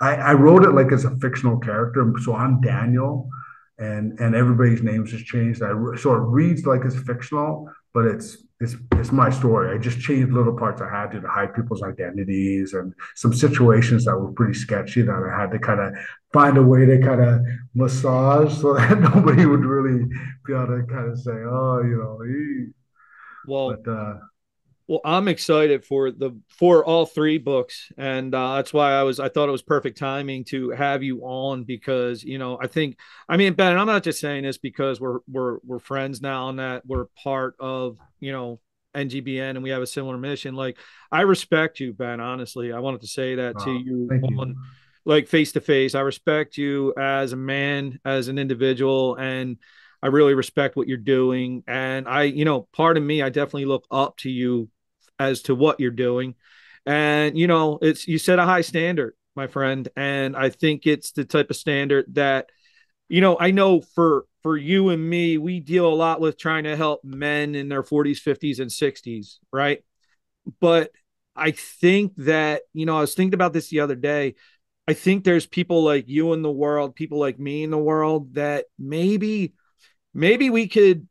I, 0.00 0.16
I 0.16 0.32
wrote 0.34 0.64
it 0.64 0.72
like 0.72 0.92
as 0.92 1.04
a 1.04 1.16
fictional 1.16 1.58
character, 1.58 2.12
so 2.22 2.34
I'm 2.34 2.60
Daniel, 2.60 3.30
and 3.78 4.18
and 4.20 4.34
everybody's 4.34 4.82
names 4.82 5.12
has 5.12 5.22
changed. 5.22 5.62
I 5.62 5.70
so 5.96 6.14
it 6.14 6.18
reads 6.18 6.66
like 6.66 6.84
it's 6.84 6.96
fictional, 6.96 7.70
but 7.94 8.04
it's 8.04 8.45
it's 8.60 8.74
it's 8.92 9.12
my 9.12 9.30
story. 9.30 9.74
I 9.74 9.78
just 9.78 10.00
changed 10.00 10.32
little 10.32 10.56
parts 10.56 10.80
I 10.80 10.88
had 10.88 11.10
to 11.12 11.20
to 11.20 11.28
hide 11.28 11.54
people's 11.54 11.82
identities 11.82 12.72
and 12.72 12.94
some 13.14 13.34
situations 13.34 14.04
that 14.06 14.16
were 14.16 14.32
pretty 14.32 14.54
sketchy 14.54 15.02
that 15.02 15.12
I 15.12 15.40
had 15.40 15.50
to 15.50 15.58
kind 15.58 15.80
of 15.80 15.92
find 16.32 16.56
a 16.56 16.62
way 16.62 16.86
to 16.86 16.98
kind 17.00 17.20
of 17.20 17.40
massage 17.74 18.56
so 18.58 18.74
that 18.76 18.98
nobody 18.98 19.44
would 19.44 19.64
really 19.64 20.06
be 20.46 20.54
able 20.54 20.66
to 20.68 20.86
kind 20.88 21.10
of 21.10 21.18
say, 21.18 21.32
oh, 21.32 21.82
you 21.82 21.98
know, 21.98 22.72
well, 23.46 23.76
but, 23.76 23.90
uh, 23.90 24.14
well, 24.88 25.00
I'm 25.04 25.26
excited 25.26 25.84
for 25.84 26.12
the 26.12 26.38
for 26.48 26.84
all 26.84 27.06
three 27.06 27.38
books, 27.38 27.90
and 27.98 28.32
uh, 28.32 28.56
that's 28.56 28.72
why 28.72 28.92
I 28.92 29.02
was 29.02 29.18
I 29.18 29.28
thought 29.28 29.48
it 29.48 29.52
was 29.52 29.62
perfect 29.62 29.98
timing 29.98 30.44
to 30.44 30.70
have 30.70 31.02
you 31.02 31.22
on 31.22 31.64
because 31.64 32.22
you 32.22 32.38
know 32.38 32.56
I 32.60 32.68
think 32.68 32.96
I 33.28 33.36
mean 33.36 33.54
Ben, 33.54 33.76
I'm 33.76 33.86
not 33.88 34.04
just 34.04 34.20
saying 34.20 34.44
this 34.44 34.58
because 34.58 35.00
we're 35.00 35.18
we're 35.28 35.58
we're 35.64 35.80
friends 35.80 36.22
now 36.22 36.50
and 36.50 36.60
that 36.60 36.86
we're 36.86 37.06
part 37.22 37.56
of 37.58 37.98
you 38.20 38.30
know 38.30 38.60
NGBN 38.94 39.50
and 39.50 39.62
we 39.62 39.70
have 39.70 39.82
a 39.82 39.86
similar 39.88 40.18
mission. 40.18 40.54
Like 40.54 40.78
I 41.10 41.22
respect 41.22 41.80
you, 41.80 41.92
Ben. 41.92 42.20
Honestly, 42.20 42.72
I 42.72 42.78
wanted 42.78 43.00
to 43.00 43.08
say 43.08 43.34
that 43.34 43.58
to 43.60 43.72
you, 43.72 44.08
on, 44.38 44.48
you. 44.50 44.56
like 45.04 45.26
face 45.26 45.50
to 45.52 45.60
face. 45.60 45.96
I 45.96 46.00
respect 46.00 46.56
you 46.56 46.94
as 46.96 47.32
a 47.32 47.36
man, 47.36 47.98
as 48.04 48.28
an 48.28 48.38
individual, 48.38 49.16
and 49.16 49.56
I 50.00 50.08
really 50.08 50.34
respect 50.34 50.76
what 50.76 50.86
you're 50.86 50.98
doing. 50.98 51.64
And 51.66 52.06
I, 52.06 52.24
you 52.24 52.44
know, 52.44 52.68
part 52.72 52.96
of 52.96 53.02
me, 53.02 53.22
I 53.22 53.28
definitely 53.28 53.64
look 53.64 53.86
up 53.90 54.16
to 54.18 54.30
you 54.30 54.68
as 55.18 55.42
to 55.42 55.54
what 55.54 55.80
you're 55.80 55.90
doing. 55.90 56.34
And 56.84 57.36
you 57.38 57.46
know, 57.46 57.78
it's 57.82 58.06
you 58.06 58.18
set 58.18 58.38
a 58.38 58.44
high 58.44 58.60
standard, 58.60 59.14
my 59.34 59.46
friend, 59.46 59.88
and 59.96 60.36
I 60.36 60.50
think 60.50 60.86
it's 60.86 61.12
the 61.12 61.24
type 61.24 61.50
of 61.50 61.56
standard 61.56 62.14
that 62.14 62.48
you 63.08 63.20
know, 63.20 63.36
I 63.38 63.50
know 63.52 63.80
for 63.80 64.26
for 64.42 64.56
you 64.56 64.90
and 64.90 65.10
me, 65.10 65.38
we 65.38 65.60
deal 65.60 65.86
a 65.86 65.94
lot 65.94 66.20
with 66.20 66.38
trying 66.38 66.64
to 66.64 66.76
help 66.76 67.02
men 67.04 67.54
in 67.54 67.68
their 67.68 67.82
40s, 67.82 68.20
50s 68.20 68.60
and 68.60 68.70
60s, 68.70 69.38
right? 69.52 69.82
But 70.60 70.92
I 71.34 71.50
think 71.50 72.14
that, 72.18 72.62
you 72.72 72.86
know, 72.86 72.96
I 72.96 73.00
was 73.00 73.14
thinking 73.14 73.34
about 73.34 73.52
this 73.52 73.68
the 73.68 73.80
other 73.80 73.94
day. 73.94 74.36
I 74.88 74.94
think 74.94 75.24
there's 75.24 75.46
people 75.46 75.82
like 75.82 76.08
you 76.08 76.32
in 76.32 76.42
the 76.42 76.50
world, 76.50 76.94
people 76.94 77.18
like 77.18 77.38
me 77.38 77.64
in 77.64 77.70
the 77.70 77.78
world 77.78 78.34
that 78.34 78.66
maybe 78.78 79.54
maybe 80.14 80.48
we 80.48 80.68
could 80.68 81.08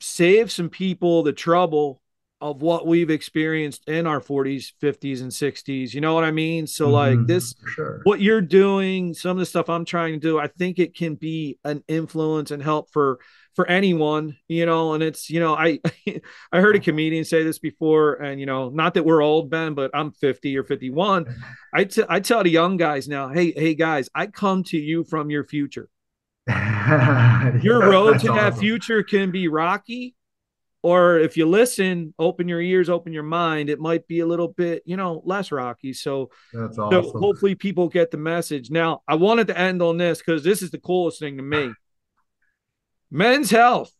save 0.00 0.52
some 0.52 0.70
people 0.70 1.24
the 1.24 1.32
trouble 1.32 2.00
of 2.40 2.62
what 2.62 2.86
we've 2.86 3.10
experienced 3.10 3.88
in 3.88 4.06
our 4.06 4.20
40s, 4.20 4.72
50s, 4.80 5.22
and 5.22 5.30
60s. 5.30 5.92
You 5.92 6.00
know 6.00 6.14
what 6.14 6.24
I 6.24 6.30
mean? 6.30 6.66
So, 6.66 6.86
mm-hmm, 6.86 7.18
like 7.18 7.26
this, 7.26 7.54
sure. 7.74 8.00
what 8.04 8.20
you're 8.20 8.40
doing, 8.40 9.12
some 9.14 9.32
of 9.32 9.38
the 9.38 9.46
stuff 9.46 9.68
I'm 9.68 9.84
trying 9.84 10.14
to 10.14 10.20
do, 10.20 10.38
I 10.38 10.46
think 10.46 10.78
it 10.78 10.94
can 10.94 11.16
be 11.16 11.58
an 11.64 11.82
influence 11.88 12.50
and 12.50 12.62
help 12.62 12.90
for 12.92 13.18
for 13.54 13.66
anyone, 13.66 14.36
you 14.46 14.66
know. 14.66 14.94
And 14.94 15.02
it's, 15.02 15.28
you 15.28 15.40
know, 15.40 15.54
I 15.54 15.80
I 16.52 16.60
heard 16.60 16.76
a 16.76 16.80
comedian 16.80 17.24
say 17.24 17.42
this 17.42 17.58
before, 17.58 18.14
and 18.14 18.38
you 18.38 18.46
know, 18.46 18.68
not 18.68 18.94
that 18.94 19.04
we're 19.04 19.20
old, 19.22 19.50
Ben, 19.50 19.74
but 19.74 19.90
I'm 19.92 20.12
50 20.12 20.56
or 20.56 20.62
51. 20.62 21.34
I, 21.74 21.84
t- 21.84 22.04
I 22.08 22.20
tell 22.20 22.44
the 22.44 22.50
young 22.50 22.76
guys 22.76 23.08
now, 23.08 23.28
hey, 23.28 23.50
hey 23.50 23.74
guys, 23.74 24.08
I 24.14 24.28
come 24.28 24.62
to 24.64 24.78
you 24.78 25.02
from 25.02 25.30
your 25.30 25.44
future. 25.44 25.88
your 26.48 27.80
road 27.80 28.20
to 28.20 28.28
awesome. 28.30 28.36
that 28.36 28.56
future 28.58 29.02
can 29.02 29.30
be 29.30 29.48
rocky 29.48 30.14
or 30.82 31.18
if 31.18 31.36
you 31.36 31.46
listen, 31.46 32.14
open 32.18 32.48
your 32.48 32.60
ears, 32.60 32.88
open 32.88 33.12
your 33.12 33.24
mind, 33.24 33.68
it 33.68 33.80
might 33.80 34.06
be 34.06 34.20
a 34.20 34.26
little 34.26 34.48
bit, 34.48 34.82
you 34.86 34.96
know, 34.96 35.22
less 35.24 35.50
rocky. 35.50 35.92
So, 35.92 36.30
That's 36.52 36.78
awesome. 36.78 37.04
so 37.04 37.18
hopefully 37.18 37.54
people 37.54 37.88
get 37.88 38.10
the 38.10 38.16
message. 38.16 38.70
Now, 38.70 39.02
I 39.08 39.16
wanted 39.16 39.48
to 39.48 39.58
end 39.58 39.82
on 39.82 39.96
this 39.96 40.18
because 40.18 40.44
this 40.44 40.62
is 40.62 40.70
the 40.70 40.78
coolest 40.78 41.18
thing 41.18 41.36
to 41.36 41.42
me. 41.42 41.72
Men's 43.10 43.50
health. 43.50 43.92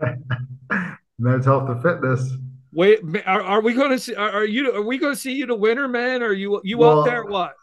Men's 1.18 1.44
health 1.44 1.70
and 1.70 1.82
fitness. 1.82 2.32
Wait, 2.72 3.00
are, 3.24 3.42
are 3.42 3.60
we 3.62 3.72
going 3.72 3.90
to 3.90 3.98
see? 3.98 4.14
Are, 4.14 4.30
are, 4.30 4.44
you? 4.44 4.70
Are 4.74 4.82
we 4.82 4.98
going 4.98 5.14
to 5.14 5.18
see 5.18 5.32
you 5.32 5.46
the 5.46 5.54
winner, 5.54 5.88
man? 5.88 6.22
Are 6.22 6.32
you 6.32 6.60
you 6.62 6.76
well, 6.76 7.00
up 7.00 7.06
there? 7.06 7.24
What? 7.24 7.54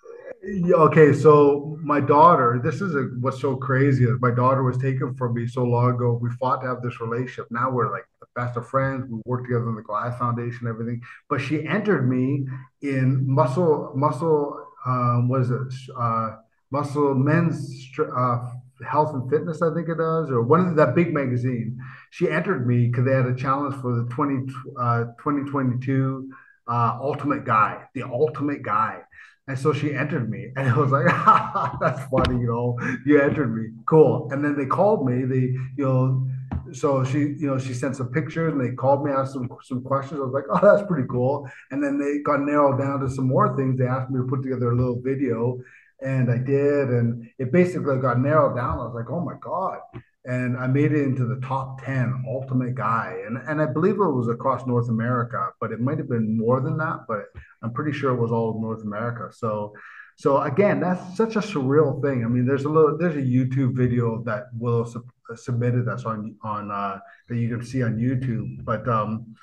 Okay, 0.71 1.13
so 1.13 1.77
my 1.81 1.99
daughter, 2.01 2.59
this 2.63 2.81
is 2.81 2.95
a, 2.95 3.03
what's 3.19 3.39
so 3.39 3.55
crazy 3.55 4.03
is 4.03 4.19
my 4.19 4.31
daughter 4.31 4.63
was 4.63 4.77
taken 4.77 5.13
from 5.13 5.35
me 5.35 5.47
so 5.47 5.63
long 5.63 5.91
ago. 5.91 6.17
We 6.21 6.31
fought 6.31 6.61
to 6.61 6.67
have 6.67 6.81
this 6.81 6.99
relationship. 6.99 7.47
Now 7.51 7.69
we're 7.69 7.91
like 7.91 8.05
best 8.35 8.57
of 8.57 8.67
friends. 8.67 9.09
We 9.09 9.21
worked 9.25 9.45
together 9.45 9.69
in 9.69 9.75
the 9.75 9.81
Goliath 9.81 10.17
Foundation, 10.17 10.67
everything. 10.67 11.01
But 11.29 11.39
she 11.41 11.65
entered 11.65 12.09
me 12.09 12.45
in 12.81 13.23
muscle, 13.27 13.93
muscle, 13.95 14.67
um, 14.85 15.29
it? 15.33 15.73
Uh, 15.97 16.37
muscle 16.71 17.13
men's 17.13 17.87
uh, 17.99 18.49
health 18.85 19.13
and 19.13 19.29
fitness, 19.29 19.61
I 19.61 19.73
think 19.73 19.87
it 19.89 19.97
does, 19.97 20.29
or 20.29 20.41
one 20.41 20.67
of 20.67 20.75
that 20.75 20.95
big 20.95 21.13
magazine. 21.13 21.79
She 22.09 22.29
entered 22.29 22.67
me 22.67 22.87
because 22.87 23.05
they 23.05 23.13
had 23.13 23.27
a 23.27 23.35
challenge 23.35 23.75
for 23.81 23.95
the 23.95 24.09
20, 24.09 24.51
uh, 24.79 25.03
2022 25.19 26.31
uh, 26.67 26.97
ultimate 27.01 27.45
guy, 27.45 27.83
the 27.93 28.03
ultimate 28.03 28.63
guy. 28.63 29.01
And 29.47 29.59
so 29.59 29.73
she 29.73 29.93
entered 29.93 30.29
me, 30.29 30.51
and 30.55 30.67
it 30.67 30.75
was 30.75 30.91
like, 30.91 31.05
that's 31.81 32.01
funny, 32.09 32.39
you 32.39 32.47
know, 32.47 32.79
you 33.05 33.21
entered 33.21 33.53
me, 33.53 33.71
cool. 33.85 34.29
And 34.31 34.43
then 34.43 34.57
they 34.57 34.65
called 34.65 35.05
me, 35.05 35.25
they, 35.25 35.53
you 35.77 35.85
know, 35.85 36.27
so 36.71 37.03
she, 37.03 37.19
you 37.19 37.47
know, 37.47 37.57
she 37.57 37.73
sent 37.73 37.95
some 37.95 38.09
pictures 38.09 38.53
and 38.53 38.61
they 38.61 38.75
called 38.75 39.05
me, 39.05 39.11
asked 39.11 39.33
some 39.33 39.49
some 39.63 39.81
questions. 39.83 40.19
I 40.19 40.23
was 40.23 40.33
like, 40.33 40.45
oh, 40.49 40.59
that's 40.61 40.87
pretty 40.87 41.07
cool. 41.09 41.49
And 41.71 41.83
then 41.83 41.99
they 41.99 42.19
got 42.19 42.41
narrowed 42.41 42.79
down 42.79 42.99
to 43.01 43.09
some 43.09 43.27
more 43.27 43.55
things. 43.55 43.77
They 43.77 43.87
asked 43.87 44.09
me 44.09 44.19
to 44.19 44.27
put 44.27 44.43
together 44.43 44.71
a 44.71 44.75
little 44.75 44.99
video, 45.01 45.61
and 46.01 46.31
I 46.31 46.37
did, 46.37 46.89
and 46.89 47.29
it 47.37 47.51
basically 47.51 47.97
got 47.99 48.19
narrowed 48.19 48.55
down. 48.55 48.79
I 48.79 48.85
was 48.85 48.95
like, 48.95 49.09
oh 49.09 49.19
my 49.19 49.35
god, 49.41 49.79
and 50.25 50.57
I 50.57 50.67
made 50.67 50.93
it 50.93 51.03
into 51.03 51.25
the 51.25 51.41
top 51.45 51.83
10 51.83 52.23
ultimate 52.27 52.75
guy. 52.75 53.21
And, 53.25 53.37
and 53.37 53.61
I 53.61 53.65
believe 53.65 53.95
it 53.95 53.97
was 53.97 54.29
across 54.29 54.65
North 54.65 54.89
America, 54.89 55.49
but 55.59 55.71
it 55.71 55.81
might 55.81 55.97
have 55.97 56.07
been 56.07 56.37
more 56.37 56.61
than 56.61 56.77
that, 56.77 57.01
but 57.07 57.25
I'm 57.61 57.73
pretty 57.73 57.91
sure 57.91 58.13
it 58.13 58.21
was 58.21 58.31
all 58.31 58.51
of 58.51 58.61
North 58.61 58.83
America. 58.83 59.29
So, 59.33 59.73
so 60.17 60.41
again, 60.41 60.79
that's 60.79 61.17
such 61.17 61.35
a 61.35 61.39
surreal 61.39 62.01
thing. 62.01 62.23
I 62.23 62.27
mean, 62.27 62.45
there's 62.45 62.65
a 62.65 62.69
little, 62.69 62.97
there's 62.97 63.15
a 63.15 63.21
YouTube 63.21 63.75
video 63.75 64.23
that 64.23 64.45
Willow 64.57 64.85
submitted 65.35 65.85
that's 65.85 66.05
on, 66.05 66.35
on, 66.43 66.71
uh, 66.71 66.99
that 67.29 67.37
you 67.37 67.49
can 67.49 67.65
see 67.65 67.83
on 67.83 67.97
YouTube, 67.97 68.63
but, 68.63 68.87
um, 68.87 69.35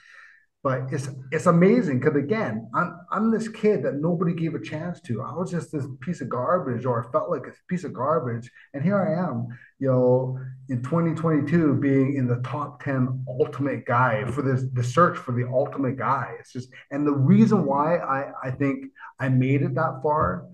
but 0.62 0.82
it's 0.92 1.08
it's 1.32 1.46
amazing 1.46 2.00
because 2.00 2.16
again, 2.16 2.68
I'm 2.74 3.00
I'm 3.10 3.30
this 3.30 3.48
kid 3.48 3.82
that 3.84 3.94
nobody 3.94 4.34
gave 4.34 4.54
a 4.54 4.60
chance 4.60 5.00
to. 5.02 5.22
I 5.22 5.32
was 5.32 5.50
just 5.50 5.72
this 5.72 5.86
piece 6.00 6.20
of 6.20 6.28
garbage, 6.28 6.84
or 6.84 7.02
I 7.02 7.10
felt 7.10 7.30
like 7.30 7.46
a 7.46 7.52
piece 7.68 7.84
of 7.84 7.94
garbage, 7.94 8.50
and 8.74 8.82
here 8.82 9.00
I 9.00 9.26
am, 9.26 9.46
you 9.78 9.88
know, 9.88 10.38
in 10.68 10.82
2022, 10.82 11.76
being 11.76 12.16
in 12.16 12.26
the 12.26 12.42
top 12.42 12.82
10 12.84 13.24
ultimate 13.26 13.86
guy 13.86 14.30
for 14.30 14.42
this 14.42 14.64
the 14.74 14.84
search 14.84 15.16
for 15.16 15.32
the 15.32 15.48
ultimate 15.48 15.96
guy. 15.96 16.34
It's 16.38 16.52
just, 16.52 16.68
and 16.90 17.06
the 17.06 17.14
reason 17.14 17.64
why 17.64 17.96
I 17.96 18.32
I 18.44 18.50
think 18.50 18.84
I 19.18 19.30
made 19.30 19.62
it 19.62 19.74
that 19.76 20.00
far 20.02 20.44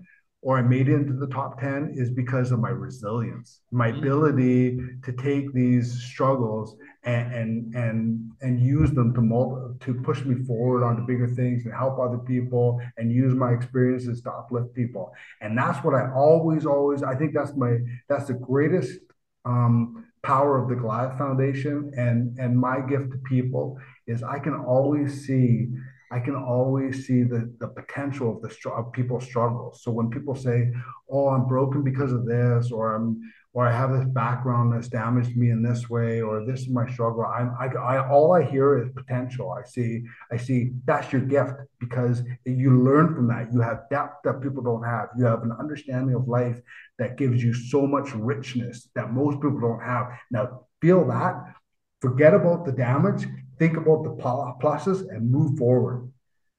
or 0.41 0.57
I 0.57 0.61
made 0.61 0.87
it 0.87 0.93
into 0.93 1.13
the 1.13 1.27
top 1.27 1.59
10 1.59 1.95
is 1.95 2.11
because 2.11 2.51
of 2.51 2.59
my 2.59 2.69
resilience, 2.69 3.61
my 3.71 3.89
mm-hmm. 3.89 3.99
ability 3.99 4.79
to 5.03 5.11
take 5.13 5.51
these 5.53 5.99
struggles 6.03 6.75
and 7.03 7.33
and 7.33 7.75
and, 7.75 8.31
and 8.41 8.61
use 8.61 8.91
them 8.91 9.13
to 9.15 9.21
multi, 9.21 9.85
to 9.85 9.93
push 10.01 10.23
me 10.25 10.43
forward 10.45 10.83
onto 10.83 11.05
bigger 11.05 11.27
things 11.27 11.65
and 11.65 11.73
help 11.73 11.99
other 11.99 12.19
people 12.19 12.79
and 12.97 13.11
use 13.11 13.33
my 13.33 13.51
experiences 13.51 14.21
to 14.21 14.31
uplift 14.31 14.73
people. 14.73 15.11
And 15.41 15.57
that's 15.57 15.83
what 15.83 15.95
I 15.95 16.11
always, 16.11 16.65
always, 16.65 17.01
I 17.01 17.15
think 17.15 17.33
that's 17.33 17.55
my 17.55 17.77
that's 18.07 18.27
the 18.27 18.35
greatest 18.35 18.99
um, 19.45 20.05
power 20.21 20.61
of 20.61 20.69
the 20.69 20.75
Goliath 20.75 21.17
Foundation 21.17 21.91
and 21.97 22.37
and 22.37 22.57
my 22.57 22.81
gift 22.81 23.11
to 23.11 23.17
people 23.19 23.77
is 24.05 24.23
I 24.23 24.39
can 24.39 24.53
always 24.53 25.25
see 25.25 25.69
I 26.11 26.19
can 26.19 26.35
always 26.35 27.05
see 27.05 27.23
the, 27.23 27.53
the 27.59 27.67
potential 27.67 28.35
of 28.35 28.41
the 28.41 28.69
of 28.69 28.91
people's 28.93 29.25
struggles. 29.25 29.81
So 29.83 29.91
when 29.91 30.09
people 30.09 30.35
say, 30.35 30.71
"Oh, 31.09 31.29
I'm 31.29 31.47
broken 31.47 31.83
because 31.83 32.11
of 32.13 32.25
this," 32.25 32.71
or 32.71 32.95
"I'm 32.95 33.21
or 33.57 33.65
I 33.65 33.71
have 33.71 33.91
this 33.91 34.07
background 34.09 34.71
that's 34.71 34.87
damaged 34.87 35.35
me 35.35 35.49
in 35.49 35.63
this 35.63 35.89
way, 35.89 36.21
or 36.21 36.45
this 36.45 36.61
is 36.61 36.69
my 36.69 36.87
struggle. 36.91 37.25
I'm, 37.25 37.55
I, 37.59 37.65
I, 37.75 38.07
all 38.07 38.35
I 38.35 38.43
hear 38.43 38.77
is 38.77 38.91
potential. 38.93 39.51
I 39.51 39.67
see, 39.67 40.03
I 40.31 40.37
see 40.37 40.73
that's 40.85 41.11
your 41.11 41.23
gift 41.23 41.53
because 41.79 42.21
you 42.45 42.83
learn 42.83 43.15
from 43.15 43.27
that. 43.29 43.51
You 43.51 43.61
have 43.61 43.89
depth 43.89 44.17
that 44.25 44.41
people 44.41 44.61
don't 44.61 44.83
have. 44.83 45.09
You 45.17 45.25
have 45.25 45.41
an 45.41 45.51
understanding 45.59 46.13
of 46.13 46.27
life 46.27 46.61
that 46.99 47.17
gives 47.17 47.43
you 47.43 47.51
so 47.51 47.87
much 47.87 48.13
richness 48.13 48.89
that 48.93 49.11
most 49.11 49.41
people 49.41 49.59
don't 49.59 49.81
have. 49.81 50.11
Now, 50.29 50.67
feel 50.79 51.07
that, 51.07 51.55
forget 51.99 52.35
about 52.35 52.63
the 52.63 52.73
damage, 52.73 53.25
think 53.59 53.77
about 53.77 54.03
the 54.03 54.09
pluses, 54.11 55.07
and 55.09 55.29
move 55.31 55.57
forward. 55.57 56.11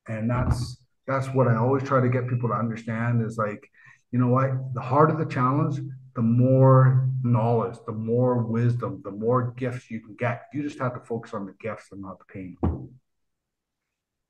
And 0.08 0.30
that's 0.30 0.78
that's 1.06 1.28
what 1.28 1.48
I 1.48 1.56
always 1.56 1.82
try 1.82 2.00
to 2.00 2.08
get 2.08 2.28
people 2.28 2.50
to 2.50 2.54
understand 2.54 3.24
is 3.24 3.38
like, 3.38 3.68
you 4.10 4.18
know 4.18 4.28
what, 4.28 4.50
the 4.74 4.80
harder 4.80 5.16
the 5.16 5.30
challenge, 5.30 5.80
the 6.14 6.22
more 6.22 7.08
knowledge, 7.22 7.78
the 7.86 7.92
more 7.92 8.42
wisdom, 8.42 9.00
the 9.04 9.10
more 9.10 9.54
gifts 9.56 9.90
you 9.90 10.00
can 10.00 10.14
get. 10.16 10.42
You 10.52 10.62
just 10.62 10.78
have 10.78 10.94
to 10.94 11.00
focus 11.00 11.34
on 11.34 11.46
the 11.46 11.54
gifts 11.60 11.86
and 11.92 12.02
not 12.02 12.18
the 12.18 12.24
pain. 12.26 12.56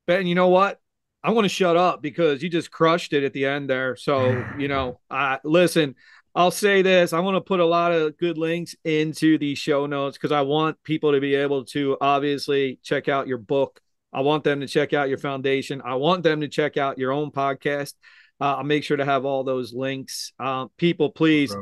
Ben, 0.07 0.25
you 0.25 0.35
know 0.35 0.47
what? 0.47 0.79
I 1.21 1.31
want 1.31 1.45
to 1.45 1.49
shut 1.49 1.75
up 1.75 2.01
because 2.01 2.41
you 2.41 2.49
just 2.49 2.71
crushed 2.71 3.11
it 3.11 3.23
at 3.23 3.33
the 3.33 3.45
end 3.45 3.69
there. 3.69 3.95
So, 3.95 4.45
you 4.57 4.67
know, 4.67 4.99
I 5.09 5.39
listen, 5.43 5.95
I'll 6.39 6.51
say 6.51 6.81
this. 6.81 7.11
I 7.11 7.19
want 7.19 7.35
to 7.35 7.41
put 7.41 7.59
a 7.59 7.65
lot 7.65 7.91
of 7.91 8.17
good 8.17 8.37
links 8.37 8.73
into 8.85 9.37
the 9.37 9.55
show 9.55 9.87
notes 9.87 10.17
because 10.17 10.31
I 10.31 10.39
want 10.39 10.81
people 10.83 11.11
to 11.11 11.19
be 11.19 11.35
able 11.35 11.65
to 11.65 11.97
obviously 11.99 12.79
check 12.81 13.09
out 13.09 13.27
your 13.27 13.39
book. 13.39 13.81
I 14.13 14.21
want 14.21 14.45
them 14.45 14.61
to 14.61 14.67
check 14.67 14.93
out 14.93 15.09
your 15.09 15.17
foundation. 15.17 15.81
I 15.83 15.95
want 15.95 16.23
them 16.23 16.39
to 16.39 16.47
check 16.47 16.77
out 16.77 16.97
your 16.97 17.11
own 17.11 17.31
podcast. 17.31 17.95
Uh, 18.39 18.55
I'll 18.55 18.63
make 18.63 18.85
sure 18.85 18.95
to 18.95 19.03
have 19.03 19.25
all 19.25 19.43
those 19.43 19.73
links. 19.73 20.31
Uh, 20.39 20.67
people, 20.77 21.11
please 21.11 21.53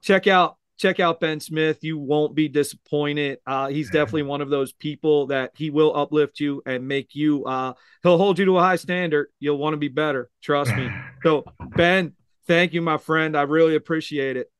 check 0.00 0.26
out 0.26 0.56
check 0.78 1.00
out 1.00 1.20
Ben 1.20 1.38
Smith. 1.38 1.84
You 1.84 1.98
won't 1.98 2.34
be 2.34 2.48
disappointed. 2.48 3.40
Uh, 3.46 3.68
he's 3.68 3.90
definitely 3.90 4.22
one 4.22 4.40
of 4.40 4.48
those 4.48 4.72
people 4.72 5.26
that 5.26 5.50
he 5.54 5.68
will 5.68 5.94
uplift 5.94 6.40
you 6.40 6.62
and 6.64 6.88
make 6.88 7.14
you. 7.14 7.44
Uh, 7.44 7.74
he'll 8.02 8.16
hold 8.16 8.38
you 8.38 8.46
to 8.46 8.56
a 8.56 8.62
high 8.62 8.76
standard. 8.76 9.28
You'll 9.38 9.58
want 9.58 9.74
to 9.74 9.78
be 9.78 9.88
better. 9.88 10.30
Trust 10.42 10.74
me. 10.74 10.88
So 11.22 11.42
Ben, 11.74 12.12
thank 12.46 12.72
you, 12.72 12.82
my 12.82 12.98
friend. 12.98 13.36
I 13.36 13.42
really 13.42 13.76
appreciate 13.76 14.36
it. 14.36 14.50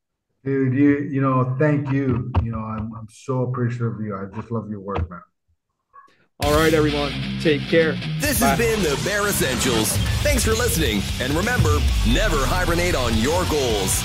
Dude, 0.44 0.74
you 0.74 0.98
you 0.98 1.20
know, 1.20 1.56
thank 1.58 1.90
you. 1.90 2.30
You 2.42 2.52
know, 2.52 2.58
I'm 2.58 2.92
I'm 2.94 3.08
so 3.10 3.42
appreciative 3.42 3.94
of 3.94 4.00
you. 4.00 4.14
I 4.16 4.26
just 4.36 4.50
love 4.50 4.68
your 4.68 4.80
work, 4.80 5.08
man. 5.08 5.22
All 6.40 6.54
right, 6.54 6.74
everyone. 6.74 7.12
Take 7.40 7.62
care. 7.62 7.92
This 8.18 8.40
Bye. 8.40 8.48
has 8.48 8.58
been 8.58 8.82
the 8.82 9.00
Bear 9.04 9.26
Essentials. 9.28 9.96
Thanks 10.22 10.44
for 10.44 10.52
listening. 10.52 11.00
And 11.20 11.32
remember, 11.32 11.78
never 12.12 12.44
hibernate 12.44 12.94
on 12.94 13.16
your 13.18 13.44
goals. 13.46 14.02